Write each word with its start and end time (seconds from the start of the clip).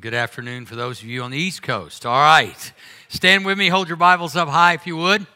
Good 0.00 0.14
afternoon 0.14 0.64
for 0.64 0.76
those 0.76 1.02
of 1.02 1.08
you 1.08 1.22
on 1.24 1.30
the 1.30 1.36
East 1.36 1.62
Coast. 1.62 2.06
All 2.06 2.18
right. 2.18 2.72
Stand 3.10 3.44
with 3.44 3.58
me. 3.58 3.68
Hold 3.68 3.86
your 3.86 3.98
Bibles 3.98 4.34
up 4.34 4.48
high 4.48 4.72
if 4.72 4.86
you 4.86 4.96
would. 4.96 5.26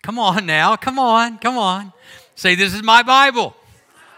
Come 0.00 0.18
on 0.18 0.46
now. 0.46 0.76
Come 0.76 0.98
on. 0.98 1.36
Come 1.36 1.58
on. 1.58 1.92
Say, 2.34 2.54
This 2.54 2.72
is 2.72 2.82
my 2.82 3.02
Bible. 3.02 3.54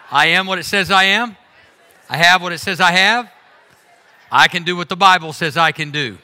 I 0.09 0.27
am 0.27 0.47
what 0.47 0.61
it 0.61 0.65
says 0.65 0.93
I 0.93 1.05
am. 1.05 1.37
I 2.09 2.19
have 2.19 2.41
what 2.41 2.53
it 2.53 2.59
says 2.59 2.81
I 2.81 2.93
have. 2.93 3.33
I 4.31 4.47
can 4.47 4.63
do 4.63 4.77
what 4.77 4.89
the 4.89 4.97
Bible 4.97 5.33
says 5.33 5.57
I 5.57 5.73
can 5.73 5.91
do. 5.91 6.19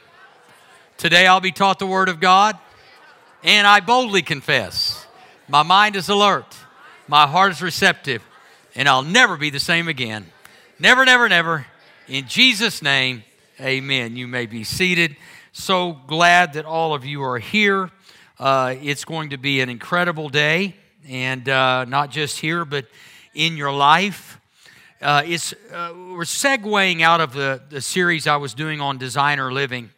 Today 0.96 1.26
I'll 1.26 1.40
be 1.40 1.51
taught 1.51 1.80
the 1.80 1.88
Word 1.88 2.09
of 2.09 2.20
God, 2.20 2.56
and 3.42 3.66
I 3.66 3.80
boldly 3.80 4.23
confess 4.23 5.04
my 5.48 5.64
mind 5.64 5.96
is 5.96 6.09
alert, 6.09 6.56
my 7.09 7.26
heart 7.26 7.51
is 7.51 7.62
receptive, 7.62 8.23
and 8.76 8.88
I'll 8.88 9.02
never 9.02 9.37
be 9.37 9.51
the 9.51 9.59
same 9.59 9.88
again. 9.88 10.26
Never, 10.78 11.04
never, 11.04 11.28
never. 11.28 11.66
In 12.06 12.28
Jesus' 12.28 12.80
name, 12.80 13.24
Amen. 13.59 14.16
You 14.16 14.27
may 14.28 14.45
be 14.45 14.65
seated. 14.65 15.16
So 15.52 15.92
glad 16.06 16.52
that 16.52 16.66
all 16.66 16.92
of 16.92 17.06
you 17.06 17.23
are 17.23 17.38
here. 17.38 17.91
Uh, 18.38 18.74
it's 18.82 19.07
going 19.07 19.30
to 19.30 19.38
be 19.38 19.63
an 19.63 19.71
incredible 19.71 20.29
day, 20.29 20.76
and 21.09 21.48
uh, 21.48 21.87
not 21.87 22.10
just 22.10 22.38
here, 22.38 22.66
but 22.66 22.85
in 23.35 23.57
your 23.57 23.73
life. 23.73 24.38
Uh, 25.01 25.23
it's, 25.24 25.54
uh, 25.73 25.95
we're 25.95 26.24
segueing 26.24 27.01
out 27.01 27.23
of 27.23 27.32
the, 27.32 27.63
the 27.71 27.80
series 27.80 28.26
I 28.26 28.37
was 28.37 28.52
doing 28.52 28.82
on 28.82 28.98
designer 28.98 29.51
living. 29.51 29.88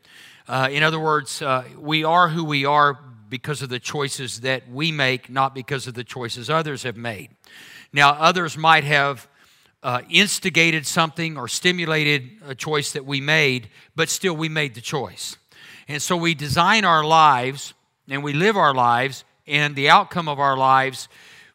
Uh, 0.47 0.69
in 0.71 0.85
other 0.85 1.01
words, 1.01 1.43
uh, 1.43 1.65
we 1.77 2.05
are 2.05 2.29
who 2.29 2.45
we 2.45 2.65
are 2.65 2.97
because 3.29 3.61
of 3.61 3.71
the 3.71 3.81
choices 3.81 4.43
that 4.43 4.71
we 4.71 4.93
make, 4.93 5.29
not 5.29 5.53
because 5.53 5.89
of 5.89 5.95
the 5.95 6.05
choices 6.05 6.49
others 6.49 6.85
have 6.85 6.97
made. 6.97 7.31
Now, 7.93 8.11
others 8.11 8.57
might 8.57 8.85
have 8.85 9.27
uh, 9.83 10.03
instigated 10.11 10.87
something 10.87 11.37
or 11.37 11.49
stimulated 11.49 12.31
a 12.47 12.55
choice 12.55 12.93
that 12.93 13.05
we 13.05 13.21
made, 13.21 13.69
but 13.95 14.09
still 14.09 14.35
we 14.35 14.49
made 14.49 14.75
the 14.75 14.81
choice. 14.81 15.37
And 15.87 16.03
so 16.03 16.17
we 16.17 16.35
design 16.35 16.85
our 16.85 17.05
lives 17.05 17.75
and 18.09 18.23
we 18.23 18.33
live 18.33 18.57
our 18.57 18.75
lives, 18.75 19.25
and 19.47 19.77
the 19.77 19.91
outcome 19.91 20.29
of 20.29 20.39
our 20.39 20.57
lives 20.57 21.09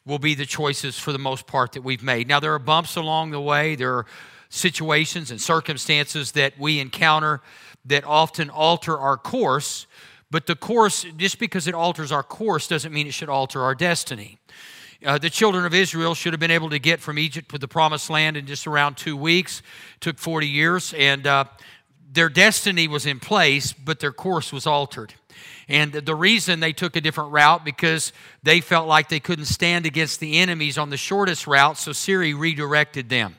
will 0.06 0.18
be 0.18 0.34
the 0.34 0.46
choices 0.46 0.98
for 0.98 1.12
the 1.12 1.18
most 1.18 1.46
part 1.46 1.72
that 1.72 1.82
we've 1.82 2.02
made. 2.02 2.28
Now, 2.28 2.38
there 2.38 2.54
are 2.54 2.58
bumps 2.58 2.96
along 2.96 3.30
the 3.30 3.40
way, 3.40 3.74
there 3.74 3.92
are 3.94 4.06
situations 4.50 5.30
and 5.30 5.40
circumstances 5.40 6.32
that 6.32 6.58
we 6.58 6.78
encounter 6.78 7.40
that 7.84 8.04
often 8.04 8.50
alter 8.50 8.96
our 8.96 9.16
course, 9.16 9.86
but 10.30 10.46
the 10.46 10.54
course, 10.54 11.04
just 11.16 11.38
because 11.38 11.66
it 11.66 11.74
alters 11.74 12.12
our 12.12 12.22
course, 12.22 12.68
doesn't 12.68 12.92
mean 12.92 13.06
it 13.06 13.14
should 13.14 13.28
alter 13.28 13.62
our 13.62 13.74
destiny. 13.74 14.38
Uh, 15.04 15.18
the 15.18 15.28
children 15.28 15.66
of 15.66 15.74
Israel 15.74 16.14
should 16.14 16.32
have 16.32 16.40
been 16.40 16.50
able 16.50 16.70
to 16.70 16.78
get 16.78 16.98
from 16.98 17.18
Egypt 17.18 17.50
to 17.50 17.58
the 17.58 17.68
promised 17.68 18.08
land 18.08 18.38
in 18.38 18.46
just 18.46 18.66
around 18.66 18.96
two 18.96 19.18
weeks. 19.18 19.60
It 19.96 20.00
took 20.00 20.18
40 20.18 20.48
years, 20.48 20.94
and 20.96 21.26
uh, 21.26 21.44
their 22.10 22.30
destiny 22.30 22.88
was 22.88 23.04
in 23.04 23.20
place, 23.20 23.74
but 23.74 24.00
their 24.00 24.12
course 24.12 24.50
was 24.50 24.66
altered. 24.66 25.12
And 25.68 25.92
the 25.92 26.14
reason 26.14 26.60
they 26.60 26.72
took 26.72 26.96
a 26.96 27.02
different 27.02 27.32
route 27.32 27.66
because 27.66 28.14
they 28.42 28.62
felt 28.62 28.88
like 28.88 29.10
they 29.10 29.20
couldn't 29.20 29.44
stand 29.44 29.84
against 29.84 30.20
the 30.20 30.38
enemies 30.38 30.78
on 30.78 30.88
the 30.88 30.96
shortest 30.96 31.46
route, 31.46 31.76
so 31.76 31.92
Siri 31.92 32.32
redirected 32.32 33.08
them. 33.10 33.36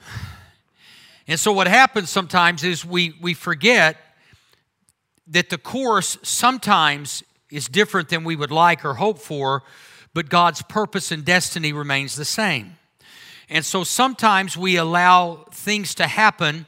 And 1.26 1.40
so 1.40 1.54
what 1.54 1.66
happens 1.66 2.10
sometimes 2.10 2.62
is 2.62 2.84
we, 2.84 3.14
we 3.18 3.32
forget 3.32 3.96
that 5.26 5.48
the 5.48 5.56
course 5.56 6.18
sometimes 6.22 7.22
is 7.54 7.68
different 7.68 8.08
than 8.08 8.24
we 8.24 8.34
would 8.34 8.50
like 8.50 8.84
or 8.84 8.94
hope 8.94 9.18
for, 9.18 9.62
but 10.12 10.28
God's 10.28 10.62
purpose 10.62 11.12
and 11.12 11.24
destiny 11.24 11.72
remains 11.72 12.16
the 12.16 12.24
same. 12.24 12.76
And 13.48 13.64
so 13.64 13.84
sometimes 13.84 14.56
we 14.56 14.76
allow 14.76 15.46
things 15.52 15.94
to 15.96 16.06
happen 16.06 16.66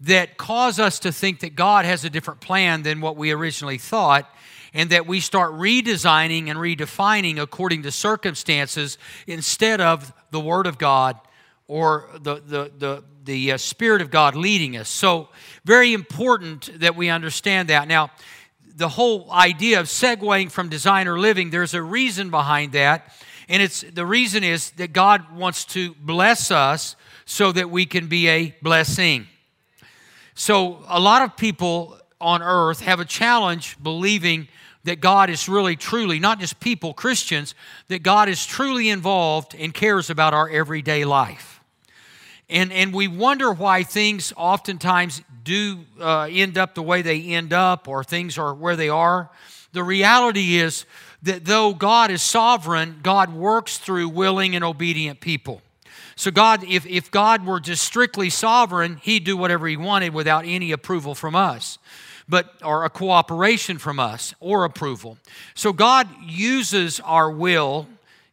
that 0.00 0.36
cause 0.36 0.78
us 0.78 0.98
to 1.00 1.12
think 1.12 1.40
that 1.40 1.54
God 1.56 1.84
has 1.84 2.04
a 2.04 2.10
different 2.10 2.40
plan 2.40 2.82
than 2.82 3.00
what 3.00 3.16
we 3.16 3.32
originally 3.32 3.78
thought, 3.78 4.32
and 4.72 4.90
that 4.90 5.06
we 5.06 5.18
start 5.20 5.52
redesigning 5.52 6.48
and 6.48 6.58
redefining 6.58 7.40
according 7.40 7.82
to 7.82 7.90
circumstances 7.90 8.98
instead 9.26 9.80
of 9.80 10.12
the 10.30 10.40
Word 10.40 10.66
of 10.66 10.78
God 10.78 11.18
or 11.66 12.08
the, 12.20 12.36
the, 12.36 12.72
the, 12.78 13.04
the 13.24 13.52
uh, 13.52 13.56
Spirit 13.56 14.00
of 14.00 14.10
God 14.10 14.36
leading 14.36 14.76
us. 14.76 14.88
So, 14.88 15.28
very 15.64 15.92
important 15.92 16.80
that 16.80 16.96
we 16.96 17.08
understand 17.08 17.68
that. 17.68 17.88
Now, 17.88 18.10
the 18.76 18.88
whole 18.88 19.30
idea 19.30 19.80
of 19.80 19.86
segueing 19.86 20.50
from 20.50 20.68
designer 20.68 21.18
living, 21.18 21.50
there's 21.50 21.74
a 21.74 21.82
reason 21.82 22.30
behind 22.30 22.72
that. 22.72 23.12
And 23.48 23.62
it's 23.62 23.82
the 23.82 24.06
reason 24.06 24.44
is 24.44 24.70
that 24.72 24.92
God 24.92 25.36
wants 25.36 25.64
to 25.66 25.94
bless 25.94 26.50
us 26.50 26.96
so 27.24 27.52
that 27.52 27.70
we 27.70 27.86
can 27.86 28.06
be 28.06 28.28
a 28.28 28.54
blessing. 28.62 29.26
So 30.34 30.84
a 30.88 31.00
lot 31.00 31.22
of 31.22 31.36
people 31.36 31.98
on 32.20 32.42
earth 32.42 32.80
have 32.80 33.00
a 33.00 33.04
challenge 33.04 33.76
believing 33.82 34.48
that 34.84 35.00
God 35.00 35.30
is 35.30 35.48
really 35.48 35.76
truly, 35.76 36.18
not 36.18 36.40
just 36.40 36.60
people, 36.60 36.94
Christians, 36.94 37.54
that 37.88 38.02
God 38.02 38.28
is 38.28 38.46
truly 38.46 38.88
involved 38.88 39.54
and 39.54 39.74
cares 39.74 40.10
about 40.10 40.32
our 40.32 40.48
everyday 40.48 41.04
life. 41.04 41.60
And, 42.48 42.72
and 42.72 42.92
we 42.92 43.06
wonder 43.06 43.52
why 43.52 43.82
things 43.82 44.32
oftentimes 44.36 45.22
do 45.44 45.84
uh, 46.00 46.28
end 46.30 46.58
up 46.58 46.74
the 46.74 46.82
way 46.82 47.02
they 47.02 47.20
end 47.22 47.52
up 47.52 47.88
or 47.88 48.04
things 48.04 48.38
are 48.38 48.54
where 48.54 48.76
they 48.76 48.88
are. 48.88 49.30
The 49.72 49.82
reality 49.82 50.56
is 50.56 50.84
that 51.22 51.44
though 51.44 51.74
God 51.74 52.10
is 52.10 52.22
sovereign, 52.22 53.00
God 53.02 53.32
works 53.32 53.78
through 53.78 54.08
willing 54.08 54.54
and 54.54 54.64
obedient 54.64 55.20
people. 55.20 55.62
So, 56.16 56.30
God, 56.30 56.64
if, 56.64 56.84
if 56.86 57.10
God 57.10 57.46
were 57.46 57.60
just 57.60 57.82
strictly 57.82 58.28
sovereign, 58.28 58.98
He'd 59.02 59.24
do 59.24 59.36
whatever 59.36 59.66
He 59.66 59.78
wanted 59.78 60.12
without 60.12 60.44
any 60.44 60.70
approval 60.70 61.14
from 61.14 61.34
us, 61.34 61.78
but 62.28 62.54
or 62.62 62.84
a 62.84 62.90
cooperation 62.90 63.78
from 63.78 63.98
us 63.98 64.34
or 64.38 64.64
approval. 64.64 65.16
So, 65.54 65.72
God 65.72 66.08
uses 66.22 67.00
our 67.00 67.30
will 67.30 67.86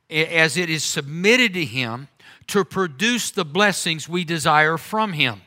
as 0.09 0.57
it 0.57 0.69
is 0.69 0.83
submitted 0.83 1.53
to 1.53 1.63
Him 1.63 2.09
to 2.47 2.65
produce 2.65 3.31
the 3.31 3.45
blessings 3.45 4.09
we 4.09 4.25
desire 4.25 4.77
from 4.77 5.13
Him. 5.13 5.41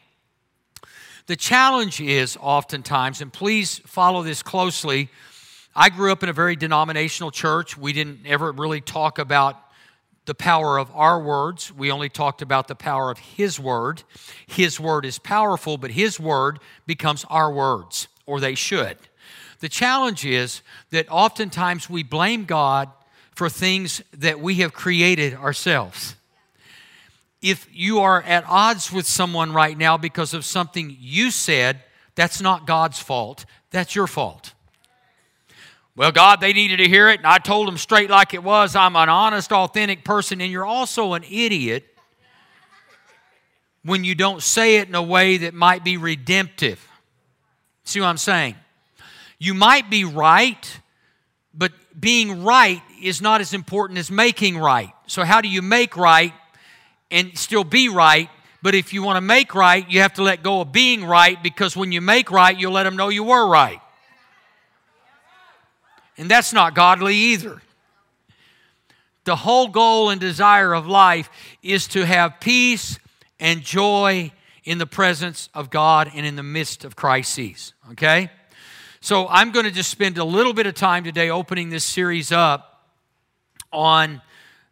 The 1.31 1.37
challenge 1.37 2.01
is 2.01 2.37
oftentimes, 2.41 3.21
and 3.21 3.33
please 3.33 3.79
follow 3.87 4.25
this 4.25 4.43
closely. 4.43 5.11
I 5.77 5.89
grew 5.89 6.11
up 6.11 6.25
in 6.25 6.29
a 6.29 6.33
very 6.33 6.57
denominational 6.57 7.31
church. 7.31 7.79
We 7.79 7.93
didn't 7.93 8.27
ever 8.27 8.51
really 8.51 8.81
talk 8.81 9.21
about 9.21 9.57
the 10.25 10.35
power 10.35 10.77
of 10.77 10.91
our 10.93 11.23
words. 11.23 11.73
We 11.73 11.93
only 11.93 12.09
talked 12.09 12.43
about 12.43 12.67
the 12.67 12.75
power 12.75 13.13
of 13.13 13.19
His 13.19 13.61
word. 13.61 14.03
His 14.49 14.81
word 14.81 15.05
is 15.05 15.21
powerful, 15.21 15.79
but 15.79 15.93
His 15.93 16.19
word 16.19 16.59
becomes 16.85 17.25
our 17.31 17.53
words, 17.53 18.09
or 18.27 18.41
they 18.41 18.57
should. 18.57 18.99
The 19.61 19.69
challenge 19.69 20.27
is 20.27 20.63
that 20.91 21.09
oftentimes 21.09 21.89
we 21.89 22.03
blame 22.03 22.45
God 22.45 22.89
for 23.37 23.49
things 23.49 24.03
that 24.15 24.41
we 24.41 24.57
have 24.57 24.73
created 24.73 25.35
ourselves 25.35 26.17
if 27.43 27.69
you 27.73 28.01
are 28.01 28.23
at 28.23 28.45
odds 28.47 28.93
with 28.93 29.07
someone 29.07 29.53
right 29.53 29.77
now 29.77 29.97
because 29.97 30.35
of 30.35 30.45
something 30.45 30.97
you 30.99 31.31
said, 31.31 31.83
that's 32.15 32.41
not 32.41 32.67
God's 32.67 32.99
fault. 32.99 33.47
That's 33.71 33.95
your 33.95 34.07
fault. 34.07 34.53
Well, 35.97 36.13
God, 36.13 36.41
they 36.41 36.53
needed 36.53 36.79
to 36.79 36.89
hear 36.89 37.09
it, 37.09 37.19
and 37.19 37.27
I 37.27 37.39
told 37.39 37.67
them 37.69 37.77
straight 37.77 38.11
like 38.11 38.33
it 38.33 38.43
was. 38.43 38.77
I'm 38.77 38.97
an 38.97 39.09
honest, 39.09 39.53
authentic 39.53 40.05
person, 40.05 40.41
and 40.41 40.51
you're 40.51 40.67
also 40.67 41.15
an 41.15 41.25
idiot 41.25 41.87
when 43.83 44.05
you 44.05 44.15
don't 44.15 44.43
say 44.43 44.77
it 44.77 44.89
in 44.89 44.95
a 44.95 45.03
way 45.03 45.39
that 45.39 45.55
might 45.55 45.85
be 45.85 45.97
redemptive. 45.97 46.87
See 47.85 48.01
what 48.01 48.07
I'm 48.07 48.19
saying? 48.19 48.55
You 49.39 49.55
might 49.55 49.91
be 49.91 50.05
right, 50.05 50.81
but 51.55 51.73
being 51.99 52.45
right 52.45 52.83
is 53.03 53.21
not 53.21 53.41
as 53.41 53.55
important 53.55 53.99
as 53.99 54.11
making 54.11 54.59
right. 54.59 54.91
So, 55.07 55.25
how 55.25 55.41
do 55.41 55.49
you 55.49 55.63
make 55.63 55.97
right? 55.97 56.35
And 57.11 57.37
still 57.37 57.65
be 57.65 57.89
right. 57.89 58.29
But 58.63 58.75
if 58.75 58.93
you 58.93 59.03
want 59.03 59.17
to 59.17 59.23
make 59.23 59.55
right, 59.55 59.89
you 59.91 60.01
have 60.01 60.15
to 60.15 60.23
let 60.23 60.43
go 60.43 60.61
of 60.61 60.73
being 60.73 61.05
right 61.05 61.43
because 61.43 61.77
when 61.77 61.93
you 61.93 62.01
make 62.01 62.31
right, 62.31 62.59
you'll 62.59 62.73
let 62.73 62.85
them 62.85 62.97
know 62.97 63.09
you 63.09 63.25
were 63.25 63.49
right. 63.49 63.81
And 66.19 66.31
that's 66.31 66.53
not 66.53 66.75
godly 66.75 67.15
either. 67.15 67.63
The 69.25 69.37
whole 69.37 69.69
goal 69.69 70.11
and 70.11 70.21
desire 70.21 70.75
of 70.75 70.87
life 70.87 71.31
is 71.63 71.89
to 71.89 72.05
have 72.05 72.41
peace 72.41 72.99
and 73.39 73.63
joy 73.63 74.33
in 74.65 74.79
the 74.79 74.87
presence 74.87 75.49
of 75.55 75.71
God 75.71 76.11
and 76.15 76.27
in 76.27 76.37
the 76.37 76.43
midst 76.43 76.85
of 76.85 76.97
crises. 76.97 77.73
Okay? 77.93 78.31
So 79.01 79.27
I'm 79.29 79.51
going 79.51 79.65
to 79.65 79.71
just 79.71 79.91
spend 79.91 80.19
a 80.19 80.25
little 80.25 80.53
bit 80.53 80.67
of 80.67 80.75
time 80.75 81.05
today 81.05 81.31
opening 81.31 81.71
this 81.71 81.85
series 81.85 82.33
up 82.33 82.85
on 83.73 84.21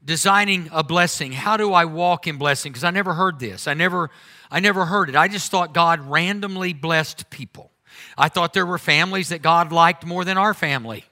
designing 0.09 0.71
a 0.73 0.83
blessing. 0.83 1.33
How 1.33 1.59
do 1.59 1.75
I 1.75 1.85
walk 1.85 2.27
in 2.27 2.39
blessing? 2.39 2.73
Because 2.73 2.83
I 2.83 2.91
never 2.91 3.13
heard 3.13 3.39
this. 3.39 3.69
I 3.69 3.75
never 3.75 4.11
I 4.51 4.59
never 4.59 4.87
heard 4.87 5.11
it. 5.11 5.15
I 5.15 5.29
just 5.29 5.51
thought 5.51 5.75
God 5.75 6.01
randomly 6.01 6.73
blessed 6.73 7.29
people. 7.29 7.71
I 8.17 8.31
thought 8.31 8.55
there 8.55 8.65
were 8.65 8.79
families 8.79 9.29
that 9.29 9.43
God 9.43 9.71
liked 9.71 10.07
more 10.07 10.25
than 10.25 10.39
our 10.39 10.55
family. 10.55 11.05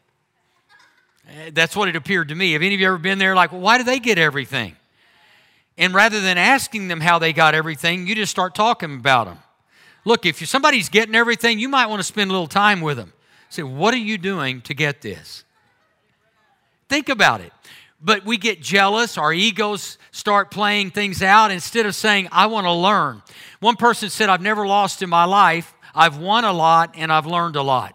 Eh, 1.28 1.50
that's 1.52 1.76
what 1.76 1.90
it 1.90 1.96
appeared 1.96 2.28
to 2.28 2.34
me. 2.34 2.52
Have 2.52 2.62
any 2.62 2.74
of 2.74 2.80
you 2.80 2.86
ever 2.86 2.96
been 2.96 3.18
there 3.18 3.36
like, 3.36 3.52
well, 3.52 3.60
why 3.60 3.76
do 3.76 3.84
they 3.84 3.98
get 3.98 4.16
everything? 4.16 4.74
And 5.76 5.92
rather 5.92 6.22
than 6.22 6.38
asking 6.38 6.88
them 6.88 7.02
how 7.02 7.18
they 7.18 7.34
got 7.34 7.54
everything, 7.54 8.06
you 8.06 8.14
just 8.14 8.30
start 8.30 8.54
talking 8.54 8.94
about 8.94 9.26
them. 9.26 9.38
Look, 10.06 10.24
if 10.24 10.38
somebody's 10.48 10.88
getting 10.88 11.14
everything, 11.14 11.58
you 11.58 11.68
might 11.68 11.86
want 11.86 12.00
to 12.00 12.04
spend 12.04 12.30
a 12.30 12.32
little 12.32 12.46
time 12.46 12.80
with 12.80 12.96
them. 12.96 13.12
Say, 13.50 13.62
what 13.62 13.92
are 13.92 13.98
you 13.98 14.16
doing 14.16 14.62
to 14.62 14.72
get 14.72 15.02
this? 15.02 15.44
Think 16.88 17.10
about 17.10 17.42
it. 17.42 17.52
But 18.00 18.24
we 18.24 18.36
get 18.36 18.60
jealous, 18.60 19.16
our 19.16 19.32
egos 19.32 19.98
start 20.10 20.50
playing 20.50 20.90
things 20.90 21.22
out 21.22 21.50
instead 21.50 21.86
of 21.86 21.94
saying, 21.94 22.28
I 22.30 22.46
want 22.46 22.66
to 22.66 22.72
learn. 22.72 23.22
One 23.60 23.76
person 23.76 24.10
said, 24.10 24.28
I've 24.28 24.42
never 24.42 24.66
lost 24.66 25.02
in 25.02 25.08
my 25.08 25.24
life. 25.24 25.74
I've 25.94 26.18
won 26.18 26.44
a 26.44 26.52
lot 26.52 26.94
and 26.96 27.10
I've 27.10 27.26
learned 27.26 27.56
a 27.56 27.62
lot. 27.62 27.94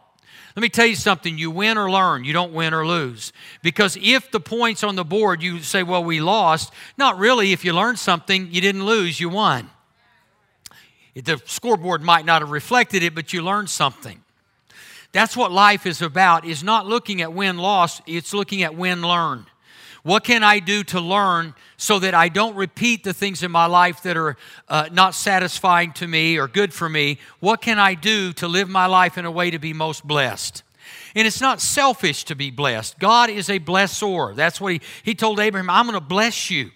Let 0.55 0.61
me 0.61 0.69
tell 0.69 0.85
you 0.85 0.95
something 0.95 1.37
you 1.37 1.49
win 1.49 1.77
or 1.77 1.89
learn, 1.89 2.25
you 2.25 2.33
don't 2.33 2.51
win 2.51 2.73
or 2.73 2.85
lose. 2.85 3.31
Because 3.63 3.97
if 4.01 4.31
the 4.31 4.39
points 4.39 4.83
on 4.83 4.95
the 4.95 5.05
board 5.05 5.41
you 5.41 5.59
say, 5.59 5.81
well, 5.83 6.03
we 6.03 6.19
lost, 6.19 6.73
not 6.97 7.17
really. 7.17 7.53
If 7.53 7.63
you 7.63 7.71
learned 7.71 7.99
something, 7.99 8.51
you 8.51 8.59
didn't 8.59 8.85
lose, 8.85 9.19
you 9.19 9.29
won. 9.29 9.69
The 11.15 11.41
scoreboard 11.45 12.01
might 12.01 12.25
not 12.25 12.41
have 12.41 12.51
reflected 12.51 13.03
it, 13.03 13.15
but 13.15 13.31
you 13.31 13.41
learned 13.41 13.69
something. 13.69 14.21
That's 15.13 15.37
what 15.37 15.51
life 15.51 15.85
is 15.85 16.01
about, 16.01 16.45
is 16.45 16.63
not 16.63 16.85
looking 16.85 17.21
at 17.21 17.33
win 17.33 17.57
loss, 17.57 18.01
it's 18.05 18.33
looking 18.33 18.63
at 18.63 18.75
win 18.75 19.01
learn. 19.01 19.45
What 20.03 20.23
can 20.23 20.43
I 20.43 20.59
do 20.59 20.83
to 20.85 20.99
learn 20.99 21.53
so 21.77 21.99
that 21.99 22.15
I 22.15 22.29
don't 22.29 22.55
repeat 22.55 23.03
the 23.03 23.13
things 23.13 23.43
in 23.43 23.51
my 23.51 23.67
life 23.67 24.01
that 24.03 24.17
are 24.17 24.35
uh, 24.67 24.89
not 24.91 25.13
satisfying 25.13 25.93
to 25.93 26.07
me 26.07 26.39
or 26.39 26.47
good 26.47 26.73
for 26.73 26.89
me? 26.89 27.19
What 27.39 27.61
can 27.61 27.77
I 27.77 27.93
do 27.93 28.33
to 28.33 28.47
live 28.47 28.67
my 28.67 28.87
life 28.87 29.17
in 29.17 29.25
a 29.25 29.31
way 29.31 29.51
to 29.51 29.59
be 29.59 29.73
most 29.73 30.05
blessed? 30.05 30.63
And 31.15 31.27
it's 31.27 31.41
not 31.41 31.61
selfish 31.61 32.23
to 32.25 32.35
be 32.35 32.49
blessed. 32.49 32.97
God 32.97 33.29
is 33.29 33.49
a 33.49 33.59
blessor. 33.59 34.35
That's 34.35 34.59
what 34.59 34.73
he, 34.73 34.81
he 35.03 35.13
told 35.13 35.39
Abraham 35.39 35.69
I'm 35.69 35.85
going 35.85 35.99
to 35.99 36.05
bless 36.05 36.49
you. 36.49 36.71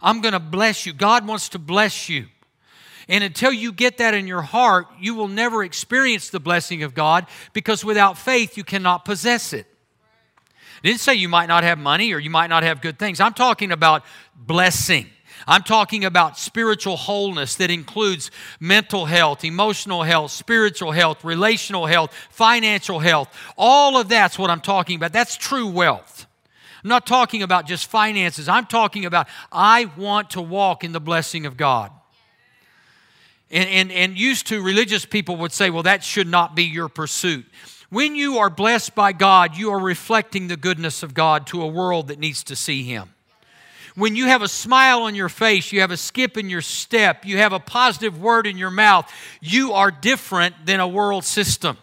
I'm 0.00 0.20
going 0.20 0.32
to 0.32 0.40
bless 0.40 0.86
you. 0.86 0.92
God 0.92 1.26
wants 1.26 1.50
to 1.50 1.58
bless 1.58 2.08
you. 2.08 2.26
And 3.08 3.22
until 3.22 3.52
you 3.52 3.72
get 3.72 3.98
that 3.98 4.14
in 4.14 4.26
your 4.26 4.42
heart, 4.42 4.86
you 4.98 5.14
will 5.14 5.28
never 5.28 5.62
experience 5.62 6.30
the 6.30 6.40
blessing 6.40 6.82
of 6.82 6.94
God 6.94 7.26
because 7.52 7.84
without 7.84 8.18
faith, 8.18 8.56
you 8.56 8.64
cannot 8.64 9.04
possess 9.04 9.52
it. 9.52 9.66
Didn't 10.86 11.00
say 11.00 11.14
you 11.14 11.28
might 11.28 11.46
not 11.46 11.64
have 11.64 11.80
money 11.80 12.12
or 12.12 12.20
you 12.20 12.30
might 12.30 12.46
not 12.46 12.62
have 12.62 12.80
good 12.80 12.96
things. 12.96 13.18
I'm 13.18 13.34
talking 13.34 13.72
about 13.72 14.04
blessing. 14.36 15.06
I'm 15.44 15.64
talking 15.64 16.04
about 16.04 16.38
spiritual 16.38 16.96
wholeness 16.96 17.56
that 17.56 17.72
includes 17.72 18.30
mental 18.60 19.04
health, 19.04 19.44
emotional 19.44 20.04
health, 20.04 20.30
spiritual 20.30 20.92
health, 20.92 21.24
relational 21.24 21.86
health, 21.86 22.14
financial 22.30 23.00
health. 23.00 23.36
All 23.58 23.96
of 23.96 24.08
that's 24.08 24.38
what 24.38 24.48
I'm 24.48 24.60
talking 24.60 24.94
about. 24.94 25.12
That's 25.12 25.36
true 25.36 25.66
wealth. 25.66 26.24
I'm 26.84 26.88
not 26.88 27.04
talking 27.04 27.42
about 27.42 27.66
just 27.66 27.90
finances. 27.90 28.48
I'm 28.48 28.66
talking 28.66 29.06
about 29.06 29.26
I 29.50 29.90
want 29.96 30.30
to 30.30 30.40
walk 30.40 30.84
in 30.84 30.92
the 30.92 31.00
blessing 31.00 31.46
of 31.46 31.56
God. 31.56 31.90
And, 33.50 33.68
and, 33.68 33.90
and 33.90 34.16
used 34.16 34.46
to 34.48 34.62
religious 34.62 35.04
people 35.04 35.34
would 35.38 35.50
say, 35.50 35.68
well, 35.68 35.82
that 35.82 36.04
should 36.04 36.28
not 36.28 36.54
be 36.54 36.62
your 36.62 36.88
pursuit. 36.88 37.44
When 37.90 38.16
you 38.16 38.38
are 38.38 38.50
blessed 38.50 38.94
by 38.94 39.12
God, 39.12 39.56
you 39.56 39.70
are 39.70 39.78
reflecting 39.78 40.48
the 40.48 40.56
goodness 40.56 41.02
of 41.02 41.14
God 41.14 41.46
to 41.48 41.62
a 41.62 41.66
world 41.66 42.08
that 42.08 42.18
needs 42.18 42.42
to 42.44 42.56
see 42.56 42.82
Him. 42.82 43.10
When 43.94 44.16
you 44.16 44.26
have 44.26 44.42
a 44.42 44.48
smile 44.48 45.02
on 45.02 45.14
your 45.14 45.28
face, 45.28 45.72
you 45.72 45.80
have 45.80 45.90
a 45.90 45.96
skip 45.96 46.36
in 46.36 46.50
your 46.50 46.60
step, 46.60 47.24
you 47.24 47.38
have 47.38 47.52
a 47.52 47.58
positive 47.58 48.20
word 48.20 48.46
in 48.46 48.58
your 48.58 48.70
mouth, 48.70 49.10
you 49.40 49.72
are 49.72 49.90
different 49.90 50.66
than 50.66 50.80
a 50.80 50.88
world 50.88 51.24
system 51.24 51.78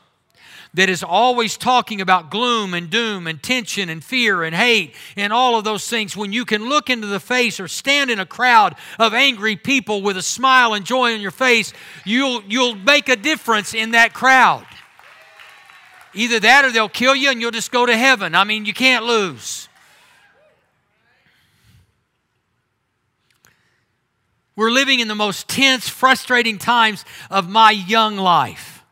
that 0.76 0.90
is 0.90 1.04
always 1.04 1.56
talking 1.58 2.02
about 2.02 2.32
gloom 2.32 2.74
and 2.74 2.90
doom 2.90 3.28
and 3.28 3.42
tension 3.42 3.90
and 3.90 4.04
fear 4.04 4.44
and 4.44 4.56
hate 4.56 4.96
and 5.16 5.32
all 5.32 5.58
of 5.58 5.64
those 5.64 5.88
things, 5.88 6.18
when 6.18 6.34
you 6.34 6.46
can 6.46 6.68
look 6.68 6.90
into 6.90 7.08
the 7.08 7.20
face 7.20 7.60
or 7.60 7.68
stand 7.68 8.10
in 8.10 8.20
a 8.20 8.26
crowd 8.26 8.76
of 9.00 9.14
angry 9.14 9.56
people 9.56 10.02
with 10.02 10.18
a 10.18 10.22
smile 10.22 10.74
and 10.74 10.86
joy 10.86 11.14
on 11.14 11.22
your 11.22 11.32
face, 11.32 11.74
you'll, 12.06 12.44
you'll 12.44 12.76
make 12.76 13.08
a 13.08 13.16
difference 13.16 13.74
in 13.74 13.92
that 13.92 14.14
crowd. 14.14 14.66
Either 16.14 16.40
that 16.40 16.66
or 16.66 16.72
they'll 16.72 16.90
kill 16.90 17.16
you 17.16 17.32
and 17.32 17.42
you'll 17.42 17.52
just 17.52 17.72
go 17.72 17.86
to 17.86 17.96
heaven. 17.96 18.36
I 18.36 18.44
mean, 18.44 18.66
you 18.66 18.74
can't 18.74 19.06
lose. 19.06 19.68
We're 24.56 24.70
living 24.70 25.00
in 25.00 25.08
the 25.08 25.16
most 25.16 25.48
tense, 25.48 25.90
frustrating 25.90 26.60
times 26.60 27.06
of 27.32 27.50
my 27.50 27.72
young 27.72 28.18
life. 28.18 28.84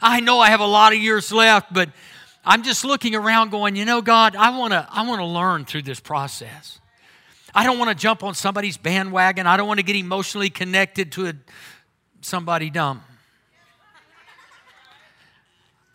I 0.00 0.20
know 0.20 0.38
I 0.40 0.50
have 0.50 0.60
a 0.60 0.66
lot 0.66 0.92
of 0.92 0.98
years 0.98 1.32
left, 1.32 1.72
but 1.72 1.88
I'm 2.44 2.62
just 2.62 2.84
looking 2.84 3.14
around 3.14 3.50
going, 3.50 3.76
you 3.76 3.86
know, 3.86 4.02
God, 4.02 4.36
I 4.36 4.56
want 4.56 4.72
to 4.72 4.86
I 4.90 5.06
want 5.06 5.20
to 5.20 5.26
learn 5.26 5.64
through 5.64 5.82
this 5.82 6.00
process. 6.00 6.78
I 7.54 7.64
don't 7.64 7.78
want 7.78 7.88
to 7.88 7.96
jump 7.96 8.22
on 8.22 8.34
somebody's 8.34 8.76
bandwagon. 8.76 9.46
I 9.46 9.56
don't 9.56 9.66
want 9.66 9.80
to 9.80 9.84
get 9.84 9.96
emotionally 9.96 10.50
connected 10.50 11.12
to 11.12 11.28
a, 11.28 11.34
somebody 12.20 12.68
dumb. 12.68 13.02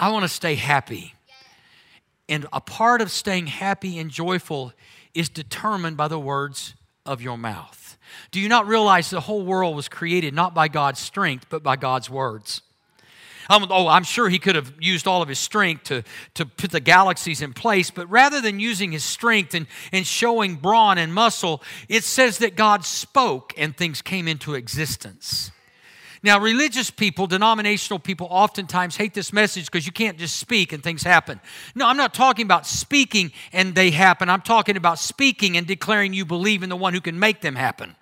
I 0.02 0.10
want 0.10 0.24
to 0.24 0.30
stay 0.30 0.56
happy. 0.56 1.14
And 2.28 2.48
a 2.52 2.60
part 2.60 3.02
of 3.02 3.12
staying 3.12 3.48
happy 3.48 4.00
and 4.00 4.10
joyful 4.10 4.74
is 5.14 5.30
determined 5.30 5.96
by 5.96 6.08
the 6.08 6.20
words 6.20 6.74
of 7.06 7.22
your 7.22 7.38
mouth. 7.38 8.00
Do 8.32 8.40
you 8.40 8.50
not 8.50 8.68
realize 8.68 9.12
the 9.12 9.22
whole 9.22 9.46
world 9.46 9.76
was 9.76 9.88
created 9.88 10.34
not 10.34 10.56
by 10.56 10.68
God's 10.68 11.00
strength, 11.00 11.46
but 11.50 11.62
by 11.62 11.76
God's 11.76 12.10
words? 12.10 12.62
Um, 13.48 13.68
oh, 13.70 13.88
I'm 13.88 14.04
sure 14.04 14.28
he 14.28 14.40
could 14.40 14.56
have 14.56 14.74
used 14.80 15.08
all 15.08 15.22
of 15.22 15.28
his 15.28 15.38
strength 15.38 15.84
to, 15.86 16.04
to 16.36 16.46
put 16.46 16.72
the 16.72 16.80
galaxies 16.80 17.42
in 17.42 17.54
place, 17.54 17.92
but 17.92 18.10
rather 18.10 18.42
than 18.42 18.60
using 18.60 18.92
his 18.92 19.04
strength 19.04 19.54
and, 19.54 19.68
and 19.92 20.08
showing 20.08 20.56
brawn 20.56 20.98
and 20.98 21.14
muscle, 21.14 21.62
it 21.90 22.04
says 22.04 22.40
that 22.40 22.56
God 22.56 22.86
spoke 22.86 23.54
and 23.58 23.76
things 23.76 24.02
came 24.02 24.28
into 24.28 24.56
existence. 24.56 25.52
Now, 26.24 26.40
religious 26.40 26.92
people, 26.92 27.26
denominational 27.26 27.98
people, 27.98 28.28
oftentimes 28.30 28.96
hate 28.96 29.16
this 29.16 29.34
message 29.34 29.66
because 29.66 29.88
you 29.88 29.92
can't 29.92 30.20
just 30.20 30.38
speak 30.38 30.72
and 30.72 30.84
things 30.84 31.02
happen. 31.02 31.42
No, 31.74 31.88
I'm 31.88 31.98
not 31.98 32.14
talking 32.14 32.46
about 32.46 32.68
speaking 32.68 33.32
and 33.52 33.74
they 33.74 33.90
happen. 33.90 34.30
I'm 34.30 34.42
talking 34.42 34.78
about 34.78 35.00
speaking 35.00 35.58
and 35.58 35.66
declaring 35.66 36.14
you 36.14 36.26
believe 36.26 36.62
in 36.62 36.70
the 36.70 36.76
one 36.76 36.94
who 36.94 37.02
can 37.02 37.18
make 37.18 37.42
them 37.42 37.56
happen. 37.56 37.96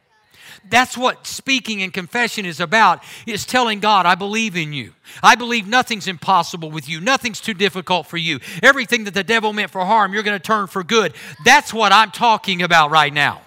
That's 0.69 0.97
what 0.97 1.25
speaking 1.25 1.81
and 1.81 1.93
confession 1.93 2.45
is 2.45 2.59
about, 2.59 3.03
is 3.25 3.45
telling 3.45 3.79
God, 3.79 4.05
I 4.05 4.15
believe 4.15 4.57
in 4.57 4.73
you. 4.73 4.93
I 5.23 5.35
believe 5.35 5.67
nothing's 5.67 6.07
impossible 6.07 6.69
with 6.69 6.89
you. 6.89 6.99
Nothing's 6.99 7.39
too 7.39 7.53
difficult 7.53 8.07
for 8.07 8.17
you. 8.17 8.39
Everything 8.61 9.05
that 9.05 9.13
the 9.13 9.23
devil 9.23 9.53
meant 9.53 9.71
for 9.71 9.85
harm, 9.85 10.13
you're 10.13 10.23
going 10.23 10.37
to 10.37 10.45
turn 10.45 10.67
for 10.67 10.83
good. 10.83 11.13
That's 11.45 11.73
what 11.73 11.93
I'm 11.93 12.11
talking 12.11 12.61
about 12.61 12.91
right 12.91 13.13
now. 13.13 13.41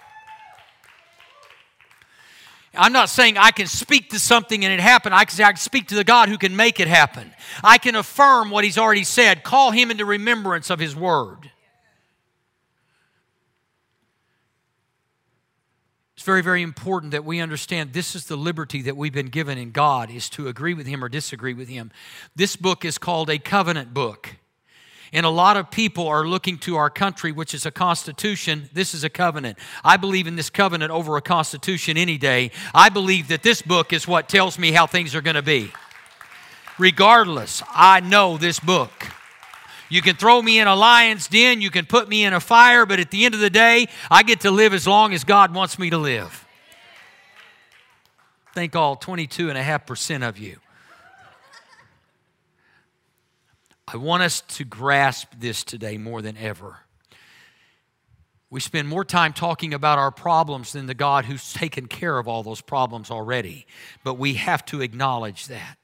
I'm 2.75 2.93
not 2.93 3.11
saying 3.11 3.37
I 3.37 3.51
can 3.51 3.67
speak 3.67 4.11
to 4.11 4.19
something 4.19 4.65
and 4.65 4.73
it 4.73 4.81
happen. 4.81 5.13
I 5.13 5.25
can 5.25 5.37
say 5.37 5.45
I 5.45 5.53
can 5.53 5.57
speak 5.59 5.89
to 5.89 5.95
the 5.95 6.05
God 6.05 6.29
who 6.29 6.39
can 6.39 6.57
make 6.57 6.81
it 6.81 6.89
happen. 6.89 7.33
I 7.63 7.77
can 7.79 7.97
affirm 7.97 8.51
what 8.51 8.65
He's 8.65 8.79
already 8.79 9.05
said, 9.05 9.43
call 9.43 9.73
Him 9.73 9.91
into 9.91 10.05
remembrance 10.05 10.71
of 10.71 10.79
His 10.79 10.97
word. 10.97 11.51
It's 16.17 16.25
very, 16.25 16.43
very 16.43 16.63
important 16.63 17.11
that 17.11 17.25
we 17.25 17.41
understand 17.41 17.93
this 17.93 18.15
is 18.15 18.27
the 18.27 18.37
liberty 18.37 18.81
that 18.83 18.97
we've 18.97 19.13
been 19.13 19.27
given 19.27 19.59
in 19.59 19.73
God 19.73 20.09
is 20.09 20.31
to 20.31 20.47
agree 20.47 20.73
with 20.73 20.87
Him 20.87 21.03
or 21.03 21.09
disagree 21.09 21.53
with 21.53 21.69
Him. 21.69 21.91
This 22.37 22.55
book 22.55 22.85
is 22.85 22.97
called 22.97 23.29
a 23.29 23.39
covenant 23.39 23.93
book. 23.93 24.37
And 25.13 25.27
a 25.27 25.31
lot 25.31 25.59
of 25.59 25.71
people 25.71 26.09
are 26.09 26.27
looking 26.27 26.57
to 26.59 26.77
our 26.77 26.89
country, 26.89 27.33
which 27.33 27.53
is 27.53 27.67
a 27.67 27.71
constitution. 27.71 28.71
This 28.73 28.95
is 28.95 29.05
a 29.05 29.11
covenant. 29.11 29.59
I 29.85 29.99
believe 29.99 30.27
in 30.27 30.37
this 30.37 30.49
covenant 30.49 30.91
over 30.91 31.17
a 31.19 31.21
constitution 31.21 31.99
any 31.99 32.17
day. 32.17 32.51
I 32.75 32.89
believe 32.89 33.29
that 33.29 33.43
this 33.43 33.61
book 33.61 33.93
is 33.93 34.09
what 34.09 34.29
tells 34.29 34.59
me 34.59 34.73
how 34.73 34.87
things 34.87 35.15
are 35.15 35.21
going 35.21 35.37
to 35.37 35.43
be. 35.43 35.71
Regardless, 36.79 37.63
I 37.69 38.01
know 38.01 38.39
this 38.39 38.59
book. 38.59 38.91
You 39.91 40.01
can 40.01 40.17
throw 40.17 40.41
me 40.41 40.59
in 40.59 40.67
a 40.67 40.75
lion's 40.75 41.29
den, 41.29 41.61
you 41.61 41.71
can 41.71 41.85
put 41.85 42.09
me 42.09 42.25
in 42.25 42.33
a 42.33 42.41
fire, 42.41 42.87
but 42.87 42.99
at 42.99 43.11
the 43.11 43.27
end 43.27 43.35
of 43.35 43.41
the 43.41 43.51
day, 43.51 43.89
I 44.11 44.23
get 44.23 44.41
to 44.41 44.51
live 44.51 44.73
as 44.73 44.87
long 44.87 45.13
as 45.13 45.23
God 45.23 45.55
wants 45.55 45.79
me 45.79 45.91
to 45.91 45.99
live. 45.99 46.47
Thank 48.55 48.75
all 48.75 48.97
22.5% 48.97 50.27
of 50.27 50.39
you. 50.39 50.57
I 53.93 53.99
want 53.99 54.23
us 54.23 54.41
to 54.41 54.65
grasp 54.65 55.33
this 55.39 55.65
today 55.65 55.99
more 55.99 56.23
than 56.23 56.37
ever. 56.39 56.79
We 58.49 58.61
spend 58.61 58.89
more 58.89 59.05
time 59.05 59.33
talking 59.33 59.75
about 59.75 59.99
our 59.99 60.11
problems 60.11 60.73
than 60.73 60.87
the 60.87 60.95
God 60.95 61.27
who's 61.27 61.53
taken 61.53 61.87
care 61.87 62.19
of 62.19 62.27
all 62.27 62.43
those 62.43 62.61
problems 62.63 63.11
already. 63.11 63.67
But 64.03 64.15
we 64.15 64.35
have 64.35 64.65
to 64.67 64.81
acknowledge 64.81 65.47
that. 65.49 65.77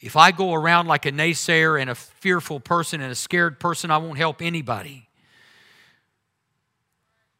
If 0.00 0.16
I 0.16 0.30
go 0.30 0.52
around 0.52 0.88
like 0.88 1.06
a 1.06 1.12
naysayer 1.12 1.80
and 1.80 1.90
a 1.90 1.94
fearful 1.94 2.60
person 2.60 3.00
and 3.00 3.10
a 3.10 3.16
scared 3.16 3.58
person, 3.58 3.90
I 3.90 3.98
won't 3.98 4.18
help 4.18 4.42
anybody. 4.42 5.08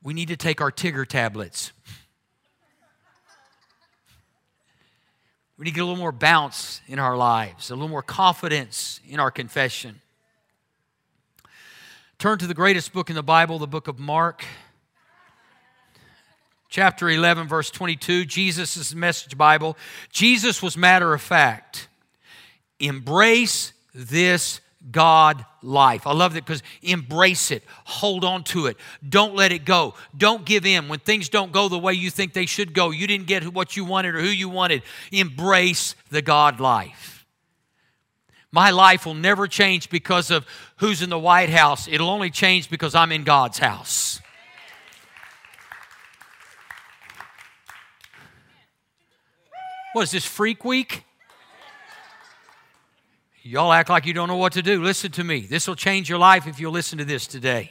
We 0.03 0.15
need 0.15 0.29
to 0.29 0.37
take 0.37 0.61
our 0.61 0.73
Tigger 0.73 1.07
tablets. 1.07 1.73
We 5.59 5.65
need 5.65 5.71
to 5.71 5.75
get 5.75 5.81
a 5.83 5.87
little 5.87 5.99
more 5.99 6.13
bounce 6.13 6.83
in 6.87 6.99
our 6.99 7.17
lives, 7.17 7.71
a 7.71 7.75
little 7.75 7.89
more 7.89 8.03
confidence 8.03 9.01
in 9.09 9.19
our 9.19 9.31
confession. 9.31 10.03
Turn 12.19 12.39
to 12.39 12.47
the 12.47 12.55
greatest 12.55 12.93
book 12.93 13.09
in 13.09 13.17
the 13.17 13.23
Bible, 13.23 13.59
the 13.59 13.67
book 13.67 13.89
of 13.89 13.99
Mark. 13.99 14.45
Chapter 16.69 17.09
11, 17.09 17.49
verse 17.49 17.71
22, 17.71 18.27
Jesus' 18.27 18.95
message 18.95 19.39
Bible. 19.39 19.79
Jesus 20.11 20.63
was 20.63 20.77
matter 20.77 21.15
of 21.15 21.23
fact. 21.23 21.89
Embrace 22.79 23.73
this 23.95 24.61
God 24.91 25.45
life. 25.63 26.07
I 26.07 26.13
love 26.13 26.35
that 26.35 26.45
because 26.45 26.63
embrace 26.83 27.51
it, 27.51 27.65
hold 27.85 28.25
on 28.25 28.45
to 28.45 28.67
it, 28.67 28.77
don't 29.07 29.35
let 29.35 29.53
it 29.53 29.65
go, 29.65 29.95
don't 30.17 30.45
give 30.45 30.65
in. 30.65 30.89
When 30.89 30.99
things 30.99 31.29
don't 31.29 31.53
go 31.53 31.69
the 31.69 31.79
way 31.79 31.93
you 31.93 32.11
think 32.11 32.33
they 32.33 32.47
should 32.47 32.73
go, 32.73 32.91
you 32.91 33.07
didn't 33.07 33.27
get 33.27 33.53
what 33.53 33.77
you 33.77 33.85
wanted 33.85 34.15
or 34.15 34.21
who 34.21 34.29
you 34.29 34.49
wanted, 34.49 34.83
embrace 35.11 35.95
the 36.11 36.23
God 36.23 36.61
life. 36.61 37.27
My 38.53 38.71
life 38.71 39.07
will 39.07 39.15
never 39.15 39.47
change 39.47 39.91
because 39.91 40.31
of 40.31 40.47
who's 40.77 41.03
in 41.03 41.11
the 41.11 41.19
White 41.19 41.51
House, 41.51 41.89
it'll 41.89 42.11
only 42.11 42.31
change 42.31 42.71
because 42.71 42.95
I'm 42.95 43.13
in 43.13 43.25
God's 43.25 43.59
house. 43.59 44.21
What 49.93 50.03
is 50.03 50.11
this, 50.11 50.27
Freak 50.27 50.63
Week? 50.63 51.06
Y'all 53.47 53.73
act 53.73 53.89
like 53.89 54.07
you 54.07 54.13
don't 54.13 54.27
know 54.27 54.37
what 54.37 54.55
to 54.55 54.63
do. 54.63 54.83
Listen 54.83 55.13
to 55.13 55.23
me. 55.23 55.41
This 55.41 55.69
will 55.69 55.77
change 55.77 56.09
your 56.09 56.19
life 56.19 56.49
if 56.49 56.59
you'll 56.59 56.73
listen 56.73 56.99
to 56.99 57.05
this 57.05 57.29
today. 57.29 57.71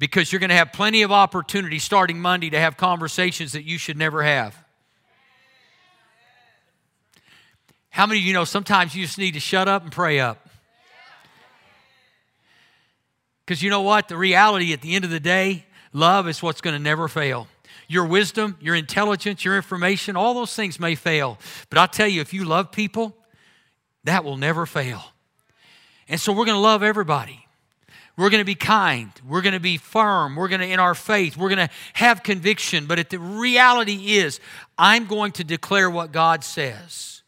Because 0.00 0.32
you're 0.32 0.40
going 0.40 0.50
to 0.50 0.56
have 0.56 0.72
plenty 0.72 1.02
of 1.02 1.12
opportunity 1.12 1.78
starting 1.78 2.20
Monday 2.20 2.50
to 2.50 2.58
have 2.58 2.76
conversations 2.76 3.52
that 3.52 3.62
you 3.62 3.78
should 3.78 3.96
never 3.96 4.24
have. 4.24 4.56
How 7.90 8.06
many 8.06 8.18
of 8.18 8.26
you 8.26 8.32
know 8.32 8.42
sometimes 8.42 8.92
you 8.92 9.04
just 9.04 9.18
need 9.18 9.34
to 9.34 9.40
shut 9.40 9.68
up 9.68 9.84
and 9.84 9.92
pray 9.92 10.18
up? 10.18 10.48
Because 13.46 13.62
you 13.62 13.70
know 13.70 13.82
what? 13.82 14.08
The 14.08 14.16
reality 14.16 14.72
at 14.72 14.80
the 14.82 14.96
end 14.96 15.04
of 15.04 15.12
the 15.12 15.20
day, 15.20 15.64
love 15.92 16.26
is 16.26 16.42
what's 16.42 16.60
going 16.60 16.74
to 16.74 16.82
never 16.82 17.06
fail. 17.06 17.46
Your 17.86 18.06
wisdom, 18.06 18.56
your 18.60 18.74
intelligence, 18.74 19.44
your 19.44 19.54
information, 19.54 20.16
all 20.16 20.34
those 20.34 20.56
things 20.56 20.80
may 20.80 20.96
fail. 20.96 21.38
But 21.70 21.78
I'll 21.78 21.86
tell 21.86 22.08
you, 22.08 22.20
if 22.20 22.34
you 22.34 22.44
love 22.44 22.72
people, 22.72 23.16
that 24.04 24.24
will 24.24 24.36
never 24.36 24.66
fail. 24.66 25.02
And 26.08 26.20
so 26.20 26.32
we're 26.32 26.44
going 26.44 26.56
to 26.56 26.60
love 26.60 26.82
everybody. 26.82 27.46
We're 28.16 28.28
going 28.28 28.42
to 28.42 28.44
be 28.44 28.54
kind. 28.54 29.10
We're 29.26 29.40
going 29.40 29.54
to 29.54 29.60
be 29.60 29.78
firm. 29.78 30.36
We're 30.36 30.48
going 30.48 30.60
to, 30.60 30.66
in 30.66 30.78
our 30.78 30.94
faith, 30.94 31.36
we're 31.36 31.48
going 31.48 31.66
to 31.66 31.74
have 31.94 32.22
conviction. 32.22 32.86
But 32.86 33.08
the 33.08 33.18
reality 33.18 34.16
is, 34.16 34.38
I'm 34.76 35.06
going 35.06 35.32
to 35.32 35.44
declare 35.44 35.88
what 35.88 36.12
God 36.12 36.44
says. 36.44 37.22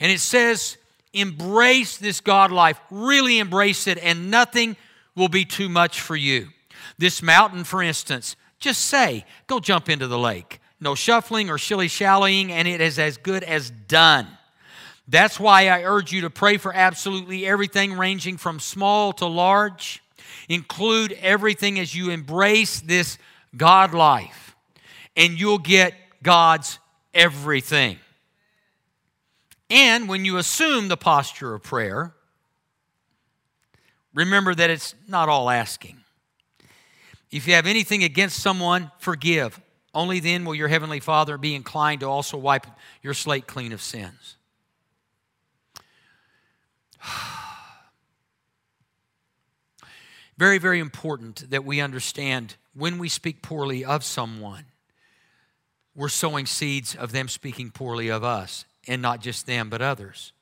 And 0.00 0.10
it 0.10 0.20
says, 0.20 0.78
embrace 1.12 1.98
this 1.98 2.20
God 2.20 2.52
life. 2.52 2.80
Really 2.90 3.38
embrace 3.38 3.86
it, 3.86 3.98
and 3.98 4.30
nothing 4.30 4.76
will 5.14 5.28
be 5.28 5.44
too 5.44 5.68
much 5.68 6.00
for 6.00 6.16
you. 6.16 6.48
This 6.96 7.22
mountain, 7.22 7.64
for 7.64 7.82
instance, 7.82 8.34
just 8.58 8.82
say, 8.82 9.26
go 9.46 9.60
jump 9.60 9.90
into 9.90 10.06
the 10.06 10.18
lake. 10.18 10.60
No 10.80 10.94
shuffling 10.94 11.50
or 11.50 11.58
shilly 11.58 11.88
shallying, 11.88 12.50
and 12.50 12.66
it 12.66 12.80
is 12.80 12.98
as 12.98 13.16
good 13.18 13.42
as 13.44 13.68
done. 13.70 14.26
That's 15.08 15.40
why 15.40 15.68
I 15.68 15.84
urge 15.84 16.12
you 16.12 16.20
to 16.22 16.30
pray 16.30 16.58
for 16.58 16.72
absolutely 16.72 17.46
everything, 17.46 17.94
ranging 17.94 18.36
from 18.36 18.60
small 18.60 19.14
to 19.14 19.26
large. 19.26 20.02
Include 20.50 21.12
everything 21.12 21.78
as 21.80 21.94
you 21.94 22.10
embrace 22.10 22.80
this 22.80 23.16
God 23.56 23.94
life, 23.94 24.54
and 25.16 25.40
you'll 25.40 25.58
get 25.58 25.94
God's 26.22 26.78
everything. 27.14 27.98
And 29.70 30.08
when 30.08 30.24
you 30.24 30.36
assume 30.36 30.88
the 30.88 30.96
posture 30.96 31.54
of 31.54 31.62
prayer, 31.62 32.14
remember 34.14 34.54
that 34.54 34.70
it's 34.70 34.94
not 35.06 35.28
all 35.28 35.48
asking. 35.48 35.98
If 37.30 37.46
you 37.46 37.54
have 37.54 37.66
anything 37.66 38.04
against 38.04 38.40
someone, 38.40 38.90
forgive. 38.98 39.60
Only 39.94 40.20
then 40.20 40.44
will 40.44 40.54
your 40.54 40.68
heavenly 40.68 41.00
Father 41.00 41.36
be 41.36 41.54
inclined 41.54 42.00
to 42.00 42.06
also 42.06 42.36
wipe 42.38 42.66
your 43.02 43.14
slate 43.14 43.46
clean 43.46 43.72
of 43.72 43.82
sins. 43.82 44.37
very, 50.36 50.58
very 50.58 50.78
important 50.78 51.50
that 51.50 51.64
we 51.64 51.80
understand 51.80 52.56
when 52.74 52.98
we 52.98 53.08
speak 53.08 53.42
poorly 53.42 53.84
of 53.84 54.04
someone, 54.04 54.66
we're 55.94 56.08
sowing 56.08 56.46
seeds 56.46 56.94
of 56.94 57.10
them 57.10 57.28
speaking 57.28 57.70
poorly 57.70 58.08
of 58.08 58.22
us, 58.22 58.64
and 58.86 59.02
not 59.02 59.20
just 59.20 59.46
them, 59.46 59.68
but 59.68 59.82
others. 59.82 60.32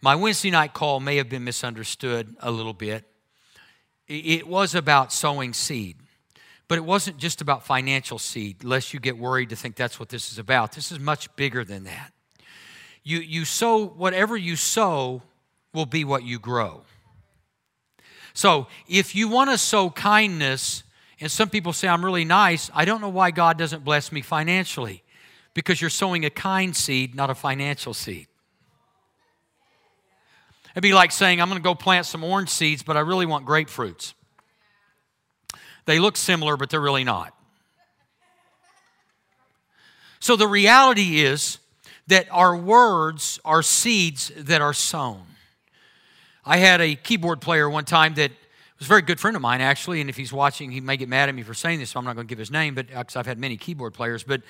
My 0.00 0.14
Wednesday 0.14 0.50
night 0.50 0.72
call 0.72 1.00
may 1.00 1.16
have 1.16 1.28
been 1.28 1.44
misunderstood 1.44 2.34
a 2.40 2.50
little 2.50 2.72
bit. 2.72 3.04
It 4.08 4.46
was 4.46 4.74
about 4.74 5.12
sowing 5.12 5.52
seed, 5.52 5.96
but 6.68 6.78
it 6.78 6.84
wasn't 6.84 7.18
just 7.18 7.40
about 7.40 7.64
financial 7.64 8.18
seed, 8.18 8.64
lest 8.64 8.94
you 8.94 9.00
get 9.00 9.18
worried 9.18 9.50
to 9.50 9.56
think 9.56 9.76
that's 9.76 9.98
what 9.98 10.08
this 10.08 10.30
is 10.32 10.38
about. 10.38 10.72
This 10.72 10.92
is 10.92 10.98
much 10.98 11.34
bigger 11.36 11.64
than 11.64 11.84
that. 11.84 12.12
You, 13.02 13.18
you 13.18 13.44
sow, 13.44 13.86
whatever 13.86 14.36
you 14.36 14.56
sow, 14.56 15.22
will 15.76 15.86
be 15.86 16.04
what 16.04 16.24
you 16.24 16.40
grow. 16.40 16.82
So 18.34 18.66
if 18.88 19.14
you 19.14 19.28
want 19.28 19.50
to 19.50 19.58
sow 19.58 19.90
kindness, 19.90 20.82
and 21.20 21.30
some 21.30 21.48
people 21.48 21.72
say, 21.72 21.86
I'm 21.86 22.04
really 22.04 22.24
nice, 22.24 22.70
I 22.74 22.84
don't 22.84 23.00
know 23.00 23.08
why 23.08 23.30
God 23.30 23.56
doesn't 23.56 23.84
bless 23.84 24.10
me 24.10 24.22
financially. 24.22 25.04
Because 25.54 25.80
you're 25.80 25.88
sowing 25.88 26.26
a 26.26 26.30
kind 26.30 26.76
seed, 26.76 27.14
not 27.14 27.30
a 27.30 27.34
financial 27.34 27.94
seed. 27.94 28.26
It'd 30.72 30.82
be 30.82 30.92
like 30.92 31.12
saying, 31.12 31.40
I'm 31.40 31.48
going 31.48 31.58
to 31.58 31.64
go 31.64 31.74
plant 31.74 32.04
some 32.04 32.22
orange 32.22 32.50
seeds, 32.50 32.82
but 32.82 32.96
I 32.96 33.00
really 33.00 33.24
want 33.24 33.46
grapefruits. 33.46 34.12
They 35.86 35.98
look 35.98 36.18
similar, 36.18 36.58
but 36.58 36.68
they're 36.68 36.80
really 36.80 37.04
not. 37.04 37.32
So 40.20 40.36
the 40.36 40.46
reality 40.46 41.20
is 41.20 41.58
that 42.08 42.26
our 42.30 42.54
words 42.54 43.40
are 43.42 43.62
seeds 43.62 44.30
that 44.36 44.60
are 44.60 44.74
sown. 44.74 45.22
I 46.48 46.58
had 46.58 46.80
a 46.80 46.94
keyboard 46.94 47.40
player 47.40 47.68
one 47.68 47.84
time 47.84 48.14
that 48.14 48.30
was 48.78 48.86
a 48.86 48.88
very 48.88 49.02
good 49.02 49.18
friend 49.18 49.34
of 49.34 49.42
mine, 49.42 49.60
actually, 49.60 50.00
and 50.00 50.08
if 50.08 50.16
he's 50.16 50.32
watching, 50.32 50.70
he 50.70 50.80
may 50.80 50.96
get 50.96 51.08
mad 51.08 51.28
at 51.28 51.34
me 51.34 51.42
for 51.42 51.54
saying 51.54 51.80
this, 51.80 51.90
so 51.90 51.98
I'm 51.98 52.04
not 52.04 52.14
going 52.14 52.28
to 52.28 52.30
give 52.30 52.38
his 52.38 52.52
name, 52.52 52.76
but 52.76 52.86
uh, 52.94 53.00
because 53.00 53.16
I've 53.16 53.26
had 53.26 53.36
many 53.36 53.56
keyboard 53.56 53.94
players. 53.94 54.22
But 54.22 54.42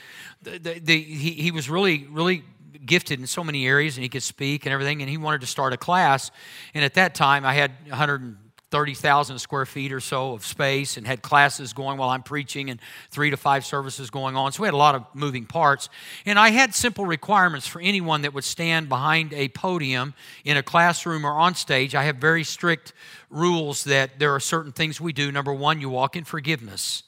the, 0.42 0.58
the, 0.58 0.78
the, 0.78 1.00
he, 1.00 1.30
he 1.32 1.50
was 1.50 1.70
really, 1.70 2.06
really 2.10 2.44
gifted 2.84 3.18
in 3.18 3.26
so 3.26 3.42
many 3.42 3.66
areas, 3.66 3.96
and 3.96 4.02
he 4.02 4.10
could 4.10 4.22
speak 4.22 4.66
and 4.66 4.74
everything, 4.74 5.00
and 5.00 5.08
he 5.08 5.16
wanted 5.16 5.40
to 5.40 5.46
start 5.46 5.72
a 5.72 5.78
class. 5.78 6.30
And 6.74 6.84
at 6.84 6.94
that 6.94 7.14
time, 7.14 7.46
I 7.46 7.54
had 7.54 7.72
100 7.88 8.36
30,000 8.70 9.38
square 9.38 9.64
feet 9.64 9.92
or 9.92 10.00
so 10.00 10.32
of 10.32 10.44
space 10.44 10.96
and 10.96 11.06
had 11.06 11.22
classes 11.22 11.72
going 11.72 11.98
while 11.98 12.10
I'm 12.10 12.24
preaching 12.24 12.68
and 12.68 12.80
three 13.10 13.30
to 13.30 13.36
five 13.36 13.64
services 13.64 14.10
going 14.10 14.34
on. 14.34 14.50
So 14.50 14.62
we 14.62 14.66
had 14.66 14.74
a 14.74 14.78
lot 14.78 14.96
of 14.96 15.04
moving 15.14 15.46
parts. 15.46 15.88
And 16.24 16.36
I 16.38 16.50
had 16.50 16.74
simple 16.74 17.06
requirements 17.06 17.66
for 17.66 17.80
anyone 17.80 18.22
that 18.22 18.34
would 18.34 18.44
stand 18.44 18.88
behind 18.88 19.32
a 19.32 19.48
podium 19.48 20.14
in 20.44 20.56
a 20.56 20.62
classroom 20.64 21.24
or 21.24 21.32
on 21.32 21.54
stage. 21.54 21.94
I 21.94 22.04
have 22.04 22.16
very 22.16 22.42
strict 22.42 22.92
rules 23.30 23.84
that 23.84 24.18
there 24.18 24.34
are 24.34 24.40
certain 24.40 24.72
things 24.72 25.00
we 25.00 25.12
do. 25.12 25.30
Number 25.30 25.54
one, 25.54 25.80
you 25.80 25.88
walk 25.88 26.16
in 26.16 26.24
forgiveness, 26.24 27.04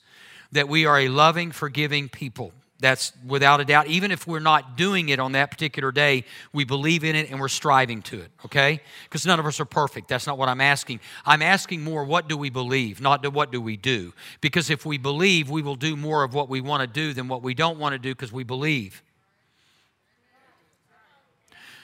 that 0.52 0.68
we 0.68 0.86
are 0.86 1.00
a 1.00 1.08
loving, 1.08 1.50
forgiving 1.50 2.08
people. 2.08 2.52
That's 2.80 3.12
without 3.26 3.60
a 3.60 3.64
doubt. 3.64 3.88
Even 3.88 4.12
if 4.12 4.26
we're 4.26 4.38
not 4.38 4.76
doing 4.76 5.08
it 5.08 5.18
on 5.18 5.32
that 5.32 5.50
particular 5.50 5.90
day, 5.90 6.24
we 6.52 6.64
believe 6.64 7.02
in 7.02 7.16
it 7.16 7.28
and 7.28 7.40
we're 7.40 7.48
striving 7.48 8.02
to 8.02 8.20
it, 8.20 8.30
okay? 8.44 8.80
Because 9.04 9.26
none 9.26 9.40
of 9.40 9.46
us 9.46 9.58
are 9.58 9.64
perfect. 9.64 10.06
That's 10.08 10.28
not 10.28 10.38
what 10.38 10.48
I'm 10.48 10.60
asking. 10.60 11.00
I'm 11.26 11.42
asking 11.42 11.82
more 11.82 12.04
what 12.04 12.28
do 12.28 12.36
we 12.36 12.50
believe, 12.50 13.00
not 13.00 13.26
what 13.32 13.50
do 13.50 13.60
we 13.60 13.76
do. 13.76 14.12
Because 14.40 14.70
if 14.70 14.86
we 14.86 14.96
believe, 14.96 15.50
we 15.50 15.60
will 15.60 15.74
do 15.74 15.96
more 15.96 16.22
of 16.22 16.34
what 16.34 16.48
we 16.48 16.60
want 16.60 16.82
to 16.82 16.86
do 16.86 17.12
than 17.12 17.26
what 17.26 17.42
we 17.42 17.52
don't 17.52 17.80
want 17.80 17.94
to 17.94 17.98
do 17.98 18.14
because 18.14 18.32
we 18.32 18.44
believe. 18.44 19.02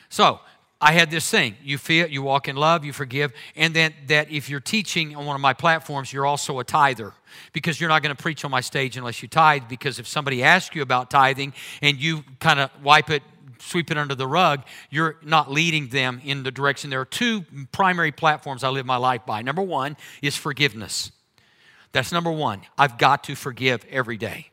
So, 0.08 0.38
I 0.84 0.92
had 0.92 1.10
this 1.10 1.30
thing. 1.30 1.56
You 1.62 1.78
feel, 1.78 2.06
you 2.08 2.20
walk 2.20 2.46
in 2.46 2.56
love, 2.56 2.84
you 2.84 2.92
forgive, 2.92 3.32
and 3.56 3.72
then 3.72 3.94
that 4.08 4.30
if 4.30 4.50
you're 4.50 4.60
teaching 4.60 5.16
on 5.16 5.24
one 5.24 5.34
of 5.34 5.40
my 5.40 5.54
platforms, 5.54 6.12
you're 6.12 6.26
also 6.26 6.58
a 6.58 6.64
tither 6.64 7.14
because 7.54 7.80
you're 7.80 7.88
not 7.88 8.02
going 8.02 8.14
to 8.14 8.22
preach 8.22 8.44
on 8.44 8.50
my 8.50 8.60
stage 8.60 8.98
unless 8.98 9.22
you 9.22 9.28
tithe. 9.28 9.62
Because 9.66 9.98
if 9.98 10.06
somebody 10.06 10.42
asks 10.42 10.76
you 10.76 10.82
about 10.82 11.10
tithing 11.10 11.54
and 11.80 11.96
you 11.96 12.22
kind 12.38 12.60
of 12.60 12.70
wipe 12.82 13.08
it, 13.08 13.22
sweep 13.60 13.90
it 13.90 13.96
under 13.96 14.14
the 14.14 14.26
rug, 14.26 14.62
you're 14.90 15.16
not 15.22 15.50
leading 15.50 15.88
them 15.88 16.20
in 16.22 16.42
the 16.42 16.50
direction. 16.50 16.90
There 16.90 17.00
are 17.00 17.06
two 17.06 17.46
primary 17.72 18.12
platforms 18.12 18.62
I 18.62 18.68
live 18.68 18.84
my 18.84 18.98
life 18.98 19.24
by. 19.24 19.40
Number 19.40 19.62
one 19.62 19.96
is 20.20 20.36
forgiveness. 20.36 21.12
That's 21.92 22.12
number 22.12 22.30
one. 22.30 22.60
I've 22.76 22.98
got 22.98 23.24
to 23.24 23.34
forgive 23.34 23.86
every 23.88 24.18
day. 24.18 24.50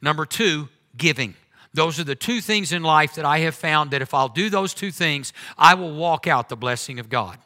Number 0.00 0.26
two, 0.26 0.68
giving. 0.96 1.34
Those 1.74 1.98
are 2.00 2.04
the 2.04 2.14
two 2.14 2.40
things 2.40 2.72
in 2.72 2.82
life 2.82 3.14
that 3.14 3.24
I 3.24 3.40
have 3.40 3.54
found 3.54 3.90
that 3.90 4.02
if 4.02 4.14
I'll 4.14 4.28
do 4.28 4.48
those 4.48 4.74
two 4.74 4.90
things, 4.90 5.32
I 5.58 5.74
will 5.74 5.94
walk 5.94 6.26
out 6.26 6.48
the 6.48 6.56
blessing 6.56 6.98
of 6.98 7.08
God. 7.08 7.38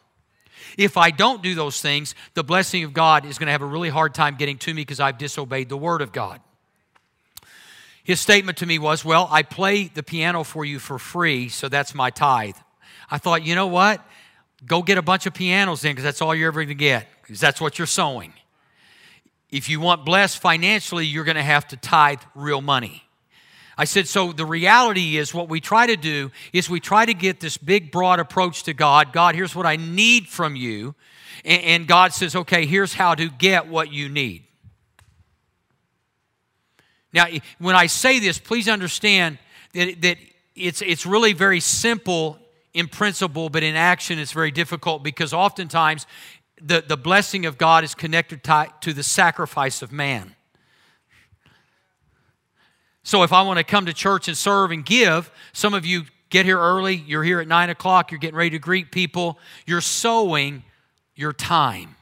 If 0.79 0.97
I 0.97 1.11
don't 1.11 1.43
do 1.43 1.55
those 1.55 1.81
things, 1.81 2.15
the 2.35 2.45
blessing 2.45 2.85
of 2.85 2.93
God 2.93 3.25
is 3.25 3.39
going 3.39 3.47
to 3.47 3.53
have 3.53 3.63
a 3.63 3.67
really 3.67 3.89
hard 3.89 4.15
time 4.15 4.37
getting 4.37 4.59
to 4.59 4.75
me 4.75 4.83
because 4.83 5.01
I've 5.01 5.19
disobeyed 5.19 5.69
the 5.69 5.77
Word 5.77 6.01
of 6.01 6.13
God. 6.13 6.41
His 8.05 8.21
statement 8.21 8.59
to 8.59 8.67
me 8.67 8.79
was, 8.79 9.05
Well, 9.05 9.29
I 9.31 9.43
play 9.43 9.85
the 9.85 10.03
piano 10.03 10.45
for 10.45 10.65
you 10.65 10.79
for 10.79 10.99
free, 10.99 11.49
so 11.49 11.69
that's 11.69 11.95
my 11.95 12.11
tithe. 12.11 12.57
I 13.11 13.19
thought, 13.19 13.45
you 13.45 13.55
know 13.55 13.67
what? 13.67 14.05
Go 14.67 14.83
get 14.83 14.99
a 14.99 15.03
bunch 15.03 15.27
of 15.27 15.35
pianos 15.35 15.83
then, 15.83 15.93
because 15.93 16.05
that's 16.05 16.23
all 16.23 16.35
you're 16.35 16.49
ever 16.49 16.61
going 16.61 16.69
to 16.69 16.75
get, 16.75 17.07
because 17.23 17.41
that's 17.41 17.61
what 17.61 17.79
you're 17.79 17.87
sowing. 17.87 18.33
If 19.51 19.69
you 19.69 19.81
want 19.81 20.05
blessed 20.05 20.39
financially, 20.39 21.07
you're 21.07 21.25
going 21.25 21.37
to 21.37 21.43
have 21.43 21.67
to 21.69 21.77
tithe 21.77 22.21
real 22.35 22.61
money. 22.61 23.03
I 23.81 23.85
said, 23.85 24.07
so 24.07 24.31
the 24.31 24.45
reality 24.45 25.17
is 25.17 25.33
what 25.33 25.49
we 25.49 25.59
try 25.59 25.87
to 25.87 25.97
do 25.97 26.31
is 26.53 26.69
we 26.69 26.81
try 26.81 27.07
to 27.07 27.15
get 27.15 27.41
this 27.41 27.57
big, 27.57 27.91
broad 27.91 28.21
approach 28.21 28.65
to 28.65 28.75
God. 28.75 29.11
God, 29.11 29.35
here's 29.35 29.57
what 29.57 29.65
I 29.65 29.77
need 29.77 30.29
from 30.29 30.55
you. 30.55 30.95
And, 31.47 31.89
God 31.89 32.13
says, 32.13 32.37
okay, 32.37 32.67
here's 32.67 32.93
how 32.93 33.15
to 33.15 33.31
get 33.31 33.69
what 33.69 33.91
you 33.91 34.11
need. 34.11 34.45
Now, 37.15 37.25
when 37.59 37.75
I 37.75 37.87
say 37.87 38.19
this, 38.19 38.39
please 38.39 38.69
understand 38.69 39.39
that, 39.73 40.03
that 40.03 40.19
it's, 40.55 40.83
it's 40.83 41.07
really 41.07 41.33
very 41.33 41.61
simple 41.61 42.39
in 42.75 42.87
principle, 42.87 43.49
but 43.49 43.63
in 43.63 43.77
action 43.77 44.19
it's 44.19 44.33
very 44.33 44.51
difficult 44.51 45.03
because 45.03 45.33
oftentimes 45.33 46.07
the, 46.61 46.85
the 46.87 46.99
blessing 46.99 47.47
of 47.47 47.57
God 47.57 47.83
is 47.83 47.95
connected 47.95 48.45
to 48.83 48.93
the 48.93 49.03
sacrifice 49.03 49.81
of 49.81 49.91
man. 49.91 50.35
So 53.03 53.23
if 53.23 53.33
I 53.33 53.43
want 53.43 53.59
to 53.59 53.65
come 53.65 53.87
to 53.87 53.95
church 53.95 54.29
and 54.29 54.37
serve 54.37 54.71
and 54.71 54.85
give, 54.85 55.31
some 55.53 55.75
of 55.75 55.87
you 55.87 56.05
get 56.29 56.45
here 56.45 56.59
early, 56.59 56.95
you're 56.95 57.25
here 57.25 57.41
at 57.41 57.49
nine 57.49 57.71
o'clock, 57.71 58.11
you're 58.11 58.21
getting 58.21 58.37
ready 58.37 58.51
to 58.51 58.59
greet 58.59 58.93
people, 58.93 59.39
you're 59.67 59.81
sowing 59.81 60.63
your 61.15 61.33
time. 61.33 61.97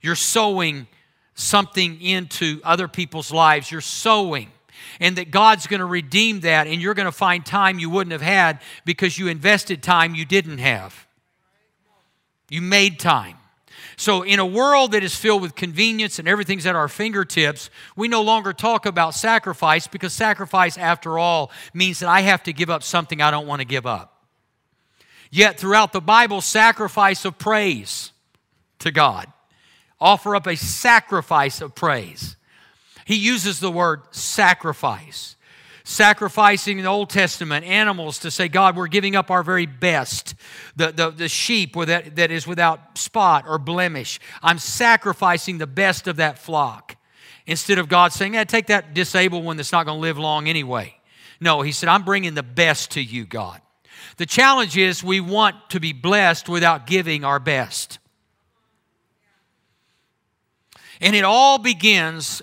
You're 0.00 0.16
sowing 0.16 0.86
something 1.34 2.00
into 2.00 2.60
other 2.64 2.88
people's 2.88 3.32
lives. 3.32 3.70
You're 3.70 3.80
sowing. 3.80 4.50
And 5.00 5.16
that 5.16 5.30
God's 5.30 5.66
going 5.66 5.80
to 5.80 5.86
redeem 5.86 6.40
that, 6.40 6.66
and 6.66 6.82
you're 6.82 6.94
going 6.94 7.06
to 7.06 7.12
find 7.12 7.46
time 7.46 7.78
you 7.78 7.88
wouldn't 7.88 8.12
have 8.12 8.22
had 8.22 8.60
because 8.84 9.16
you 9.16 9.28
invested 9.28 9.82
time 9.82 10.14
you 10.14 10.24
didn't 10.24 10.58
have. 10.58 11.06
You 12.50 12.62
made 12.62 12.98
time. 12.98 13.36
So, 13.96 14.22
in 14.22 14.38
a 14.38 14.46
world 14.46 14.92
that 14.92 15.02
is 15.02 15.14
filled 15.14 15.42
with 15.42 15.54
convenience 15.54 16.18
and 16.18 16.28
everything's 16.28 16.66
at 16.66 16.74
our 16.74 16.88
fingertips, 16.88 17.70
we 17.96 18.08
no 18.08 18.22
longer 18.22 18.52
talk 18.52 18.86
about 18.86 19.14
sacrifice 19.14 19.86
because 19.86 20.12
sacrifice, 20.12 20.78
after 20.78 21.18
all, 21.18 21.50
means 21.74 22.00
that 22.00 22.08
I 22.08 22.20
have 22.20 22.42
to 22.44 22.52
give 22.52 22.70
up 22.70 22.82
something 22.82 23.20
I 23.20 23.30
don't 23.30 23.46
want 23.46 23.60
to 23.60 23.66
give 23.66 23.86
up. 23.86 24.24
Yet, 25.30 25.58
throughout 25.58 25.92
the 25.92 26.00
Bible, 26.00 26.40
sacrifice 26.40 27.24
of 27.24 27.38
praise 27.38 28.12
to 28.80 28.90
God, 28.90 29.26
offer 30.00 30.36
up 30.36 30.46
a 30.46 30.56
sacrifice 30.56 31.60
of 31.60 31.74
praise. 31.74 32.36
He 33.04 33.16
uses 33.16 33.60
the 33.60 33.70
word 33.70 34.02
sacrifice 34.10 35.36
sacrificing 35.84 36.78
in 36.78 36.84
the 36.84 36.90
Old 36.90 37.10
Testament 37.10 37.64
animals 37.64 38.18
to 38.20 38.30
say, 38.30 38.48
God, 38.48 38.76
we're 38.76 38.86
giving 38.86 39.16
up 39.16 39.30
our 39.30 39.42
very 39.42 39.66
best. 39.66 40.34
The, 40.76 40.92
the, 40.92 41.10
the 41.10 41.28
sheep 41.28 41.74
that, 41.74 42.16
that 42.16 42.30
is 42.30 42.46
without 42.46 42.96
spot 42.98 43.44
or 43.48 43.58
blemish. 43.58 44.20
I'm 44.42 44.58
sacrificing 44.58 45.58
the 45.58 45.66
best 45.66 46.06
of 46.06 46.16
that 46.16 46.38
flock. 46.38 46.96
Instead 47.46 47.78
of 47.78 47.88
God 47.88 48.12
saying, 48.12 48.34
yeah, 48.34 48.44
take 48.44 48.68
that 48.68 48.94
disabled 48.94 49.44
one 49.44 49.56
that's 49.56 49.72
not 49.72 49.86
going 49.86 49.98
to 49.98 50.02
live 50.02 50.18
long 50.18 50.48
anyway. 50.48 50.94
No, 51.40 51.62
he 51.62 51.72
said, 51.72 51.88
I'm 51.88 52.04
bringing 52.04 52.34
the 52.34 52.42
best 52.42 52.92
to 52.92 53.02
you, 53.02 53.24
God. 53.24 53.60
The 54.16 54.26
challenge 54.26 54.76
is 54.76 55.02
we 55.02 55.20
want 55.20 55.56
to 55.70 55.80
be 55.80 55.92
blessed 55.92 56.48
without 56.48 56.86
giving 56.86 57.24
our 57.24 57.40
best. 57.40 57.98
And 61.00 61.16
it 61.16 61.24
all 61.24 61.58
begins 61.58 62.42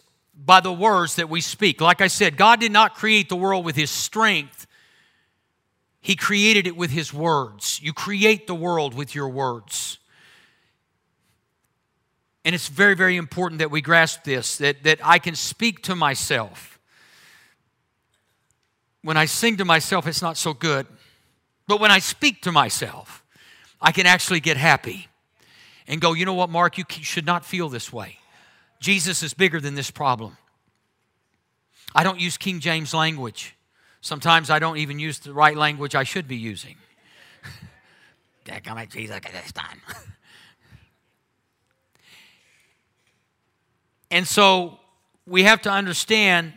by 0.49 0.59
the 0.59 0.73
words 0.73 1.17
that 1.17 1.29
we 1.29 1.41
speak. 1.41 1.79
Like 1.79 2.01
I 2.01 2.07
said, 2.07 2.35
God 2.35 2.59
did 2.59 2.71
not 2.71 2.95
create 2.95 3.29
the 3.29 3.35
world 3.35 3.63
with 3.63 3.75
His 3.75 3.91
strength, 3.91 4.65
He 6.01 6.15
created 6.15 6.65
it 6.65 6.75
with 6.75 6.89
His 6.89 7.13
words. 7.13 7.79
You 7.83 7.93
create 7.93 8.47
the 8.47 8.55
world 8.55 8.95
with 8.95 9.13
your 9.13 9.29
words. 9.29 9.99
And 12.43 12.55
it's 12.55 12.67
very, 12.67 12.95
very 12.95 13.15
important 13.15 13.59
that 13.59 13.69
we 13.69 13.79
grasp 13.79 14.23
this 14.23 14.57
that, 14.57 14.81
that 14.85 14.99
I 15.03 15.19
can 15.19 15.35
speak 15.35 15.83
to 15.83 15.95
myself. 15.95 16.79
When 19.03 19.17
I 19.17 19.25
sing 19.25 19.57
to 19.57 19.65
myself, 19.65 20.07
it's 20.07 20.23
not 20.23 20.35
so 20.35 20.55
good. 20.55 20.87
But 21.67 21.79
when 21.79 21.91
I 21.91 21.99
speak 21.99 22.41
to 22.41 22.51
myself, 22.51 23.23
I 23.79 23.91
can 23.91 24.07
actually 24.07 24.39
get 24.39 24.57
happy 24.57 25.09
and 25.87 26.01
go, 26.01 26.13
you 26.13 26.25
know 26.25 26.33
what, 26.33 26.49
Mark, 26.49 26.79
you 26.79 26.85
should 26.89 27.27
not 27.27 27.45
feel 27.45 27.69
this 27.69 27.93
way. 27.93 28.18
Jesus 28.79 29.23
is 29.23 29.33
bigger 29.33 29.59
than 29.59 29.75
this 29.75 29.91
problem. 29.91 30.37
I 31.93 32.03
don't 32.03 32.19
use 32.19 32.37
King 32.37 32.59
James 32.59 32.93
language. 32.93 33.55
Sometimes 34.01 34.49
I 34.49 34.59
don't 34.59 34.77
even 34.77 34.99
use 34.99 35.19
the 35.19 35.33
right 35.33 35.57
language 35.57 35.95
I 35.95 36.03
should 36.03 36.27
be 36.27 36.37
using. 36.37 36.75
Come 38.63 38.79
Jesus 38.89 39.19
this 39.19 39.51
time. 39.51 39.81
and 44.11 44.27
so 44.27 44.79
we 45.25 45.43
have 45.43 45.61
to 45.63 45.71
understand 45.71 46.53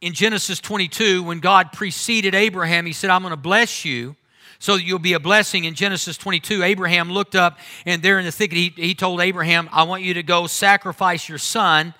in 0.00 0.14
Genesis 0.14 0.58
22, 0.58 1.22
when 1.22 1.38
God 1.38 1.70
preceded 1.72 2.34
Abraham, 2.34 2.86
He 2.86 2.92
said, 2.92 3.08
I'm 3.08 3.22
going 3.22 3.30
to 3.30 3.36
bless 3.36 3.84
you 3.84 4.16
so 4.62 4.76
that 4.76 4.84
you'll 4.84 5.00
be 5.00 5.14
a 5.14 5.18
blessing. 5.18 5.64
In 5.64 5.74
Genesis 5.74 6.16
22, 6.16 6.62
Abraham 6.62 7.10
looked 7.10 7.34
up, 7.34 7.58
and 7.84 8.00
there 8.00 8.20
in 8.20 8.24
the 8.24 8.30
thicket, 8.30 8.56
he, 8.56 8.68
he 8.76 8.94
told 8.94 9.20
Abraham, 9.20 9.68
I 9.72 9.82
want 9.82 10.04
you 10.04 10.14
to 10.14 10.22
go 10.22 10.46
sacrifice 10.46 11.28
your 11.28 11.38
son. 11.38 11.94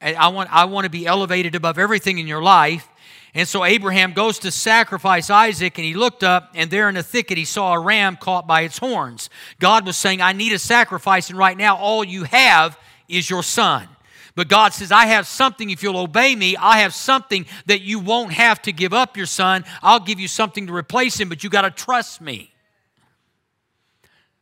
I 0.00 0.28
want, 0.28 0.48
I 0.52 0.66
want 0.66 0.84
to 0.84 0.90
be 0.90 1.04
elevated 1.04 1.56
above 1.56 1.80
everything 1.80 2.18
in 2.20 2.28
your 2.28 2.40
life. 2.40 2.88
And 3.34 3.48
so 3.48 3.64
Abraham 3.64 4.12
goes 4.12 4.38
to 4.40 4.52
sacrifice 4.52 5.30
Isaac, 5.30 5.78
and 5.78 5.84
he 5.84 5.94
looked 5.94 6.22
up, 6.22 6.52
and 6.54 6.70
there 6.70 6.88
in 6.88 6.94
the 6.94 7.02
thicket, 7.02 7.38
he 7.38 7.44
saw 7.44 7.72
a 7.72 7.80
ram 7.80 8.16
caught 8.16 8.46
by 8.46 8.60
its 8.60 8.78
horns. 8.78 9.28
God 9.58 9.84
was 9.84 9.96
saying, 9.96 10.22
I 10.22 10.32
need 10.32 10.52
a 10.52 10.60
sacrifice, 10.60 11.28
and 11.28 11.36
right 11.36 11.56
now, 11.56 11.76
all 11.76 12.04
you 12.04 12.22
have 12.22 12.78
is 13.08 13.28
your 13.28 13.42
son. 13.42 13.88
But 14.36 14.48
God 14.48 14.74
says, 14.74 14.92
I 14.92 15.06
have 15.06 15.26
something, 15.26 15.70
if 15.70 15.82
you'll 15.82 15.96
obey 15.96 16.36
me, 16.36 16.56
I 16.56 16.80
have 16.80 16.94
something 16.94 17.46
that 17.64 17.80
you 17.80 17.98
won't 17.98 18.32
have 18.32 18.62
to 18.62 18.72
give 18.72 18.92
up 18.92 19.16
your 19.16 19.26
son. 19.26 19.64
I'll 19.82 19.98
give 19.98 20.20
you 20.20 20.28
something 20.28 20.66
to 20.68 20.74
replace 20.74 21.18
him, 21.18 21.28
but 21.28 21.42
you 21.42 21.50
got 21.50 21.62
to 21.62 21.70
trust 21.70 22.20
me. 22.20 22.52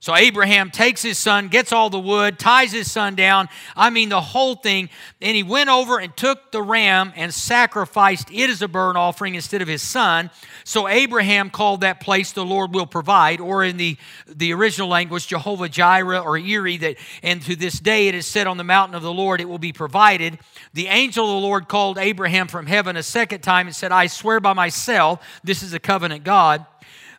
So 0.05 0.15
Abraham 0.15 0.71
takes 0.71 1.01
his 1.01 1.17
son, 1.17 1.49
gets 1.49 1.73
all 1.73 1.89
the 1.89 1.99
wood, 1.99 2.39
ties 2.39 2.73
his 2.73 2.93
son 2.93 3.15
down. 3.15 3.49
I 3.75 3.89
mean, 3.89 4.11
the 4.11 4.21
whole 4.21 4.55
thing. 4.55 4.91
And 5.23 5.35
he 5.35 5.43
went 5.43 5.71
over 5.71 5.99
and 5.99 6.15
took 6.15 6.53
the 6.53 6.61
ram 6.61 7.15
and 7.17 7.33
sacrificed 7.33 8.31
it 8.31 8.51
as 8.51 8.61
a 8.61 8.69
burnt 8.69 8.99
offering 8.99 9.35
instead 9.35 9.63
of 9.63 9.69
his 9.69 9.81
son. 9.81 10.31
So 10.63 10.89
Abraham 10.89 11.49
called 11.49 11.81
that 11.81 12.01
place 12.01 12.33
the 12.33 12.45
Lord 12.45 12.75
will 12.75 12.85
provide, 12.85 13.41
or 13.41 13.65
in 13.65 13.79
the, 13.79 13.97
the 14.29 14.53
original 14.53 14.89
language, 14.89 15.27
Jehovah 15.27 15.71
Jireh 15.71 16.21
or 16.21 16.37
Iri. 16.37 16.77
That, 16.77 16.97
and 17.23 17.41
to 17.41 17.57
this 17.57 17.81
day 17.81 18.07
it 18.07 18.15
is 18.15 18.27
said 18.27 18.47
on 18.47 18.59
the 18.59 18.63
mountain 18.63 18.95
of 18.95 19.03
the 19.03 19.11
Lord, 19.11 19.41
it 19.41 19.49
will 19.49 19.57
be 19.57 19.73
provided. 19.73 20.39
The 20.75 20.89
angel 20.89 21.25
of 21.25 21.31
the 21.31 21.47
Lord 21.47 21.67
called 21.67 21.97
Abraham 21.97 22.47
from 22.47 22.67
heaven 22.67 22.99
a 22.99 23.03
second 23.03 23.41
time 23.41 23.69
and 23.69 23.75
said, 23.75 23.91
I 23.91 24.09
swear 24.09 24.39
by 24.39 24.53
myself, 24.53 25.27
this 25.43 25.63
is 25.63 25.73
a 25.73 25.81
covenant 25.81 26.25
God. 26.25 26.67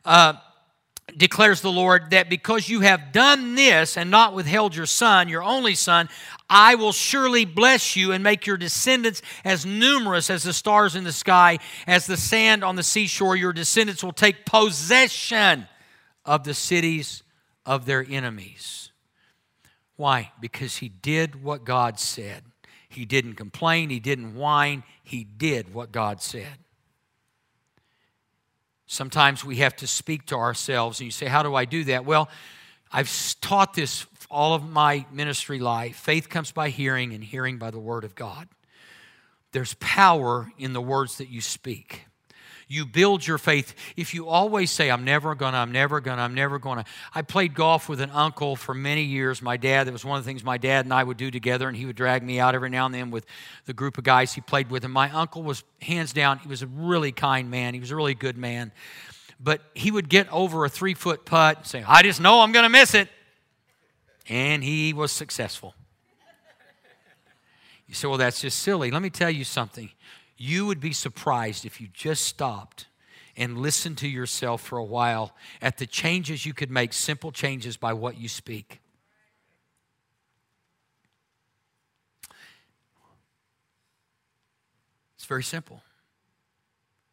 Uh, 0.05 0.33
declares 1.15 1.61
the 1.61 1.71
Lord, 1.71 2.11
that 2.11 2.29
because 2.29 2.67
you 2.67 2.81
have 2.81 3.11
done 3.11 3.55
this 3.55 3.97
and 3.97 4.09
not 4.09 4.33
withheld 4.33 4.75
your 4.75 4.85
son, 4.85 5.29
your 5.29 5.43
only 5.43 5.75
son, 5.75 6.09
I 6.49 6.75
will 6.75 6.91
surely 6.91 7.45
bless 7.45 7.95
you 7.95 8.11
and 8.11 8.23
make 8.23 8.45
your 8.45 8.57
descendants 8.57 9.21
as 9.43 9.65
numerous 9.65 10.29
as 10.29 10.43
the 10.43 10.53
stars 10.53 10.95
in 10.95 11.03
the 11.03 11.13
sky, 11.13 11.59
as 11.87 12.07
the 12.07 12.17
sand 12.17 12.63
on 12.63 12.75
the 12.75 12.83
seashore. 12.83 13.35
Your 13.35 13.53
descendants 13.53 14.03
will 14.03 14.13
take 14.13 14.45
possession 14.45 15.67
of 16.25 16.43
the 16.43 16.53
cities 16.53 17.23
of 17.65 17.85
their 17.85 18.05
enemies. 18.07 18.91
Why? 19.95 20.31
Because 20.39 20.77
he 20.77 20.89
did 20.89 21.43
what 21.43 21.63
God 21.63 21.99
said. 21.99 22.43
He 22.89 23.05
didn't 23.05 23.35
complain, 23.35 23.89
he 23.89 23.99
didn't 23.99 24.35
whine, 24.35 24.83
he 25.03 25.23
did 25.23 25.73
what 25.73 25.91
God 25.91 26.21
said. 26.21 26.64
Sometimes 28.87 29.43
we 29.43 29.57
have 29.57 29.75
to 29.77 29.87
speak 29.87 30.27
to 30.27 30.35
ourselves, 30.35 30.99
and 30.99 31.05
you 31.05 31.11
say, 31.11 31.25
How 31.25 31.43
do 31.43 31.55
I 31.55 31.65
do 31.65 31.83
that? 31.85 32.05
Well, 32.05 32.29
I've 32.91 33.11
taught 33.41 33.73
this 33.73 34.05
all 34.29 34.53
of 34.53 34.67
my 34.67 35.05
ministry 35.11 35.59
life. 35.59 35.95
Faith 35.95 36.29
comes 36.29 36.51
by 36.51 36.69
hearing, 36.69 37.13
and 37.13 37.23
hearing 37.23 37.57
by 37.57 37.71
the 37.71 37.79
Word 37.79 38.03
of 38.03 38.15
God. 38.15 38.47
There's 39.51 39.73
power 39.75 40.51
in 40.57 40.73
the 40.73 40.81
words 40.81 41.17
that 41.17 41.29
you 41.29 41.41
speak. 41.41 42.05
You 42.67 42.85
build 42.85 43.25
your 43.25 43.37
faith. 43.37 43.75
If 43.95 44.13
you 44.15 44.27
always 44.27 44.71
say, 44.71 44.89
I'm 44.89 45.03
never 45.03 45.35
gonna, 45.35 45.57
I'm 45.57 45.71
never 45.71 46.01
gonna, 46.01 46.23
I'm 46.23 46.33
never 46.33 46.57
gonna. 46.57 46.85
I 47.13 47.21
played 47.21 47.53
golf 47.53 47.87
with 47.87 48.01
an 48.01 48.09
uncle 48.09 48.55
for 48.55 48.73
many 48.73 49.03
years, 49.03 49.41
my 49.41 49.55
dad. 49.55 49.85
That 49.85 49.91
was 49.91 50.03
one 50.03 50.17
of 50.17 50.23
the 50.23 50.27
things 50.27 50.43
my 50.43 50.57
dad 50.57 50.85
and 50.85 50.93
I 50.93 51.03
would 51.03 51.17
do 51.17 51.29
together, 51.29 51.67
and 51.67 51.77
he 51.77 51.85
would 51.85 51.95
drag 51.95 52.23
me 52.23 52.39
out 52.39 52.55
every 52.55 52.71
now 52.71 52.87
and 52.87 52.95
then 52.95 53.11
with 53.11 53.25
the 53.65 53.73
group 53.73 53.99
of 53.99 54.03
guys 54.03 54.33
he 54.33 54.41
played 54.41 54.71
with. 54.71 54.83
And 54.83 54.91
my 54.91 55.11
uncle 55.11 55.43
was 55.43 55.63
hands 55.81 56.11
down, 56.11 56.39
he 56.39 56.47
was 56.47 56.63
a 56.63 56.67
really 56.67 57.11
kind 57.11 57.51
man. 57.51 57.75
He 57.75 57.79
was 57.79 57.91
a 57.91 57.95
really 57.95 58.15
good 58.15 58.37
man. 58.37 58.71
But 59.39 59.61
he 59.75 59.91
would 59.91 60.09
get 60.09 60.31
over 60.31 60.65
a 60.65 60.69
three 60.69 60.95
foot 60.95 61.23
putt 61.25 61.57
and 61.57 61.67
say, 61.67 61.83
I 61.87 62.01
just 62.01 62.19
know 62.19 62.41
I'm 62.41 62.51
gonna 62.51 62.69
miss 62.69 62.95
it. 62.95 63.09
And 64.27 64.63
he 64.63 64.91
was 64.91 65.11
successful. 65.11 65.75
You 67.87 67.93
say, 67.93 68.07
well, 68.07 68.17
that's 68.17 68.41
just 68.41 68.59
silly. 68.59 68.89
Let 68.89 69.03
me 69.03 69.11
tell 69.11 69.29
you 69.29 69.43
something. 69.43 69.91
You 70.37 70.65
would 70.65 70.79
be 70.79 70.93
surprised 70.93 71.65
if 71.65 71.79
you 71.79 71.87
just 71.93 72.25
stopped 72.25 72.87
and 73.37 73.57
listened 73.57 73.97
to 73.99 74.07
yourself 74.07 74.61
for 74.61 74.77
a 74.77 74.83
while 74.83 75.33
at 75.61 75.77
the 75.77 75.85
changes 75.85 76.45
you 76.45 76.53
could 76.53 76.71
make, 76.71 76.93
simple 76.93 77.31
changes 77.31 77.77
by 77.77 77.93
what 77.93 78.17
you 78.17 78.27
speak. 78.27 78.79
It's 85.15 85.25
very 85.25 85.43
simple 85.43 85.81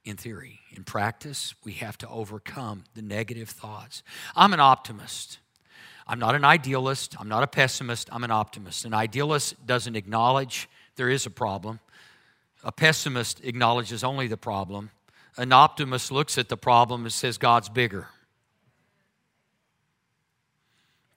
in 0.05 0.17
theory. 0.17 0.61
In 0.77 0.85
practice, 0.85 1.55
we 1.65 1.73
have 1.75 1.97
to 1.99 2.09
overcome 2.09 2.85
the 2.95 3.03
negative 3.03 3.49
thoughts. 3.49 4.03
I'm 4.37 4.53
an 4.53 4.61
optimist. 4.61 5.39
I'm 6.07 6.19
not 6.19 6.35
an 6.35 6.45
idealist. 6.45 7.17
I'm 7.19 7.29
not 7.29 7.43
a 7.43 7.47
pessimist. 7.47 8.09
I'm 8.13 8.25
an 8.25 8.31
optimist. 8.31 8.85
An 8.85 8.95
idealist 8.95 9.65
doesn't 9.67 9.97
acknowledge 9.97 10.69
there 10.97 11.09
is 11.09 11.25
a 11.25 11.31
problem. 11.31 11.81
A 12.65 12.73
pessimist 12.73 13.45
acknowledges 13.45 14.05
only 14.05 14.27
the 14.29 14.37
problem. 14.37 14.91
An 15.37 15.53
optimist 15.53 16.13
looks 16.13 16.39
at 16.39 16.49
the 16.49 16.57
problem 16.57 17.03
and 17.03 17.13
says, 17.13 17.39
God's 17.39 17.69
bigger. 17.69 18.09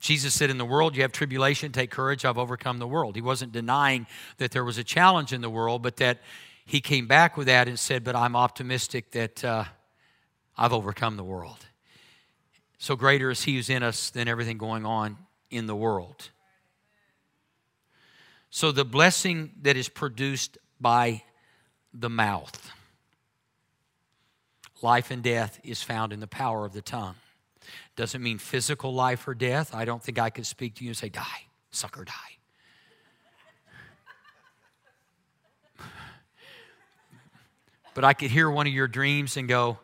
Jesus 0.00 0.34
said, 0.34 0.50
In 0.50 0.58
the 0.58 0.64
world 0.64 0.96
you 0.96 1.02
have 1.02 1.12
tribulation, 1.12 1.72
take 1.72 1.90
courage, 1.90 2.24
I've 2.24 2.38
overcome 2.38 2.78
the 2.78 2.86
world. 2.86 3.16
He 3.16 3.22
wasn't 3.22 3.52
denying 3.52 4.06
that 4.38 4.50
there 4.50 4.64
was 4.64 4.78
a 4.78 4.84
challenge 4.84 5.32
in 5.32 5.40
the 5.40 5.50
world, 5.50 5.82
but 5.82 5.96
that 5.96 6.18
he 6.64 6.80
came 6.80 7.06
back 7.06 7.36
with 7.36 7.46
that 7.46 7.68
and 7.68 7.78
said, 7.78 8.02
But 8.02 8.16
I'm 8.16 8.34
optimistic 8.34 9.12
that 9.12 9.44
uh, 9.44 9.64
I've 10.56 10.72
overcome 10.72 11.16
the 11.16 11.24
world. 11.24 11.64
So 12.78 12.96
greater 12.96 13.30
is 13.30 13.44
He 13.44 13.54
who's 13.54 13.70
in 13.70 13.82
us 13.82 14.10
than 14.10 14.28
everything 14.28 14.58
going 14.58 14.84
on 14.84 15.16
in 15.50 15.66
the 15.66 15.76
world. 15.76 16.30
So 18.50 18.72
the 18.72 18.84
blessing 18.84 19.52
that 19.62 19.76
is 19.76 19.88
produced 19.88 20.58
by 20.80 21.22
the 21.98 22.10
mouth, 22.10 22.70
life 24.82 25.10
and 25.10 25.22
death 25.22 25.58
is 25.64 25.82
found 25.82 26.12
in 26.12 26.20
the 26.20 26.26
power 26.26 26.64
of 26.64 26.72
the 26.72 26.82
tongue. 26.82 27.14
Doesn't 27.96 28.22
mean 28.22 28.38
physical 28.38 28.94
life 28.94 29.26
or 29.26 29.34
death. 29.34 29.74
I 29.74 29.84
don't 29.84 30.02
think 30.02 30.18
I 30.18 30.30
could 30.30 30.46
speak 30.46 30.74
to 30.76 30.84
you 30.84 30.90
and 30.90 30.96
say, 30.96 31.08
die, 31.08 31.46
sucker, 31.70 32.04
die. 32.04 32.12
But 37.94 38.04
I 38.04 38.12
could 38.12 38.30
hear 38.30 38.50
one 38.50 38.66
of 38.66 38.74
your 38.74 38.88
dreams 38.88 39.38
and 39.38 39.48
go, 39.48 39.78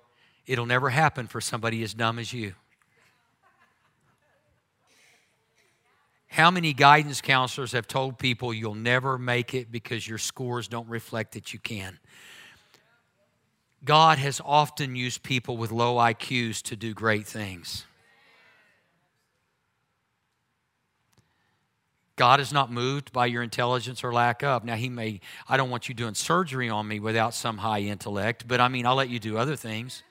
it'll 0.46 0.66
never 0.66 0.90
happen 0.90 1.27
for 1.27 1.40
somebody 1.40 1.83
as 1.83 1.94
dumb 1.94 2.18
as 2.18 2.31
you. 2.31 2.55
How 6.33 6.51
many 6.51 6.73
guidance 6.73 7.21
counselors 7.21 7.73
have 7.73 7.87
told 7.87 8.18
people 8.18 8.55
you'll 8.55 8.75
never 8.75 9.18
make 9.18 9.53
it 9.53 9.71
because 9.71 10.09
your 10.09 10.16
scores 10.16 10.66
don't 10.66 10.88
reflect 10.88 11.33
that 11.33 11.53
you 11.53 11.59
can? 11.59 11.99
God 13.85 14.16
has 14.16 14.40
often 14.42 14.97
used 14.97 15.23
people 15.23 15.59
with 15.59 15.71
low 15.71 15.97
IQs 15.97 16.62
to 16.62 16.77
do 16.77 16.95
great 16.95 17.27
things. 17.27 17.85
God 22.16 22.40
is 22.40 22.51
not 22.51 22.73
moved 22.73 23.12
by 23.12 23.27
your 23.27 23.42
intelligence 23.42 24.03
or 24.03 24.11
lack 24.11 24.42
of. 24.42 24.64
Now, 24.64 24.77
He 24.77 24.88
may, 24.88 25.21
I 25.51 25.59
don't 25.59 25.68
want 25.68 25.90
you 25.90 25.95
doing 25.95 26.14
surgery 26.14 26.71
on 26.71 26.88
me 26.88 26.99
without 26.99 27.35
some 27.35 27.59
high 27.59 27.81
intellect, 27.81 28.49
but 28.49 28.59
I 28.59 28.68
mean, 28.68 28.87
I'll 28.87 28.95
let 28.95 29.11
you 29.11 29.18
do 29.18 29.37
other 29.37 29.57
things. 29.57 30.03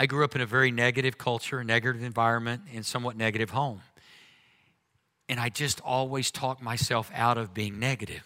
I 0.00 0.06
grew 0.06 0.24
up 0.24 0.34
in 0.34 0.40
a 0.40 0.46
very 0.46 0.70
negative 0.70 1.18
culture, 1.18 1.62
negative 1.62 2.02
environment, 2.02 2.62
and 2.74 2.86
somewhat 2.86 3.18
negative 3.18 3.50
home. 3.50 3.82
And 5.28 5.38
I 5.38 5.50
just 5.50 5.78
always 5.82 6.30
talked 6.30 6.62
myself 6.62 7.12
out 7.14 7.36
of 7.36 7.52
being 7.52 7.78
negative 7.78 8.22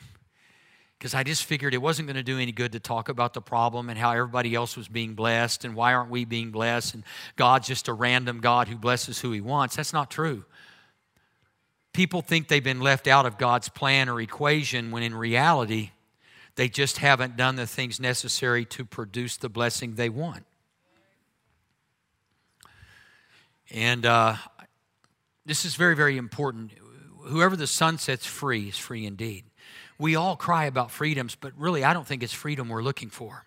because 0.97 1.15
I 1.15 1.25
just 1.25 1.43
figured 1.43 1.75
it 1.75 1.83
wasn't 1.83 2.07
going 2.07 2.15
to 2.15 2.23
do 2.23 2.39
any 2.39 2.53
good 2.53 2.71
to 2.73 2.81
talk 2.81 3.09
about 3.09 3.35
the 3.35 3.43
problem 3.43 3.91
and 3.91 3.99
how 3.99 4.13
everybody 4.13 4.55
else 4.55 4.77
was 4.77 4.87
being 4.87 5.15
blessed 5.15 5.65
and 5.65 5.75
why 5.75 5.95
aren't 5.95 6.11
we 6.11 6.25
being 6.25 6.53
blessed 6.53 6.95
and 6.95 7.03
God's 7.35 7.67
just 7.67 7.89
a 7.89 7.93
random 7.93 8.39
God 8.39 8.69
who 8.69 8.77
blesses 8.77 9.19
who 9.19 9.33
he 9.33 9.41
wants. 9.41 9.75
That's 9.75 9.93
not 9.93 10.13
true. 10.13 10.45
People 11.93 12.23
think 12.23 12.47
they've 12.47 12.63
been 12.63 12.83
left 12.83 13.09
out 13.09 13.27
of 13.27 13.37
God's 13.37 13.69
plan 13.69 14.09
or 14.09 14.21
equation 14.21 14.93
when 14.93 15.03
in 15.03 15.13
reality, 15.13 15.91
they 16.55 16.69
just 16.69 16.99
haven't 16.99 17.37
done 17.37 17.57
the 17.57 17.67
things 17.67 17.99
necessary 17.99 18.65
to 18.67 18.85
produce 18.85 19.37
the 19.37 19.49
blessing 19.49 19.97
they 19.97 20.09
want. 20.09 20.45
And 23.71 24.05
uh, 24.07 24.37
this 25.47 25.65
is 25.65 25.75
very, 25.75 25.97
very 25.97 26.17
important. 26.17 26.73
Whoever 27.25 27.57
the 27.57 27.67
Son 27.67 27.99
sets 27.99 28.27
free 28.27 28.69
is 28.69 28.79
free 28.79 29.07
indeed. 29.07 29.45
We 29.99 30.17
all 30.17 30.37
cry 30.37 30.65
about 30.65 30.91
freedoms, 30.91 31.35
but 31.35 31.53
really, 31.57 31.85
I 31.85 31.93
don't 31.93 32.07
think 32.07 32.23
it's 32.23 32.33
freedom 32.33 32.69
we're 32.69 32.83
looking 32.83 33.11
for. 33.11 33.47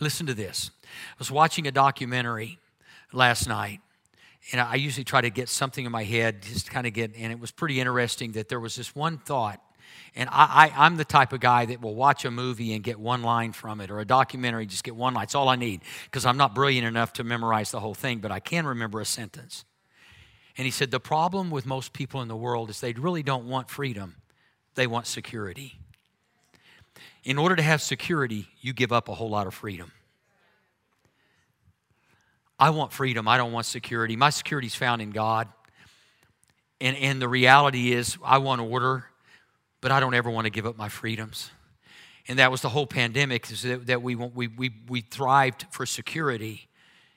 Listen 0.00 0.26
to 0.26 0.34
this. 0.34 0.70
I 0.84 1.16
was 1.18 1.30
watching 1.30 1.66
a 1.66 1.72
documentary 1.72 2.58
last 3.12 3.48
night, 3.48 3.80
and 4.52 4.60
I 4.60 4.76
usually 4.76 5.04
try 5.04 5.20
to 5.20 5.30
get 5.30 5.48
something 5.48 5.84
in 5.84 5.92
my 5.92 6.04
head, 6.04 6.42
just 6.42 6.70
kind 6.70 6.86
of 6.86 6.92
get, 6.92 7.14
and 7.16 7.32
it 7.32 7.38
was 7.38 7.50
pretty 7.50 7.80
interesting 7.80 8.32
that 8.32 8.48
there 8.48 8.60
was 8.60 8.76
this 8.76 8.94
one 8.94 9.18
thought 9.18 9.60
and 10.18 10.28
I, 10.32 10.72
I, 10.76 10.86
am 10.86 10.96
the 10.96 11.04
type 11.04 11.32
of 11.32 11.38
guy 11.38 11.64
that 11.66 11.80
will 11.80 11.94
watch 11.94 12.24
a 12.24 12.30
movie 12.32 12.74
and 12.74 12.82
get 12.82 12.98
one 12.98 13.22
line 13.22 13.52
from 13.52 13.80
it, 13.80 13.88
or 13.88 14.00
a 14.00 14.04
documentary, 14.04 14.66
just 14.66 14.82
get 14.82 14.96
one 14.96 15.14
line. 15.14 15.22
It's 15.22 15.36
all 15.36 15.48
I 15.48 15.54
need 15.54 15.80
because 16.06 16.26
I'm 16.26 16.36
not 16.36 16.56
brilliant 16.56 16.84
enough 16.84 17.12
to 17.14 17.24
memorize 17.24 17.70
the 17.70 17.78
whole 17.78 17.94
thing, 17.94 18.18
but 18.18 18.32
I 18.32 18.40
can 18.40 18.66
remember 18.66 19.00
a 19.00 19.04
sentence. 19.04 19.64
And 20.56 20.64
he 20.64 20.72
said, 20.72 20.90
The 20.90 20.98
problem 20.98 21.50
with 21.50 21.66
most 21.66 21.92
people 21.92 22.20
in 22.20 22.26
the 22.26 22.36
world 22.36 22.68
is 22.68 22.80
they 22.80 22.94
really 22.94 23.22
don't 23.22 23.46
want 23.46 23.70
freedom, 23.70 24.16
they 24.74 24.88
want 24.88 25.06
security. 25.06 25.78
In 27.22 27.38
order 27.38 27.54
to 27.54 27.62
have 27.62 27.80
security, 27.80 28.48
you 28.60 28.72
give 28.72 28.92
up 28.92 29.08
a 29.08 29.14
whole 29.14 29.30
lot 29.30 29.46
of 29.46 29.54
freedom. 29.54 29.92
I 32.58 32.70
want 32.70 32.92
freedom, 32.92 33.28
I 33.28 33.36
don't 33.36 33.52
want 33.52 33.66
security. 33.66 34.16
My 34.16 34.30
security 34.30 34.66
is 34.66 34.74
found 34.74 35.00
in 35.00 35.10
God. 35.10 35.46
And, 36.80 36.96
and 36.96 37.22
the 37.22 37.28
reality 37.28 37.92
is, 37.92 38.18
I 38.24 38.38
want 38.38 38.60
order 38.60 39.07
but 39.80 39.92
I 39.92 40.00
don't 40.00 40.14
ever 40.14 40.30
want 40.30 40.46
to 40.46 40.50
give 40.50 40.66
up 40.66 40.76
my 40.76 40.88
freedoms. 40.88 41.50
And 42.26 42.38
that 42.38 42.50
was 42.50 42.60
the 42.60 42.68
whole 42.68 42.86
pandemic, 42.86 43.50
is 43.50 43.62
that, 43.62 43.86
that 43.86 44.02
we, 44.02 44.14
we, 44.14 44.48
we, 44.48 44.70
we 44.88 45.00
thrived 45.00 45.66
for 45.70 45.86
security 45.86 46.68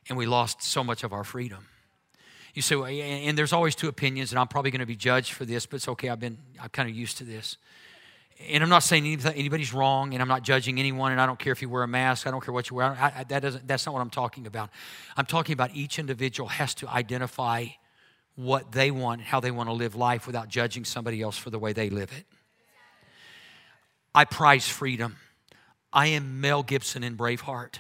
and 0.08 0.18
we 0.18 0.26
lost 0.26 0.64
so 0.64 0.84
much 0.84 1.04
of 1.04 1.14
our 1.14 1.24
freedom. 1.24 1.68
You 2.54 2.62
say, 2.62 2.76
and 3.28 3.38
there's 3.38 3.54
always 3.54 3.76
two 3.76 3.88
opinions, 3.88 4.32
and 4.32 4.40
I'm 4.40 4.48
probably 4.48 4.72
going 4.72 4.80
to 4.80 4.86
be 4.86 4.96
judged 4.96 5.34
for 5.34 5.46
this, 5.46 5.66
but 5.66 5.78
it's 5.78 5.88
okay. 5.88 6.10
I've 6.10 6.20
been, 6.20 6.38
I'm 6.62 6.70
kind 6.70 6.90
of 6.90 6.96
used 6.96 7.18
to 7.20 7.24
this. 7.24 7.58
And 8.50 8.64
I'm 8.64 8.70
not 8.70 8.84
saying 8.84 9.22
anybody's 9.24 9.74
wrong, 9.74 10.14
and 10.14 10.22
I'm 10.22 10.28
not 10.28 10.44
judging 10.44 10.80
anyone, 10.80 11.12
and 11.12 11.22
I 11.22 11.26
don't 11.26 11.40
care 11.40 11.54
if 11.54 11.62
you 11.62 11.70
wear 11.70 11.84
a 11.84 11.88
mask. 11.88 12.28
I 12.28 12.32
don't 12.32 12.44
care 12.44 12.54
what 12.54 12.70
you 12.70 12.76
wear. 12.76 12.88
I, 12.88 13.14
I, 13.20 13.24
that 13.26 13.42
doesn't, 13.42 13.68
that's 13.68 13.86
not 13.86 13.94
what 13.94 14.02
I'm 14.02 14.10
talking 14.10 14.48
about. 14.48 14.70
I'm 15.16 15.26
talking 15.26 15.54
about 15.54 15.74
each 15.74 15.98
individual 16.00 16.50
has 16.50 16.74
to 16.76 16.90
identify 16.90 17.68
what 18.36 18.72
they 18.72 18.92
want 18.92 19.22
how 19.22 19.40
they 19.40 19.52
want 19.52 19.68
to 19.68 19.74
live 19.74 19.94
life 19.94 20.26
without 20.26 20.48
judging 20.48 20.86
somebody 20.86 21.22
else 21.22 21.38
for 21.38 21.50
the 21.50 21.60
way 21.60 21.74
they 21.74 21.90
live 21.90 22.12
it. 22.18 22.26
I 24.14 24.26
prize 24.26 24.68
freedom. 24.68 25.16
I 25.94 26.08
am 26.08 26.42
Mel 26.42 26.64
Gibson 26.64 27.04
in 27.04 27.16
Braveheart. 27.16 27.76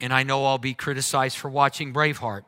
And 0.00 0.12
I 0.12 0.24
know 0.24 0.44
I'll 0.44 0.58
be 0.58 0.74
criticized 0.74 1.36
for 1.38 1.48
watching 1.48 1.94
Braveheart. 1.94 2.42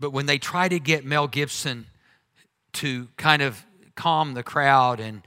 But 0.00 0.10
when 0.10 0.26
they 0.26 0.38
try 0.38 0.68
to 0.68 0.78
get 0.78 1.04
Mel 1.04 1.28
Gibson 1.28 1.86
to 2.74 3.08
kind 3.16 3.42
of 3.42 3.64
calm 3.94 4.34
the 4.34 4.42
crowd 4.42 5.00
and 5.00 5.22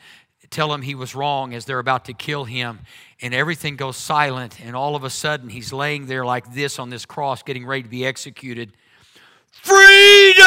tell 0.49 0.73
him 0.73 0.81
he 0.81 0.95
was 0.95 1.13
wrong 1.13 1.53
as 1.53 1.65
they're 1.65 1.79
about 1.79 2.05
to 2.05 2.13
kill 2.13 2.45
him, 2.45 2.79
and 3.21 3.33
everything 3.33 3.75
goes 3.75 3.97
silent, 3.97 4.59
and 4.59 4.75
all 4.75 4.95
of 4.95 5.03
a 5.03 5.09
sudden 5.09 5.49
he's 5.49 5.71
laying 5.71 6.07
there 6.07 6.25
like 6.25 6.53
this 6.53 6.79
on 6.79 6.89
this 6.89 7.05
cross, 7.05 7.43
getting 7.43 7.65
ready 7.65 7.83
to 7.83 7.89
be 7.89 8.05
executed 8.05 8.73
Freedom! 9.51 10.45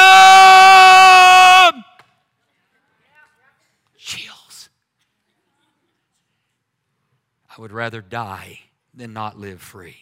Chills. 3.96 4.68
I 7.50 7.60
would 7.60 7.72
rather 7.72 8.00
die 8.00 8.60
than 8.94 9.12
not 9.12 9.38
live 9.38 9.60
free. 9.60 9.96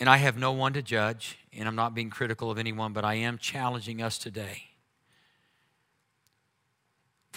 And 0.00 0.08
I 0.08 0.18
have 0.18 0.38
no 0.38 0.52
one 0.52 0.74
to 0.74 0.82
judge, 0.82 1.38
and 1.52 1.66
I'm 1.66 1.74
not 1.74 1.92
being 1.92 2.08
critical 2.08 2.50
of 2.50 2.58
anyone, 2.58 2.92
but 2.92 3.04
I 3.04 3.14
am 3.14 3.36
challenging 3.36 4.00
us 4.00 4.16
today 4.16 4.68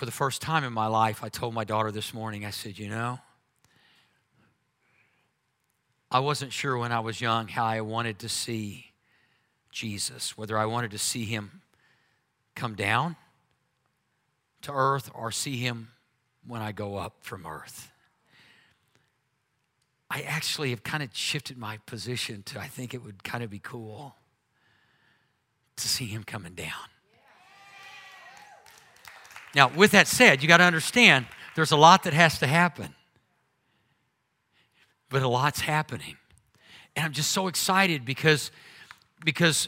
for 0.02 0.06
the 0.06 0.12
first 0.12 0.42
time 0.42 0.64
in 0.64 0.74
my 0.74 0.88
life, 0.88 1.24
I 1.24 1.30
told 1.30 1.54
my 1.54 1.64
daughter 1.64 1.92
this 1.92 2.12
morning, 2.12 2.44
I 2.44 2.50
said, 2.50 2.80
You 2.80 2.90
know, 2.90 3.20
I 6.10 6.22
wasn't 6.22 6.52
sure 6.52 6.76
when 6.76 6.92
I 6.92 7.02
was 7.02 7.22
young 7.22 7.48
how 7.48 7.66
I 7.66 7.82
wanted 7.82 8.18
to 8.18 8.28
see 8.28 8.94
Jesus, 9.72 10.36
whether 10.36 10.58
I 10.58 10.66
wanted 10.66 10.90
to 10.90 10.98
see 10.98 11.26
him 11.26 11.62
come 12.56 12.74
down 12.74 13.16
to 14.64 14.74
earth 14.74 15.12
or 15.14 15.32
see 15.32 15.58
him 15.58 15.90
when 16.48 16.62
I 16.64 16.72
go 16.72 16.96
up 16.96 17.18
from 17.22 17.46
earth. 17.46 17.92
I 20.10 20.22
actually 20.22 20.72
have 20.72 20.82
kind 20.82 21.04
of 21.04 21.16
shifted 21.16 21.60
my 21.60 21.78
position 21.86 22.42
to 22.48 22.60
I 22.60 22.66
think 22.66 22.96
it 22.96 23.04
would 23.04 23.24
kind 23.24 23.44
of 23.44 23.52
be 23.52 23.60
cool 23.60 24.16
to 25.76 25.88
see 25.88 26.08
him 26.08 26.24
coming 26.24 26.56
down. 26.56 26.91
Now, 29.56 29.70
with 29.70 29.92
that 29.92 30.08
said, 30.08 30.42
you 30.42 30.48
got 30.48 30.58
to 30.58 30.64
understand 30.64 31.26
there's 31.56 31.72
a 31.72 31.78
lot 31.78 32.04
that 32.04 32.14
has 32.14 32.40
to 32.40 32.48
happen. 32.48 32.96
But 35.10 35.22
a 35.22 35.28
lot's 35.28 35.62
happening. 35.62 36.18
And 36.96 37.06
I'm 37.06 37.14
just 37.14 37.32
so 37.32 37.48
excited 37.48 38.06
because 38.06 38.52
because 39.24 39.68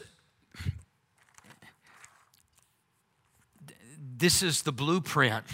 this 4.16 4.42
is 4.42 4.62
the 4.62 4.72
blueprint 4.72 5.44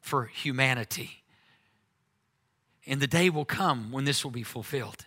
for 0.00 0.26
humanity. 0.26 1.22
And 2.86 3.00
the 3.00 3.06
day 3.06 3.28
will 3.28 3.44
come 3.44 3.92
when 3.92 4.04
this 4.04 4.24
will 4.24 4.30
be 4.30 4.42
fulfilled. 4.42 5.04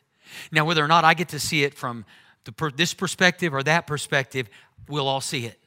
Now, 0.51 0.65
whether 0.65 0.83
or 0.83 0.87
not 0.87 1.03
I 1.03 1.13
get 1.13 1.29
to 1.29 1.39
see 1.39 1.63
it 1.63 1.73
from 1.73 2.05
the, 2.43 2.71
this 2.75 2.93
perspective 2.93 3.53
or 3.53 3.63
that 3.63 3.87
perspective, 3.87 4.49
we'll 4.87 5.07
all 5.07 5.21
see 5.21 5.45
it. 5.45 5.60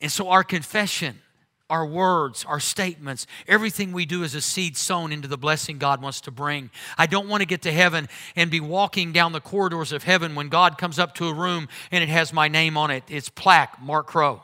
And 0.00 0.10
so, 0.10 0.28
our 0.28 0.44
confession, 0.44 1.20
our 1.68 1.86
words, 1.86 2.44
our 2.44 2.60
statements, 2.60 3.26
everything 3.46 3.92
we 3.92 4.06
do 4.06 4.22
is 4.22 4.34
a 4.34 4.40
seed 4.40 4.76
sown 4.76 5.12
into 5.12 5.28
the 5.28 5.38
blessing 5.38 5.78
God 5.78 6.02
wants 6.02 6.20
to 6.22 6.30
bring. 6.30 6.70
I 6.98 7.06
don't 7.06 7.28
want 7.28 7.42
to 7.42 7.46
get 7.46 7.62
to 7.62 7.72
heaven 7.72 8.08
and 8.34 8.50
be 8.50 8.60
walking 8.60 9.12
down 9.12 9.32
the 9.32 9.40
corridors 9.40 9.92
of 9.92 10.04
heaven 10.04 10.34
when 10.34 10.48
God 10.48 10.78
comes 10.78 10.98
up 10.98 11.14
to 11.16 11.28
a 11.28 11.34
room 11.34 11.68
and 11.90 12.02
it 12.02 12.08
has 12.08 12.32
my 12.32 12.48
name 12.48 12.76
on 12.76 12.90
it. 12.90 13.04
It's 13.08 13.28
plaque, 13.28 13.80
Mark 13.80 14.06
Crow. 14.06 14.42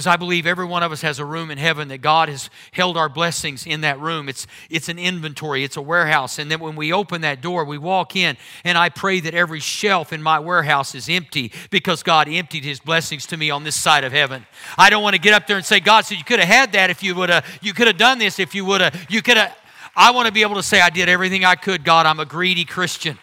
Because 0.00 0.14
I 0.14 0.16
believe 0.16 0.46
every 0.46 0.64
one 0.64 0.82
of 0.82 0.92
us 0.92 1.02
has 1.02 1.18
a 1.18 1.26
room 1.26 1.50
in 1.50 1.58
heaven 1.58 1.88
that 1.88 1.98
God 1.98 2.30
has 2.30 2.48
held 2.72 2.96
our 2.96 3.10
blessings 3.10 3.66
in 3.66 3.82
that 3.82 4.00
room. 4.00 4.30
It's, 4.30 4.46
it's 4.70 4.88
an 4.88 4.98
inventory, 4.98 5.62
it's 5.62 5.76
a 5.76 5.82
warehouse. 5.82 6.38
And 6.38 6.50
then 6.50 6.58
when 6.58 6.74
we 6.74 6.90
open 6.90 7.20
that 7.20 7.42
door, 7.42 7.66
we 7.66 7.76
walk 7.76 8.16
in, 8.16 8.38
and 8.64 8.78
I 8.78 8.88
pray 8.88 9.20
that 9.20 9.34
every 9.34 9.60
shelf 9.60 10.10
in 10.14 10.22
my 10.22 10.38
warehouse 10.38 10.94
is 10.94 11.10
empty 11.10 11.52
because 11.68 12.02
God 12.02 12.30
emptied 12.30 12.64
his 12.64 12.80
blessings 12.80 13.26
to 13.26 13.36
me 13.36 13.50
on 13.50 13.62
this 13.62 13.78
side 13.78 14.04
of 14.04 14.12
heaven. 14.12 14.46
I 14.78 14.88
don't 14.88 15.02
want 15.02 15.16
to 15.16 15.20
get 15.20 15.34
up 15.34 15.46
there 15.46 15.58
and 15.58 15.66
say, 15.66 15.80
God 15.80 16.06
said, 16.06 16.16
You 16.16 16.24
could 16.24 16.38
have 16.38 16.48
had 16.48 16.72
that 16.72 16.88
if 16.88 17.02
you 17.02 17.14
would 17.16 17.28
have, 17.28 17.44
you 17.60 17.74
could 17.74 17.86
have 17.86 17.98
done 17.98 18.18
this 18.18 18.38
if 18.38 18.54
you 18.54 18.64
would 18.64 18.80
have, 18.80 19.06
you 19.10 19.20
could 19.20 19.36
have. 19.36 19.54
I 19.94 20.12
want 20.12 20.28
to 20.28 20.32
be 20.32 20.40
able 20.40 20.54
to 20.54 20.62
say, 20.62 20.80
I 20.80 20.88
did 20.88 21.10
everything 21.10 21.44
I 21.44 21.56
could, 21.56 21.84
God. 21.84 22.06
I'm 22.06 22.20
a 22.20 22.24
greedy 22.24 22.64
Christian. 22.64 23.18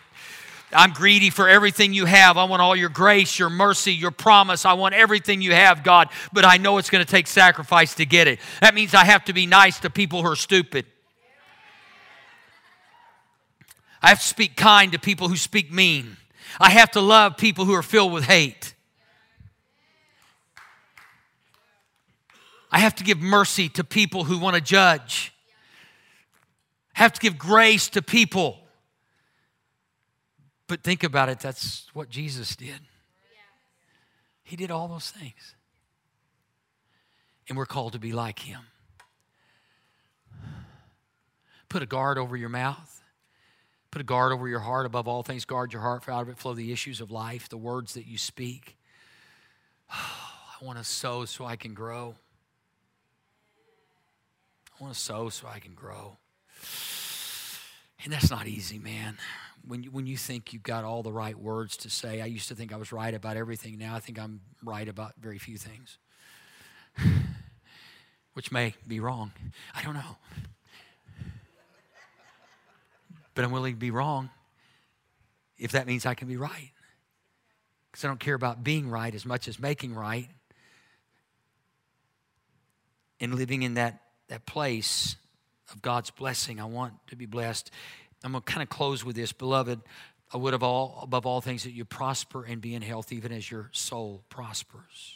I'm 0.74 0.92
greedy 0.92 1.30
for 1.30 1.48
everything 1.48 1.94
you 1.94 2.06
have. 2.06 2.38
I 2.38 2.44
want 2.44 2.62
all 2.62 2.76
your 2.76 2.90
grace, 2.90 3.40
your 3.40 3.50
mercy, 3.50 3.94
your 3.94 4.12
promise. 4.12 4.66
I 4.66 4.74
want 4.74 4.96
everything 4.96 5.42
you 5.42 5.54
have, 5.54 5.82
God, 5.82 6.10
but 6.34 6.44
I 6.44 6.58
know 6.58 6.78
it's 6.78 6.90
going 6.90 7.04
to 7.04 7.10
take 7.10 7.28
sacrifice 7.28 7.96
to 7.96 8.06
get 8.06 8.28
it. 8.28 8.40
That 8.60 8.76
means 8.76 8.94
I 8.94 9.06
have 9.06 9.24
to 9.26 9.34
be 9.34 9.46
nice 9.46 9.80
to 9.82 9.90
people 9.90 10.22
who 10.22 10.30
are 10.30 10.36
stupid. 10.36 10.86
I 14.02 14.10
have 14.10 14.20
to 14.20 14.26
speak 14.26 14.58
kind 14.58 14.92
to 14.92 15.00
people 15.00 15.30
who 15.30 15.38
speak 15.38 15.72
mean. 15.72 16.18
I 16.60 16.70
have 16.72 16.92
to 16.92 17.02
love 17.02 17.38
people 17.38 17.66
who 17.66 17.74
are 17.74 17.84
filled 17.84 18.12
with 18.12 18.26
hate. 18.26 18.74
I 22.70 22.80
have 22.80 22.96
to 22.96 23.04
give 23.06 23.20
mercy 23.20 23.70
to 23.70 23.84
people 23.86 24.26
who 24.26 24.38
want 24.38 24.56
to 24.56 24.62
judge. 24.62 25.34
I 26.96 27.00
have 27.00 27.14
to 27.14 27.22
give 27.22 27.38
grace 27.38 27.88
to 27.90 28.02
people 28.02 28.60
but 30.68 30.84
think 30.84 31.04
about 31.04 31.30
it, 31.30 31.40
that's 31.40 31.88
what 31.94 32.10
Jesus 32.10 32.56
did. 32.56 32.80
He 34.44 34.56
did 34.56 34.72
all 34.72 34.88
those 34.88 35.10
things. 35.10 35.56
And 37.50 37.58
we're 37.58 37.66
called 37.66 37.94
to 37.94 38.00
be 38.00 38.12
like 38.12 38.40
him. 38.40 38.62
Put 41.70 41.84
a 41.84 41.86
guard 41.86 42.18
over 42.18 42.36
your 42.36 42.50
mouth. 42.50 43.02
Put 43.92 44.02
a 44.02 44.06
guard 44.06 44.32
over 44.32 44.48
your 44.48 44.60
heart 44.60 44.86
above 44.86 45.08
all 45.08 45.24
things. 45.24 45.44
Guard 45.46 45.74
your 45.74 45.82
heart, 45.82 46.04
for 46.04 46.12
out 46.12 46.22
of 46.22 46.30
it 46.30 46.38
flow 46.38 46.54
the 46.54 46.72
issues 46.72 47.02
of 47.02 47.12
life, 47.12 47.50
the 47.50 47.58
words 47.58 47.94
that 47.96 48.06
you 48.06 48.18
speak. 48.18 48.78
I 49.90 50.64
want 50.66 50.78
to 50.78 50.84
sow 50.84 51.26
so 51.26 51.46
I 51.46 51.56
can 51.56 51.74
grow. 51.74 52.16
I 54.80 54.84
want 54.84 54.94
to 54.94 55.00
sow 55.00 55.30
so 55.30 55.48
I 55.48 55.60
can 55.60 55.74
grow. 55.74 56.18
And 58.04 58.14
that's 58.14 58.30
not 58.30 58.48
easy, 58.48 58.80
man 58.80 59.18
when 59.68 59.84
you, 59.84 59.92
when 59.92 60.08
you 60.08 60.18
think 60.18 60.54
you've 60.54 60.64
got 60.64 60.84
all 60.84 61.04
the 61.04 61.12
right 61.12 61.38
words 61.38 61.78
to 61.78 61.90
say, 61.90 62.22
I 62.22 62.26
used 62.26 62.48
to 62.48 62.56
think 62.56 62.74
I 62.74 62.78
was 62.78 62.92
right 62.92 63.14
about 63.14 63.38
everything. 63.38 63.78
Now 63.78 63.96
I 63.96 64.00
think 64.00 64.20
I'm 64.20 64.42
right 64.64 64.88
about 64.88 65.14
very 65.20 65.38
few 65.38 65.58
things, 65.58 65.98
which 68.34 68.52
may 68.52 68.74
be 68.88 69.00
wrong. 69.00 69.32
I 69.76 69.84
don't 69.84 69.94
know. 69.94 70.18
But 73.36 73.46
I'm 73.46 73.52
willing 73.52 73.74
to 73.74 73.80
be 73.80 73.92
wrong 73.92 74.30
if 75.58 75.74
that 75.74 75.86
means 75.86 76.06
I 76.06 76.16
can 76.16 76.28
be 76.28 76.38
right. 76.38 76.72
Because 77.92 78.06
I 78.06 78.08
don't 78.08 78.20
care 78.20 78.36
about 78.36 78.64
being 78.64 78.90
right 78.90 79.14
as 79.14 79.26
much 79.26 79.48
as 79.48 79.60
making 79.60 79.94
right 79.94 80.28
and 83.20 83.36
living 83.36 83.64
in 83.64 83.76
that, 83.76 84.02
that 84.30 84.46
place 84.46 85.16
of 85.72 85.82
God's 85.82 86.10
blessing. 86.10 86.60
I 86.60 86.66
want 86.66 86.94
to 87.08 87.16
be 87.16 87.26
blessed. 87.26 87.72
I'm 88.24 88.32
going 88.32 88.42
to 88.42 88.52
kind 88.52 88.64
of 88.64 88.70
close 88.70 89.06
with 89.06 89.16
this. 89.16 89.32
Beloved, 89.32 89.80
I 90.34 90.38
would 90.38 90.54
have 90.54 90.64
all, 90.64 91.00
above 91.04 91.26
all 91.26 91.42
things 91.42 91.64
that 91.64 91.72
you 91.72 91.86
prosper 91.86 92.44
and 92.44 92.60
be 92.60 92.76
in 92.76 92.82
health, 92.82 93.12
even 93.12 93.32
as 93.32 93.50
your 93.50 93.70
soul 93.72 94.24
prospers. 94.30 95.16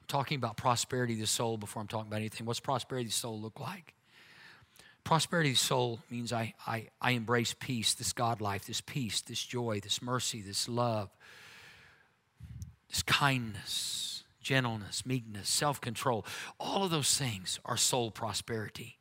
I'm 0.00 0.06
talking 0.08 0.36
about 0.36 0.56
prosperity 0.56 1.14
of 1.14 1.20
the 1.20 1.26
soul 1.26 1.58
before 1.58 1.82
I'm 1.82 1.88
talking 1.88 2.06
about 2.08 2.20
anything. 2.20 2.46
What's 2.46 2.60
prosperity 2.60 3.06
of 3.06 3.12
the 3.12 3.18
soul 3.18 3.40
look 3.40 3.60
like? 3.60 3.94
Prosperity 5.04 5.50
of 5.50 5.56
the 5.56 5.60
soul 5.60 6.00
means 6.10 6.32
I, 6.32 6.54
I, 6.66 6.88
I 7.00 7.10
embrace 7.12 7.54
peace, 7.58 7.94
this 7.94 8.12
God 8.12 8.40
life, 8.40 8.66
this 8.66 8.80
peace, 8.80 9.20
this 9.20 9.42
joy, 9.42 9.80
this 9.80 10.00
mercy, 10.00 10.40
this 10.40 10.68
love, 10.68 11.10
this 12.88 13.02
kindness, 13.02 14.22
gentleness, 14.40 15.04
meekness, 15.04 15.48
self 15.48 15.80
control. 15.80 16.24
All 16.60 16.84
of 16.84 16.90
those 16.90 17.16
things 17.18 17.58
are 17.64 17.76
soul 17.76 18.12
prosperity 18.12 18.98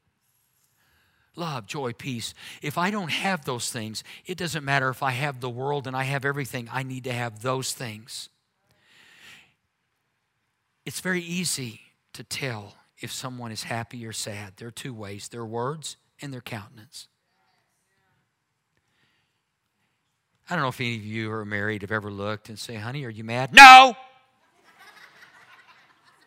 love, 1.36 1.66
joy, 1.66 1.94
peace. 1.94 2.34
If 2.62 2.78
I 2.78 2.92
don't 2.92 3.12
have 3.12 3.46
those 3.46 3.72
things, 3.72 4.04
it 4.26 4.38
doesn't 4.38 4.64
matter 4.64 4.90
if 4.90 5.02
I 5.04 5.12
have 5.12 5.40
the 5.40 5.50
world 5.50 5.88
and 5.88 5.96
I 5.96 6.04
have 6.04 6.26
everything, 6.26 6.70
I 6.72 6.84
need 6.84 7.04
to 7.06 7.14
have 7.14 7.42
those 7.42 7.74
things. 7.74 8.30
It's 10.86 11.00
very 11.00 11.22
easy 11.22 11.82
to 12.14 12.24
tell 12.24 12.76
if 13.00 13.12
someone 13.12 13.52
is 13.52 13.64
happy 13.64 14.06
or 14.06 14.14
sad. 14.14 14.54
There 14.58 14.68
are 14.68 14.72
two 14.72 14.94
ways 14.94 15.30
their 15.30 15.46
words 15.46 15.98
and 16.22 16.34
their 16.34 16.42
countenance. 16.42 17.08
I 20.50 20.56
don't 20.56 20.64
know 20.64 20.70
if 20.70 20.82
any 20.82 20.98
of 20.98 21.06
you 21.06 21.28
who 21.28 21.32
are 21.32 21.46
married 21.46 21.82
have 21.82 21.92
ever 21.92 22.12
looked 22.12 22.50
and 22.50 22.60
say, 22.60 22.76
honey, 22.76 23.06
are 23.06 23.10
you 23.10 23.24
mad? 23.24 23.54
No! 23.54 23.96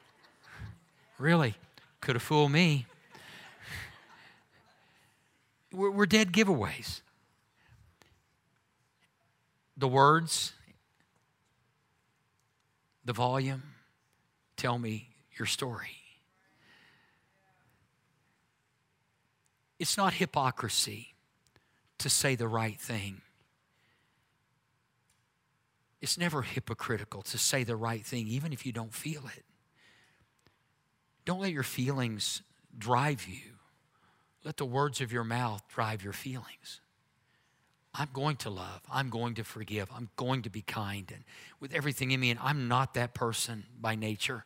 really? 1.18 1.54
Could 2.00 2.14
have 2.14 2.22
fooled 2.22 2.50
me 2.50 2.86
we're, 5.74 5.90
we're 5.90 6.06
dead 6.06 6.32
giveaways. 6.32 7.00
The 9.76 9.88
words, 9.88 10.52
the 13.04 13.12
volume, 13.12 13.62
tell 14.56 14.78
me 14.78 15.08
your 15.36 15.46
story. 15.46 15.96
It's 19.78 19.96
not 19.96 20.14
hypocrisy 20.14 21.14
to 21.98 22.08
say 22.08 22.36
the 22.36 22.48
right 22.48 22.80
thing. 22.80 23.20
It's 26.00 26.18
never 26.18 26.42
hypocritical 26.42 27.22
to 27.22 27.38
say 27.38 27.64
the 27.64 27.76
right 27.76 28.04
thing, 28.04 28.28
even 28.28 28.52
if 28.52 28.64
you 28.64 28.72
don't 28.72 28.92
feel 28.92 29.22
it. 29.36 29.44
Don't 31.24 31.40
let 31.40 31.50
your 31.50 31.62
feelings 31.62 32.42
drive 32.76 33.26
you. 33.26 33.53
Let 34.44 34.58
the 34.58 34.66
words 34.66 35.00
of 35.00 35.10
your 35.10 35.24
mouth 35.24 35.62
drive 35.68 36.04
your 36.04 36.12
feelings. 36.12 36.80
I'm 37.94 38.08
going 38.12 38.36
to 38.38 38.50
love. 38.50 38.80
I'm 38.92 39.08
going 39.08 39.34
to 39.34 39.44
forgive. 39.44 39.88
I'm 39.94 40.10
going 40.16 40.42
to 40.42 40.50
be 40.50 40.62
kind. 40.62 41.10
And 41.14 41.24
with 41.60 41.72
everything 41.72 42.10
in 42.10 42.20
me, 42.20 42.30
and 42.30 42.40
I'm 42.42 42.66
not 42.68 42.94
that 42.94 43.14
person 43.14 43.64
by 43.80 43.94
nature. 43.94 44.44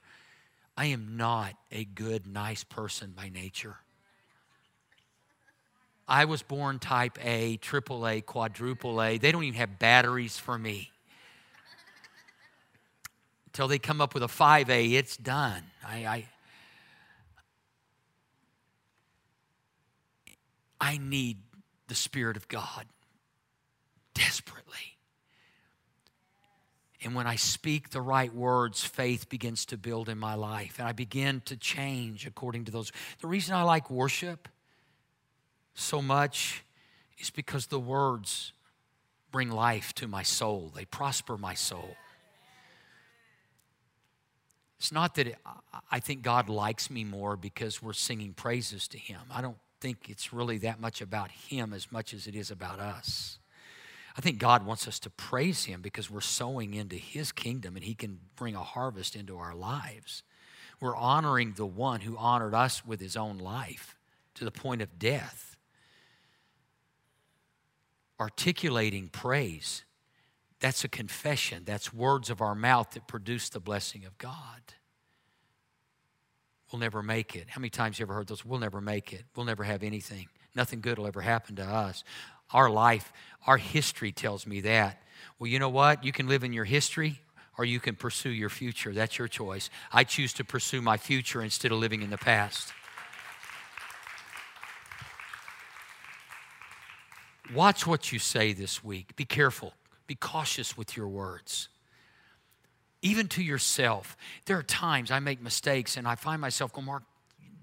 I 0.76 0.86
am 0.86 1.16
not 1.16 1.54
a 1.72 1.84
good, 1.84 2.26
nice 2.26 2.62
person 2.62 3.12
by 3.16 3.30
nature. 3.30 3.76
I 6.06 6.26
was 6.26 6.42
born 6.42 6.78
type 6.78 7.18
A, 7.22 7.56
triple 7.56 8.06
A, 8.06 8.20
quadruple 8.20 9.02
A. 9.02 9.18
They 9.18 9.32
don't 9.32 9.44
even 9.44 9.58
have 9.58 9.78
batteries 9.78 10.38
for 10.38 10.58
me. 10.58 10.90
Until 13.46 13.66
they 13.66 13.78
come 13.78 14.00
up 14.00 14.14
with 14.14 14.22
a 14.22 14.28
5A, 14.28 14.92
it's 14.92 15.16
done. 15.16 15.64
I, 15.86 16.06
I, 16.06 16.24
I 20.80 20.98
need 20.98 21.38
the 21.88 21.94
Spirit 21.94 22.36
of 22.36 22.48
God 22.48 22.86
desperately. 24.14 24.74
And 27.02 27.14
when 27.14 27.26
I 27.26 27.36
speak 27.36 27.90
the 27.90 28.00
right 28.00 28.34
words, 28.34 28.82
faith 28.82 29.28
begins 29.28 29.64
to 29.66 29.76
build 29.76 30.08
in 30.08 30.18
my 30.18 30.34
life, 30.34 30.78
and 30.78 30.88
I 30.88 30.92
begin 30.92 31.42
to 31.42 31.56
change 31.56 32.26
according 32.26 32.64
to 32.64 32.72
those. 32.72 32.90
The 33.20 33.28
reason 33.28 33.54
I 33.54 33.62
like 33.62 33.88
worship 33.88 34.48
so 35.74 36.02
much 36.02 36.64
is 37.18 37.30
because 37.30 37.66
the 37.66 37.78
words 37.78 38.52
bring 39.30 39.50
life 39.50 39.94
to 39.94 40.08
my 40.08 40.22
soul, 40.22 40.72
they 40.74 40.84
prosper 40.84 41.36
my 41.38 41.54
soul. 41.54 41.96
It's 44.78 44.92
not 44.92 45.16
that 45.16 45.26
it, 45.26 45.36
I 45.90 45.98
think 45.98 46.22
God 46.22 46.48
likes 46.48 46.88
me 46.88 47.02
more 47.02 47.36
because 47.36 47.82
we're 47.82 47.92
singing 47.92 48.32
praises 48.32 48.86
to 48.88 48.98
Him. 48.98 49.20
I 49.32 49.40
don't 49.40 49.56
think 49.80 50.08
it's 50.08 50.32
really 50.32 50.58
that 50.58 50.80
much 50.80 51.00
about 51.00 51.30
Him 51.30 51.72
as 51.72 51.90
much 51.92 52.12
as 52.12 52.26
it 52.26 52.34
is 52.34 52.50
about 52.50 52.80
us. 52.80 53.38
I 54.16 54.20
think 54.20 54.38
God 54.38 54.66
wants 54.66 54.88
us 54.88 54.98
to 55.00 55.10
praise 55.10 55.64
Him 55.64 55.80
because 55.80 56.10
we're 56.10 56.20
sowing 56.20 56.74
into 56.74 56.96
His 56.96 57.30
kingdom 57.30 57.76
and 57.76 57.84
He 57.84 57.94
can 57.94 58.18
bring 58.36 58.56
a 58.56 58.62
harvest 58.62 59.14
into 59.14 59.38
our 59.38 59.54
lives. 59.54 60.22
We're 60.80 60.96
honoring 60.96 61.52
the 61.52 61.66
one 61.66 62.00
who 62.00 62.16
honored 62.16 62.54
us 62.54 62.84
with 62.84 63.00
His 63.00 63.16
own 63.16 63.38
life 63.38 63.96
to 64.34 64.44
the 64.44 64.50
point 64.50 64.82
of 64.82 64.98
death. 64.98 65.56
Articulating 68.20 69.08
praise, 69.08 69.84
that's 70.60 70.82
a 70.82 70.88
confession. 70.88 71.62
That's 71.64 71.94
words 71.94 72.30
of 72.30 72.40
our 72.40 72.54
mouth 72.54 72.90
that 72.92 73.06
produce 73.06 73.48
the 73.48 73.60
blessing 73.60 74.04
of 74.04 74.18
God. 74.18 74.74
We'll 76.78 76.84
never 76.84 77.02
make 77.02 77.34
it. 77.34 77.48
How 77.48 77.58
many 77.58 77.70
times 77.70 77.98
you 77.98 78.04
ever 78.04 78.14
heard 78.14 78.28
those? 78.28 78.44
We'll 78.44 78.60
never 78.60 78.80
make 78.80 79.12
it. 79.12 79.24
We'll 79.34 79.46
never 79.46 79.64
have 79.64 79.82
anything. 79.82 80.28
Nothing 80.54 80.80
good 80.80 80.96
will 80.96 81.08
ever 81.08 81.20
happen 81.20 81.56
to 81.56 81.64
us. 81.64 82.04
Our 82.52 82.70
life, 82.70 83.12
our 83.48 83.56
history 83.56 84.12
tells 84.12 84.46
me 84.46 84.60
that. 84.60 85.02
Well, 85.40 85.48
you 85.48 85.58
know 85.58 85.70
what? 85.70 86.04
You 86.04 86.12
can 86.12 86.28
live 86.28 86.44
in 86.44 86.52
your 86.52 86.64
history 86.64 87.20
or 87.56 87.64
you 87.64 87.80
can 87.80 87.96
pursue 87.96 88.30
your 88.30 88.48
future. 88.48 88.92
That's 88.92 89.18
your 89.18 89.26
choice. 89.26 89.70
I 89.92 90.04
choose 90.04 90.32
to 90.34 90.44
pursue 90.44 90.80
my 90.80 90.98
future 90.98 91.42
instead 91.42 91.72
of 91.72 91.78
living 91.78 92.00
in 92.00 92.10
the 92.10 92.16
past. 92.16 92.72
Watch 97.52 97.88
what 97.88 98.12
you 98.12 98.20
say 98.20 98.52
this 98.52 98.84
week. 98.84 99.16
Be 99.16 99.24
careful. 99.24 99.72
Be 100.06 100.14
cautious 100.14 100.76
with 100.76 100.96
your 100.96 101.08
words. 101.08 101.70
Even 103.02 103.28
to 103.28 103.42
yourself. 103.42 104.16
There 104.46 104.58
are 104.58 104.62
times 104.62 105.10
I 105.10 105.20
make 105.20 105.40
mistakes 105.40 105.96
and 105.96 106.06
I 106.06 106.14
find 106.16 106.40
myself 106.40 106.72
going, 106.72 106.86
Mark, 106.86 107.04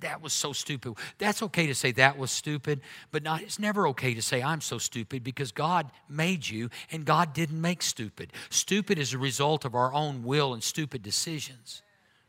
that 0.01 0.21
was 0.21 0.33
so 0.33 0.53
stupid. 0.53 0.95
That's 1.17 1.41
okay 1.43 1.67
to 1.67 1.75
say 1.75 1.91
that 1.93 2.17
was 2.17 2.31
stupid, 2.31 2.81
but 3.11 3.23
not, 3.23 3.41
it's 3.41 3.59
never 3.59 3.87
okay 3.89 4.13
to 4.13 4.21
say 4.21 4.41
I'm 4.41 4.61
so 4.61 4.77
stupid 4.77 5.23
because 5.23 5.51
God 5.51 5.89
made 6.09 6.47
you 6.47 6.69
and 6.91 7.05
God 7.05 7.33
didn't 7.33 7.59
make 7.59 7.81
stupid. 7.81 8.31
Stupid 8.49 8.99
is 8.99 9.13
a 9.13 9.17
result 9.17 9.65
of 9.65 9.75
our 9.75 9.93
own 9.93 10.23
will 10.23 10.53
and 10.53 10.63
stupid 10.63 11.01
decisions, 11.01 11.81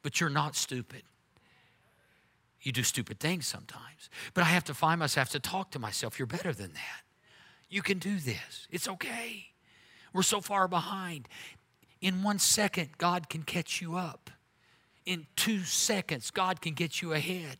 but 0.02 0.20
you're 0.20 0.30
not 0.30 0.56
stupid. 0.56 1.02
You 2.62 2.72
do 2.72 2.82
stupid 2.82 3.20
things 3.20 3.46
sometimes, 3.46 4.10
but 4.34 4.42
I 4.42 4.48
have 4.48 4.64
to 4.64 4.74
find 4.74 4.98
myself, 4.98 5.30
to 5.30 5.40
talk 5.40 5.70
to 5.72 5.78
myself, 5.78 6.18
you're 6.18 6.26
better 6.26 6.52
than 6.52 6.72
that. 6.72 7.02
You 7.68 7.82
can 7.82 7.98
do 7.98 8.18
this. 8.18 8.66
It's 8.70 8.88
okay. 8.88 9.46
We're 10.12 10.22
so 10.22 10.40
far 10.40 10.66
behind. 10.66 11.28
In 12.06 12.22
one 12.22 12.38
second, 12.38 12.90
God 12.98 13.28
can 13.28 13.42
catch 13.42 13.82
you 13.82 13.96
up 13.96 14.30
in 15.06 15.26
two 15.34 15.64
seconds, 15.64 16.30
God 16.30 16.60
can 16.60 16.72
get 16.72 17.02
you 17.02 17.12
ahead. 17.12 17.58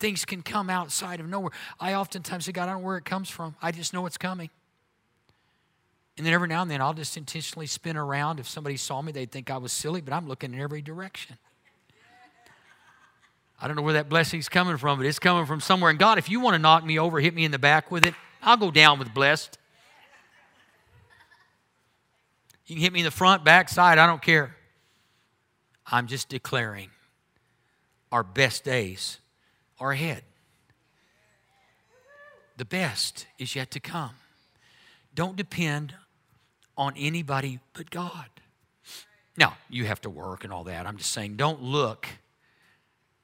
Things 0.00 0.24
can 0.24 0.42
come 0.42 0.70
outside 0.70 1.20
of 1.20 1.28
nowhere. 1.28 1.52
I 1.78 1.94
oftentimes 1.94 2.46
say, 2.46 2.52
God, 2.52 2.64
I 2.64 2.72
don't 2.72 2.82
know 2.82 2.86
where 2.86 2.96
it 2.96 3.04
comes 3.04 3.30
from. 3.30 3.54
I 3.62 3.70
just 3.70 3.94
know 3.94 4.06
it's 4.06 4.18
coming. 4.18 4.50
And 6.16 6.26
then 6.26 6.34
every 6.34 6.48
now 6.48 6.62
and 6.62 6.70
then 6.70 6.80
I'll 6.82 6.92
just 6.92 7.16
intentionally 7.16 7.68
spin 7.68 7.96
around. 7.96 8.40
If 8.40 8.48
somebody 8.48 8.76
saw 8.76 9.00
me, 9.00 9.12
they'd 9.12 9.30
think 9.30 9.52
I 9.52 9.56
was 9.58 9.70
silly, 9.70 10.00
but 10.00 10.12
I'm 10.12 10.26
looking 10.26 10.52
in 10.52 10.58
every 10.58 10.82
direction. 10.82 11.38
I 13.60 13.68
don't 13.68 13.76
know 13.76 13.82
where 13.82 13.94
that 13.94 14.08
blessing's 14.08 14.48
coming 14.48 14.78
from, 14.78 14.98
but 14.98 15.06
it's 15.06 15.20
coming 15.20 15.46
from 15.46 15.60
somewhere. 15.60 15.90
And 15.90 15.98
God, 15.98 16.18
if 16.18 16.28
you 16.28 16.40
want 16.40 16.54
to 16.54 16.58
knock 16.58 16.84
me 16.84 16.98
over, 16.98 17.20
hit 17.20 17.34
me 17.34 17.44
in 17.44 17.52
the 17.52 17.58
back 17.60 17.92
with 17.92 18.04
it, 18.04 18.14
I'll 18.42 18.56
go 18.56 18.72
down 18.72 18.98
with 18.98 19.14
blessed. 19.14 19.56
You 22.66 22.74
can 22.74 22.82
hit 22.82 22.92
me 22.92 23.00
in 23.00 23.04
the 23.04 23.10
front, 23.10 23.44
back, 23.44 23.68
side, 23.68 23.98
I 23.98 24.06
don't 24.06 24.22
care. 24.22 24.56
I'm 25.86 26.08
just 26.08 26.28
declaring 26.28 26.90
our 28.10 28.24
best 28.24 28.64
days 28.64 29.18
are 29.78 29.92
ahead. 29.92 30.22
The 32.56 32.64
best 32.64 33.26
is 33.38 33.54
yet 33.54 33.70
to 33.72 33.80
come. 33.80 34.14
Don't 35.14 35.36
depend 35.36 35.94
on 36.76 36.94
anybody 36.96 37.60
but 37.72 37.90
God. 37.90 38.26
Now, 39.36 39.56
you 39.68 39.84
have 39.84 40.00
to 40.02 40.10
work 40.10 40.44
and 40.44 40.52
all 40.52 40.64
that. 40.64 40.86
I'm 40.86 40.96
just 40.96 41.12
saying, 41.12 41.36
don't 41.36 41.62
look. 41.62 42.08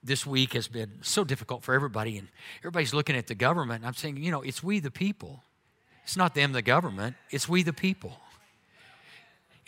This 0.05 0.27
week 0.27 0.53
has 0.53 0.69
been 0.69 0.99
so 1.03 1.25
difficult 1.25 1.63
for 1.63 1.75
everybody, 1.75 2.19
and 2.19 2.29
everybody's 2.61 2.93
looking 2.93 3.17
at 3.17 3.29
the 3.29 3.35
government. 3.35 3.85
I'm 3.87 3.95
saying, 3.95 4.17
you 4.19 4.31
know, 4.31 4.43
it's 4.43 4.63
we 4.63 4.81
the 4.81 4.91
people. 4.91 5.43
It's 6.05 6.17
not 6.17 6.35
them, 6.35 6.53
the 6.53 6.63
government. 6.63 7.17
It's 7.31 7.49
we 7.49 7.63
the 7.63 7.73
people. 7.73 8.19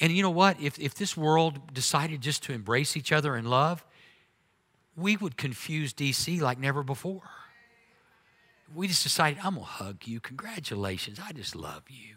And 0.00 0.12
you 0.12 0.22
know 0.22 0.30
what? 0.30 0.60
If, 0.60 0.78
if 0.78 0.94
this 0.94 1.16
world 1.16 1.72
decided 1.72 2.20
just 2.20 2.42
to 2.44 2.52
embrace 2.52 2.96
each 2.96 3.12
other 3.12 3.36
in 3.36 3.44
love, 3.44 3.84
we 4.96 5.16
would 5.16 5.36
confuse 5.36 5.92
DC 5.92 6.40
like 6.40 6.58
never 6.58 6.82
before. 6.82 7.22
We 8.74 8.88
just 8.88 9.02
decided, 9.02 9.38
I'm 9.44 9.54
going 9.54 9.66
to 9.66 9.72
hug 9.72 10.06
you. 10.06 10.20
Congratulations. 10.20 11.20
I 11.24 11.32
just 11.32 11.54
love 11.54 11.84
you. 11.88 12.16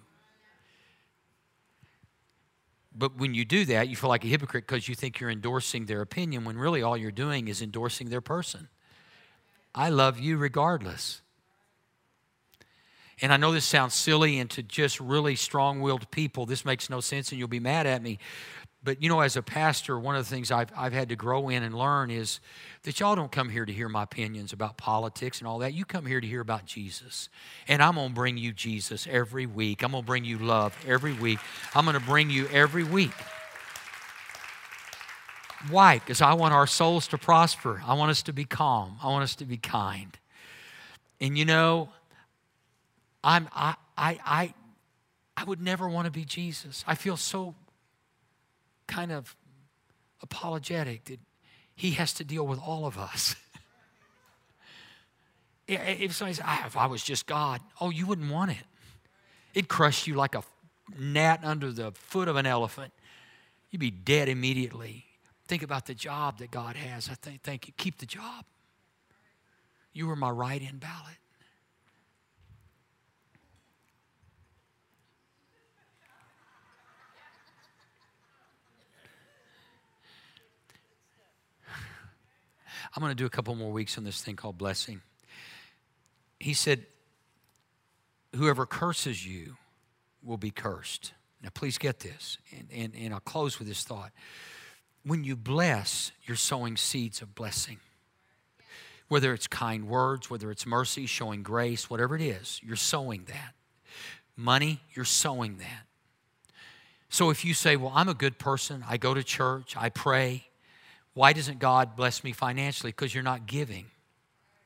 But 2.96 3.18
when 3.18 3.36
you 3.36 3.46
do 3.46 3.64
that, 3.66 3.90
you 3.90 3.96
feel 3.96 4.10
like 4.10 4.24
a 4.26 4.28
hypocrite 4.28 4.66
because 4.66 4.88
you 4.88 4.96
think 4.96 5.20
you're 5.20 5.30
endorsing 5.30 5.86
their 5.86 6.02
opinion 6.02 6.46
when 6.46 6.58
really 6.58 6.82
all 6.82 6.98
you're 6.98 7.12
doing 7.12 7.48
is 7.48 7.62
endorsing 7.62 8.10
their 8.10 8.22
person. 8.22 8.70
I 9.76 9.90
love 9.90 10.20
you 10.20 10.38
regardless. 10.38 11.22
And 13.22 13.34
I 13.34 13.38
know 13.38 13.52
this 13.52 13.66
sounds 13.66 13.96
silly 13.96 14.40
and 14.40 14.50
to 14.52 14.64
just 14.64 15.00
really 15.00 15.36
strong 15.36 15.82
willed 15.82 16.10
people, 16.12 16.46
this 16.46 16.64
makes 16.64 16.90
no 16.90 17.00
sense 17.00 17.32
and 17.32 17.40
you'll 17.40 17.48
be 17.48 17.60
mad 17.60 17.88
at 17.88 18.02
me. 18.02 18.20
But 18.84 19.02
you 19.02 19.10
know, 19.10 19.22
as 19.22 19.36
a 19.36 19.42
pastor, 19.42 20.00
one 20.00 20.16
of 20.16 20.24
the 20.24 20.30
things 20.34 20.52
I've, 20.52 20.72
I've 20.78 20.94
had 20.94 21.10
to 21.10 21.16
grow 21.16 21.50
in 21.50 21.64
and 21.64 21.76
learn 21.76 22.12
is 22.12 22.40
that 22.84 23.00
y'all 23.00 23.16
don't 23.16 23.32
come 23.32 23.50
here 23.50 23.66
to 23.66 23.74
hear 23.74 23.90
my 23.90 24.04
opinions 24.04 24.54
about 24.54 24.78
politics 24.78 25.40
and 25.40 25.48
all 25.48 25.60
that. 25.60 25.74
You 25.74 25.84
come 25.84 26.06
here 26.06 26.22
to 26.22 26.28
hear 26.28 26.42
about 26.42 26.66
Jesus. 26.66 27.28
And 27.68 27.82
I'm 27.82 27.96
going 27.96 28.10
to 28.10 28.14
bring 28.14 28.38
you 28.38 28.54
Jesus 28.54 29.08
every 29.10 29.46
week. 29.46 29.84
I'm 29.84 29.92
going 29.92 30.04
to 30.04 30.08
bring 30.08 30.24
you 30.24 30.38
love 30.38 30.78
every 30.88 31.14
week. 31.14 31.40
I'm 31.74 31.86
going 31.86 32.00
to 32.00 32.06
bring 32.06 32.30
you 32.30 32.48
every 32.50 32.84
week. 32.84 33.12
Why? 35.70 36.00
Because 36.00 36.22
I 36.22 36.34
want 36.34 36.54
our 36.54 36.68
souls 36.68 37.08
to 37.10 37.18
prosper. 37.18 37.82
I 37.86 37.96
want 37.96 38.12
us 38.12 38.22
to 38.24 38.32
be 38.32 38.46
calm. 38.46 39.00
I 39.04 39.08
want 39.08 39.24
us 39.24 39.36
to 39.38 39.46
be 39.46 39.58
kind. 39.58 40.18
And 41.20 41.38
you 41.38 41.46
know, 41.46 41.90
I'm, 43.28 43.50
I, 43.54 43.76
I, 43.98 44.20
I, 44.26 44.54
I 45.36 45.44
would 45.44 45.62
never 45.62 45.90
want 45.90 46.06
to 46.06 46.12
be 46.12 46.24
Jesus. 46.24 46.86
I 46.88 46.96
feel 46.96 47.18
so 47.18 47.56
kind 48.88 49.12
of 49.12 49.36
apologetic 50.24 51.04
that 51.06 51.20
he 51.76 51.92
has 51.92 52.14
to 52.14 52.24
deal 52.24 52.48
with 52.48 52.58
all 52.58 52.86
of 52.86 52.98
us. 52.98 53.36
if 55.68 56.16
somebody 56.16 56.36
says, 56.36 56.46
ah, 56.48 56.68
if 56.68 56.78
I 56.78 56.86
was 56.86 57.04
just 57.04 57.26
God, 57.26 57.60
oh, 57.82 57.90
you 57.90 58.08
wouldn't 58.08 58.32
want 58.32 58.52
it. 58.52 58.64
It'd 59.54 59.68
crush 59.68 60.08
you 60.08 60.16
like 60.16 60.34
a 60.34 60.44
gnat 60.98 61.44
under 61.44 61.74
the 61.74 61.92
foot 61.92 62.30
of 62.30 62.38
an 62.38 62.46
elephant. 62.46 62.94
You'd 63.72 63.80
be 63.80 63.92
dead 63.92 64.30
immediately. 64.30 65.04
Think 65.50 65.64
about 65.64 65.86
the 65.86 65.94
job 65.94 66.40
that 66.40 66.50
God 66.50 66.78
has. 66.78 67.10
I 67.10 67.16
think, 67.16 67.42
thank 67.42 67.68
you. 67.68 67.74
Keep 67.76 67.98
the 67.98 68.06
job. 68.06 68.46
You 69.92 70.08
were 70.08 70.16
my 70.16 70.30
write 70.30 70.62
in 70.62 70.78
ballot. 70.78 71.18
I'm 82.96 83.02
going 83.02 83.12
to 83.12 83.16
do 83.16 83.26
a 83.26 83.30
couple 83.30 83.56
more 83.56 83.72
weeks 83.72 83.98
on 83.98 84.04
this 84.04 84.22
thing 84.22 84.36
called 84.36 84.58
blessing. 84.58 85.02
He 86.40 86.54
said, 86.54 86.86
Whoever 88.36 88.66
curses 88.66 89.26
you 89.26 89.56
will 90.22 90.38
be 90.38 90.52
cursed. 90.52 91.14
Now, 91.42 91.50
please 91.54 91.78
get 91.78 92.00
this, 92.00 92.38
and, 92.52 92.68
and, 92.74 92.94
and 92.96 93.14
I'll 93.14 93.20
close 93.20 93.60
with 93.60 93.68
this 93.68 93.84
thought. 93.84 94.12
When 95.04 95.24
you 95.24 95.36
bless, 95.36 96.12
you're 96.26 96.36
sowing 96.36 96.78
seeds 96.78 97.22
of 97.22 97.36
blessing. 97.36 97.78
Whether 99.08 99.34
it's 99.34 99.48
kind 99.48 99.88
words, 99.88 100.30
whether 100.30 100.52
it's 100.52 100.66
mercy, 100.66 101.06
showing 101.06 101.44
grace, 101.44 101.90
whatever 101.90 102.16
it 102.16 102.22
is, 102.22 102.60
you're 102.64 102.76
sowing 102.76 103.26
that. 103.26 103.54
Money, 104.36 104.82
you're 104.94 105.06
sowing 105.06 105.58
that. 105.60 105.86
So 107.10 107.30
if 107.30 107.46
you 107.46 107.54
say, 107.54 107.78
Well, 107.78 107.94
I'm 107.96 108.10
a 108.10 108.14
good 108.14 108.38
person, 108.38 108.84
I 108.88 108.98
go 108.98 109.14
to 109.14 109.24
church, 109.24 109.76
I 109.78 109.90
pray, 109.90 110.47
why 111.18 111.34
doesn't 111.34 111.58
God 111.58 111.96
bless 111.96 112.24
me 112.24 112.32
financially? 112.32 112.92
Because 112.92 113.12
you're 113.12 113.24
not 113.24 113.48
giving 113.48 113.88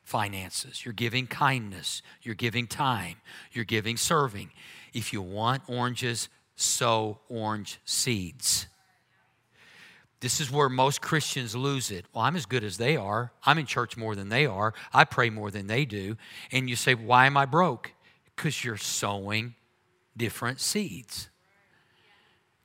finances. 0.04 0.84
You're 0.84 0.94
giving 0.94 1.26
kindness. 1.26 2.02
You're 2.24 2.36
giving 2.36 2.68
time. 2.68 3.16
You're 3.54 3.64
giving 3.64 3.96
serving. 3.96 4.52
If 4.94 5.14
you 5.14 5.22
want 5.22 5.64
oranges, 5.68 6.28
sow 6.58 7.20
orange 7.30 7.80
seeds. 7.86 8.68
This 10.20 10.42
is 10.42 10.52
where 10.52 10.68
most 10.68 11.02
Christians 11.02 11.56
lose 11.56 11.90
it. 11.90 12.06
Well, 12.14 12.26
I'm 12.26 12.36
as 12.36 12.46
good 12.46 12.66
as 12.66 12.76
they 12.76 12.98
are. 12.98 13.32
I'm 13.46 13.58
in 13.58 13.66
church 13.66 13.96
more 13.96 14.14
than 14.14 14.28
they 14.28 14.46
are. 14.46 14.74
I 14.94 15.06
pray 15.06 15.30
more 15.30 15.52
than 15.52 15.68
they 15.68 15.86
do. 15.86 16.18
And 16.52 16.70
you 16.70 16.76
say, 16.76 16.96
Why 16.96 17.28
am 17.28 17.38
I 17.38 17.46
broke? 17.46 17.94
Because 18.36 18.62
you're 18.62 18.76
sowing 18.76 19.56
different 20.18 20.60
seeds. 20.60 21.30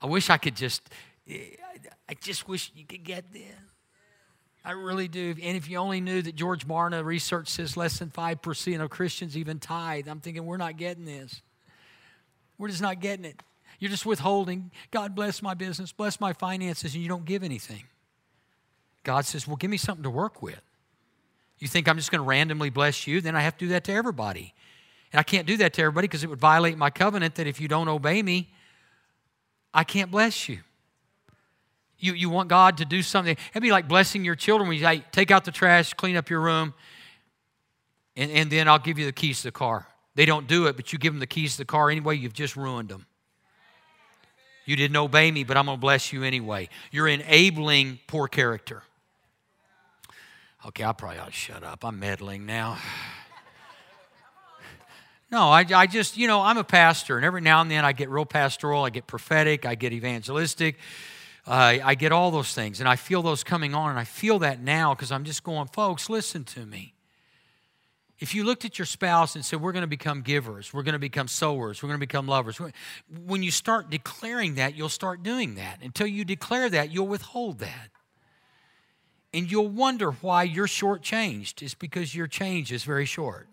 I 0.03 0.07
wish 0.07 0.28
I 0.28 0.39
could 0.39 0.57
just, 0.57 0.82
I 1.30 2.14
just 2.20 2.49
wish 2.49 2.72
you 2.74 2.84
could 2.84 3.05
get 3.05 3.32
this. 3.32 3.45
I 4.67 4.73
really 4.73 5.07
do. 5.07 5.37
And 5.41 5.57
if 5.57 5.71
you 5.71 5.79
only 5.79 6.01
knew 6.01 6.21
that 6.23 6.35
George 6.35 6.67
Barna 6.67 7.05
research 7.05 7.47
says 7.47 7.77
less 7.77 8.01
than 8.01 8.11
5% 8.11 8.83
of 8.83 8.91
Christians 8.91 9.37
even 9.37 9.61
tithe, 9.61 10.09
I'm 10.09 10.19
thinking 10.19 10.45
we're 10.45 10.57
not 10.57 10.77
getting 10.77 11.05
this. 11.05 11.41
We're 12.59 12.67
just 12.67 12.83
not 12.83 12.99
getting 12.99 13.25
it. 13.25 13.41
You're 13.79 13.93
just 13.93 14.05
withholding. 14.05 14.73
God 14.91 15.14
bless 15.14 15.41
my 15.41 15.55
business, 15.55 15.93
bless 15.93 16.19
my 16.19 16.33
finances, 16.33 16.95
and 16.95 17.03
you 17.03 17.09
don't 17.09 17.25
give 17.25 17.45
anything. 17.45 17.85
God 19.05 19.25
says, 19.25 19.47
Well, 19.47 19.55
give 19.55 19.71
me 19.71 19.77
something 19.77 20.03
to 20.03 20.11
work 20.11 20.43
with. 20.43 20.61
You 21.61 21.69
think 21.69 21.89
I'm 21.89 21.97
just 21.97 22.11
going 22.11 22.23
to 22.23 22.29
randomly 22.29 22.71
bless 22.71 23.07
you? 23.07 23.21
Then 23.21 23.37
I 23.37 23.43
have 23.43 23.57
to 23.59 23.67
do 23.67 23.69
that 23.69 23.85
to 23.85 23.93
everybody. 23.93 24.53
And 25.12 25.21
I 25.21 25.23
can't 25.23 25.47
do 25.47 25.57
that 25.59 25.75
to 25.75 25.83
everybody 25.83 26.09
because 26.09 26.25
it 26.25 26.31
would 26.31 26.41
violate 26.41 26.77
my 26.77 26.91
covenant 26.91 27.37
that 27.37 27.47
if 27.47 27.61
you 27.61 27.69
don't 27.69 27.89
obey 27.89 28.21
me, 28.21 28.51
I 29.73 29.85
can't 29.85 30.11
bless 30.11 30.49
you. 30.49 30.59
You, 31.99 32.12
you 32.12 32.28
want 32.28 32.49
God 32.49 32.78
to 32.78 32.84
do 32.84 33.03
something. 33.03 33.36
It'd 33.51 33.62
be 33.62 33.70
like 33.70 33.88
blessing 33.88 34.24
your 34.24 34.34
children 34.34 34.68
when 34.68 34.76
you 34.76 34.84
say, 34.84 35.05
take 35.12 35.30
out 35.30 35.44
the 35.44 35.51
trash, 35.51 35.94
clean 35.94 36.16
up 36.16 36.28
your 36.28 36.40
room, 36.40 36.74
and, 38.16 38.30
and 38.30 38.51
then 38.51 38.68
I'll 38.68 38.78
give 38.78 38.99
you 38.99 39.07
the 39.07 39.12
keys 39.12 39.38
to 39.38 39.49
the 39.49 39.53
car. 39.53 39.86
They 40.14 40.24
don't 40.24 40.47
do 40.47 40.66
it, 40.66 40.76
but 40.76 40.92
you 40.92 40.99
give 40.99 41.12
them 41.12 41.20
the 41.20 41.26
keys 41.26 41.53
to 41.53 41.59
the 41.59 41.64
car 41.64 41.90
anyway, 41.90 42.16
you've 42.16 42.32
just 42.32 42.57
ruined 42.57 42.88
them. 42.88 43.07
You 44.64 44.74
didn't 44.74 44.97
obey 44.97 45.30
me, 45.30 45.44
but 45.44 45.57
I'm 45.57 45.66
going 45.66 45.76
to 45.76 45.80
bless 45.80 46.12
you 46.12 46.24
anyway. 46.24 46.68
You're 46.90 47.07
enabling 47.07 48.01
poor 48.09 48.26
character. 48.26 48.82
Okay, 50.66 50.82
I 50.82 50.92
probably 50.92 51.20
ought 51.20 51.26
to 51.26 51.32
shut 51.32 51.62
up. 51.62 51.84
I'm 51.84 51.99
meddling 51.99 52.47
now. 52.47 52.78
No, 55.28 55.49
I, 55.49 55.66
I 55.74 55.88
just, 55.88 56.16
you 56.16 56.28
know, 56.28 56.40
I'm 56.40 56.57
a 56.57 56.62
pastor, 56.62 57.16
and 57.16 57.26
every 57.26 57.40
now 57.40 57.61
and 57.61 57.68
then 57.68 57.84
I 57.84 57.92
get 57.92 58.09
real 58.09 58.24
pastoral, 58.24 58.84
I 58.84 58.90
get 58.90 59.09
prophetic, 59.09 59.66
I 59.66 59.74
get 59.74 59.92
evangelistic. 59.92 60.76
Uh, 61.47 61.78
I 61.84 61.94
get 61.94 62.11
all 62.11 62.32
those 62.32 62.53
things, 62.53 62.80
and 62.80 62.88
I 62.88 62.97
feel 62.97 63.22
those 63.22 63.44
coming 63.44 63.74
on, 63.74 63.90
and 63.90 63.99
I 63.99 64.05
feel 64.05 64.40
that 64.40 64.61
now 64.61 64.94
because 64.94 65.12
I'm 65.12 65.24
just 65.24 65.44
going, 65.44 65.68
folks, 65.68 66.11
listen 66.11 66.42
to 66.44 66.66
me. 66.66 66.94
If 68.18 68.34
you 68.34 68.44
looked 68.44 68.64
at 68.64 68.78
your 68.78 68.86
spouse 68.86 69.36
and 69.36 69.44
said, 69.44 69.61
We're 69.61 69.72
going 69.72 69.82
to 69.82 69.88
become 69.88 70.22
givers, 70.22 70.72
we're 70.72 70.82
going 70.82 70.94
to 70.94 70.99
become 70.99 71.28
sowers, 71.28 71.82
we're 71.82 71.88
going 71.88 72.01
to 72.01 72.07
become 72.07 72.26
lovers, 72.26 72.59
when 73.26 73.42
you 73.42 73.51
start 73.51 73.90
declaring 73.90 74.57
that, 74.57 74.74
you'll 74.74 74.88
start 74.88 75.22
doing 75.22 75.55
that. 75.57 75.78
Until 75.82 76.07
you 76.09 76.24
declare 76.24 76.68
that, 76.70 76.90
you'll 76.90 77.07
withhold 77.07 77.61
that. 77.61 77.90
And 79.32 79.51
you'll 79.51 79.68
wonder 79.68 80.12
why 80.12 80.44
you're 80.44 80.66
shortchanged. 80.66 81.61
It's 81.62 81.74
because 81.74 82.14
your 82.14 82.26
change 82.26 82.72
is 82.72 82.84
very 82.84 83.05
short. 83.05 83.49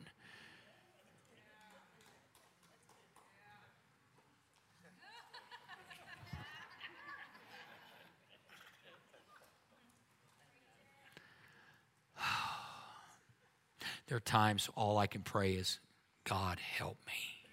There 14.13 14.17
are 14.17 14.19
times 14.19 14.69
all 14.75 14.99
I 14.99 15.07
can 15.07 15.23
pray 15.23 15.53
is, 15.53 15.79
God, 16.23 16.59
help 16.59 16.99
me. 17.07 17.47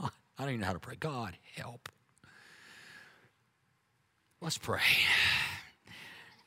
God, 0.00 0.10
I 0.36 0.42
don't 0.42 0.50
even 0.50 0.62
know 0.62 0.66
how 0.66 0.72
to 0.72 0.80
pray. 0.80 0.96
God, 0.98 1.36
help. 1.54 1.88
Let's 4.40 4.58
pray. 4.58 4.80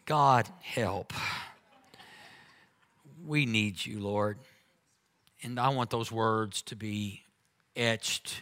God, 0.03 0.49
help. 0.61 1.13
We 3.25 3.45
need 3.45 3.85
you, 3.85 4.01
Lord. 4.01 4.39
And 5.41 5.57
I 5.57 5.69
want 5.69 5.89
those 5.89 6.11
words 6.11 6.61
to 6.63 6.75
be 6.75 7.23
etched 7.77 8.41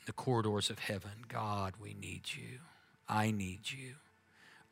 in 0.00 0.04
the 0.04 0.12
corridors 0.12 0.68
of 0.68 0.80
heaven. 0.80 1.24
God, 1.28 1.76
we 1.80 1.94
need 1.94 2.24
you. 2.36 2.58
I 3.08 3.30
need 3.30 3.70
you. 3.70 3.94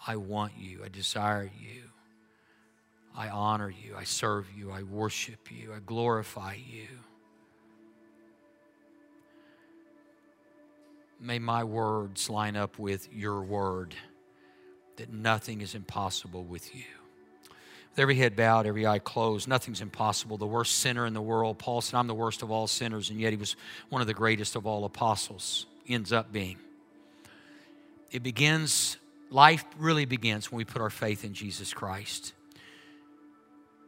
I 0.07 0.17
want 0.17 0.59
you. 0.59 0.83
I 0.85 0.91
desire 0.91 1.51
you. 1.59 1.85
I 3.17 3.29
honor 3.29 3.71
you. 3.71 3.95
I 3.97 4.05
serve 4.05 4.47
you. 4.57 4.71
I 4.71 4.83
worship 4.83 5.51
you. 5.51 5.73
I 5.75 5.79
glorify 5.81 6.55
you. 6.55 6.87
May 11.21 11.39
my 11.39 11.65
words 11.65 12.31
line 12.31 12.57
up 12.57 12.79
with 12.79 13.13
your 13.13 13.43
word 13.43 13.95
that 14.97 15.13
nothing 15.13 15.61
is 15.61 15.75
impossible 15.75 16.45
with 16.45 16.75
you. 16.75 16.85
With 17.91 17.99
every 17.99 18.17
head 18.17 18.37
bowed, 18.37 18.67
every 18.67 18.87
eye 18.87 19.01
closed, 19.01 19.49
nothing's 19.49 19.81
impossible. 19.81 20.39
The 20.39 20.47
worst 20.47 20.79
sinner 20.79 21.07
in 21.07 21.13
the 21.13 21.21
world, 21.21 21.59
Paul 21.59 21.81
said, 21.81 21.99
I'm 21.99 22.07
the 22.07 22.15
worst 22.15 22.43
of 22.43 22.51
all 22.51 22.67
sinners, 22.67 23.11
and 23.11 23.21
yet 23.21 23.33
he 23.33 23.37
was 23.37 23.57
one 23.89 24.01
of 24.01 24.07
the 24.07 24.15
greatest 24.15 24.57
of 24.57 24.67
all 24.67 24.85
apostles, 24.85 25.67
ends 25.89 26.13
up 26.13 26.33
being. 26.33 26.57
It 28.11 28.23
begins, 28.23 28.97
life 29.31 29.65
really 29.79 30.05
begins 30.05 30.51
when 30.51 30.59
we 30.59 30.65
put 30.65 30.81
our 30.81 30.91
faith 30.91 31.25
in 31.25 31.35
Jesus 31.35 31.75
Christ. 31.75 32.33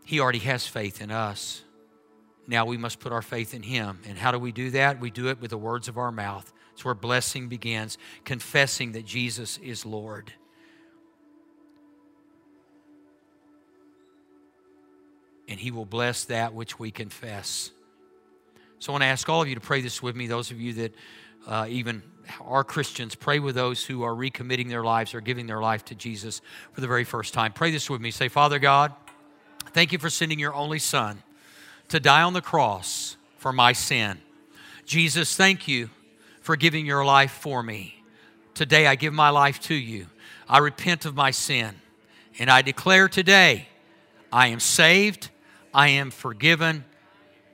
He 0.05 0.21
already 0.21 0.41
has 0.41 0.67
faith 0.67 1.01
in 1.01 1.11
us. 1.11 1.63
Now 2.47 2.67
we 2.67 2.77
must 2.77 3.01
put 3.01 3.13
our 3.13 3.23
faith 3.23 3.55
in 3.55 3.63
Him. 3.63 4.01
And 4.07 4.19
how 4.19 4.33
do 4.33 4.39
we 4.39 4.53
do 4.53 4.71
that? 4.71 5.01
We 5.01 5.11
do 5.11 5.29
it 5.29 5.41
with 5.41 5.51
the 5.51 5.59
words 5.59 5.89
of 5.89 5.97
our 5.97 6.11
mouth. 6.11 6.53
It's 6.73 6.85
where 6.85 6.95
blessing 6.95 7.49
begins, 7.49 7.99
confessing 8.25 8.93
that 8.93 9.05
Jesus 9.05 9.59
is 9.59 9.87
Lord. 9.87 10.33
And 15.49 15.61
He 15.61 15.71
will 15.71 15.85
bless 15.85 16.25
that 16.25 16.55
which 16.55 16.79
we 16.79 16.91
confess. 16.91 17.71
So 18.79 18.91
I 18.91 18.95
want 18.95 19.03
to 19.03 19.07
ask 19.07 19.29
all 19.29 19.43
of 19.43 19.49
you 19.49 19.55
to 19.55 19.61
pray 19.61 19.81
this 19.81 20.03
with 20.03 20.17
me. 20.17 20.27
Those 20.27 20.51
of 20.51 20.61
you 20.61 20.73
that 20.75 20.95
uh, 21.47 21.67
even 21.69 22.03
are 22.41 22.65
Christians, 22.65 23.15
pray 23.15 23.39
with 23.39 23.55
those 23.55 23.85
who 23.85 24.03
are 24.03 24.15
recommitting 24.15 24.69
their 24.69 24.83
lives 24.83 25.15
or 25.15 25.21
giving 25.21 25.47
their 25.47 25.61
life 25.61 25.85
to 25.87 25.95
Jesus 25.95 26.41
for 26.73 26.81
the 26.81 26.87
very 26.87 27.05
first 27.05 27.35
time. 27.35 27.53
Pray 27.53 27.71
this 27.71 27.89
with 27.91 28.01
me. 28.01 28.11
Say, 28.11 28.29
Father 28.29 28.59
God, 28.59 28.93
Thank 29.73 29.93
you 29.93 29.99
for 29.99 30.11
sending 30.11 30.39
your 30.39 30.55
only 30.55 30.79
Son 30.79 31.23
to 31.89 32.01
die 32.01 32.23
on 32.23 32.33
the 32.33 32.43
cross 32.43 33.17
for 33.39 33.53
my 33.53 33.73
sin. 33.73 34.21
Jesus, 34.85 35.37
thank 35.37 35.69
you 35.69 35.91
for 36.41 36.57
giving 36.57 36.87
your 36.87 37.05
life 37.05 37.33
for 37.33 37.63
me. 37.63 38.03
Today 38.55 38.87
I 38.87 38.95
give 38.95 39.15
my 39.15 39.31
life 39.31 39.61
to 39.61 39.75
you. 39.75 40.07
I 40.49 40.59
repent 40.59 41.05
of 41.05 41.15
my 41.15 41.31
sin. 41.31 41.77
And 42.39 42.51
I 42.51 42.63
declare 42.63 43.09
today 43.09 43.69
I 44.33 44.49
am 44.49 44.61
saved, 44.61 45.31
I 45.75 45.89
am 45.89 46.11
forgiven, 46.11 46.85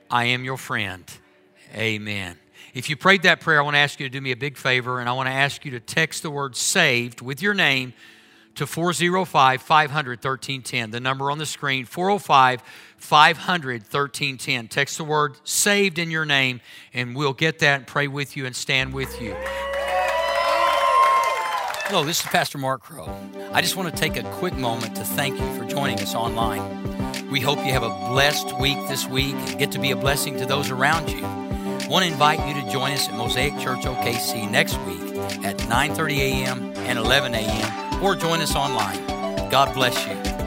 I 0.09 0.25
am 0.25 0.43
your 0.43 0.57
friend. 0.57 1.03
Amen. 1.75 2.37
If 2.73 2.89
you 2.89 2.95
prayed 2.95 3.23
that 3.23 3.41
prayer, 3.41 3.59
I 3.59 3.63
want 3.63 3.75
to 3.75 3.79
ask 3.79 3.99
you 3.99 4.07
to 4.07 4.09
do 4.09 4.21
me 4.21 4.31
a 4.31 4.37
big 4.37 4.57
favor, 4.57 4.99
and 4.99 5.09
I 5.09 5.13
want 5.13 5.27
to 5.27 5.33
ask 5.33 5.65
you 5.65 5.71
to 5.71 5.79
text 5.79 6.23
the 6.23 6.29
word 6.29 6.55
saved 6.55 7.21
with 7.21 7.41
your 7.41 7.53
name 7.53 7.93
to 8.59 8.67
405 8.67 9.61
500 9.61 10.09
1310. 10.17 10.91
The 10.91 10.99
number 10.99 11.31
on 11.31 11.37
the 11.37 11.45
screen 11.45 11.85
405 11.85 12.61
500 12.97 13.81
1310. 13.83 14.67
Text 14.67 14.97
the 14.97 15.05
word 15.05 15.37
saved 15.45 15.97
in 15.97 16.11
your 16.11 16.25
name, 16.25 16.59
and 16.93 17.15
we'll 17.15 17.31
get 17.31 17.59
that 17.59 17.77
and 17.77 17.87
pray 17.87 18.09
with 18.09 18.35
you 18.35 18.45
and 18.45 18.53
stand 18.53 18.93
with 18.93 19.21
you. 19.21 19.33
Hello, 21.87 22.03
this 22.03 22.19
is 22.19 22.25
Pastor 22.25 22.57
Mark 22.57 22.83
Crow. 22.83 23.09
I 23.53 23.61
just 23.61 23.77
want 23.77 23.95
to 23.95 23.99
take 23.99 24.17
a 24.17 24.23
quick 24.33 24.55
moment 24.55 24.93
to 24.97 25.05
thank 25.05 25.39
you 25.39 25.57
for 25.57 25.63
joining 25.65 25.97
us 26.01 26.13
online. 26.13 27.31
We 27.31 27.39
hope 27.39 27.59
you 27.59 27.71
have 27.71 27.83
a 27.83 28.09
blessed 28.09 28.59
week 28.59 28.77
this 28.89 29.07
week 29.07 29.35
and 29.35 29.57
get 29.57 29.71
to 29.71 29.79
be 29.79 29.91
a 29.91 29.95
blessing 29.95 30.37
to 30.37 30.45
those 30.45 30.69
around 30.69 31.09
you. 31.09 31.23
I 31.23 31.87
want 31.89 32.05
to 32.05 32.11
invite 32.11 32.45
you 32.45 32.61
to 32.61 32.69
join 32.69 32.91
us 32.91 33.07
at 33.07 33.15
Mosaic 33.15 33.57
Church 33.57 33.85
OKC 33.85 34.51
next 34.51 34.77
week 34.79 35.15
at 35.45 35.57
9:30 35.59 36.17
a.m. 36.17 36.73
and 36.75 36.99
11 36.99 37.33
a.m 37.35 37.88
or 38.01 38.15
join 38.15 38.41
us 38.41 38.55
online. 38.55 39.05
God 39.49 39.73
bless 39.73 40.07
you. 40.07 40.38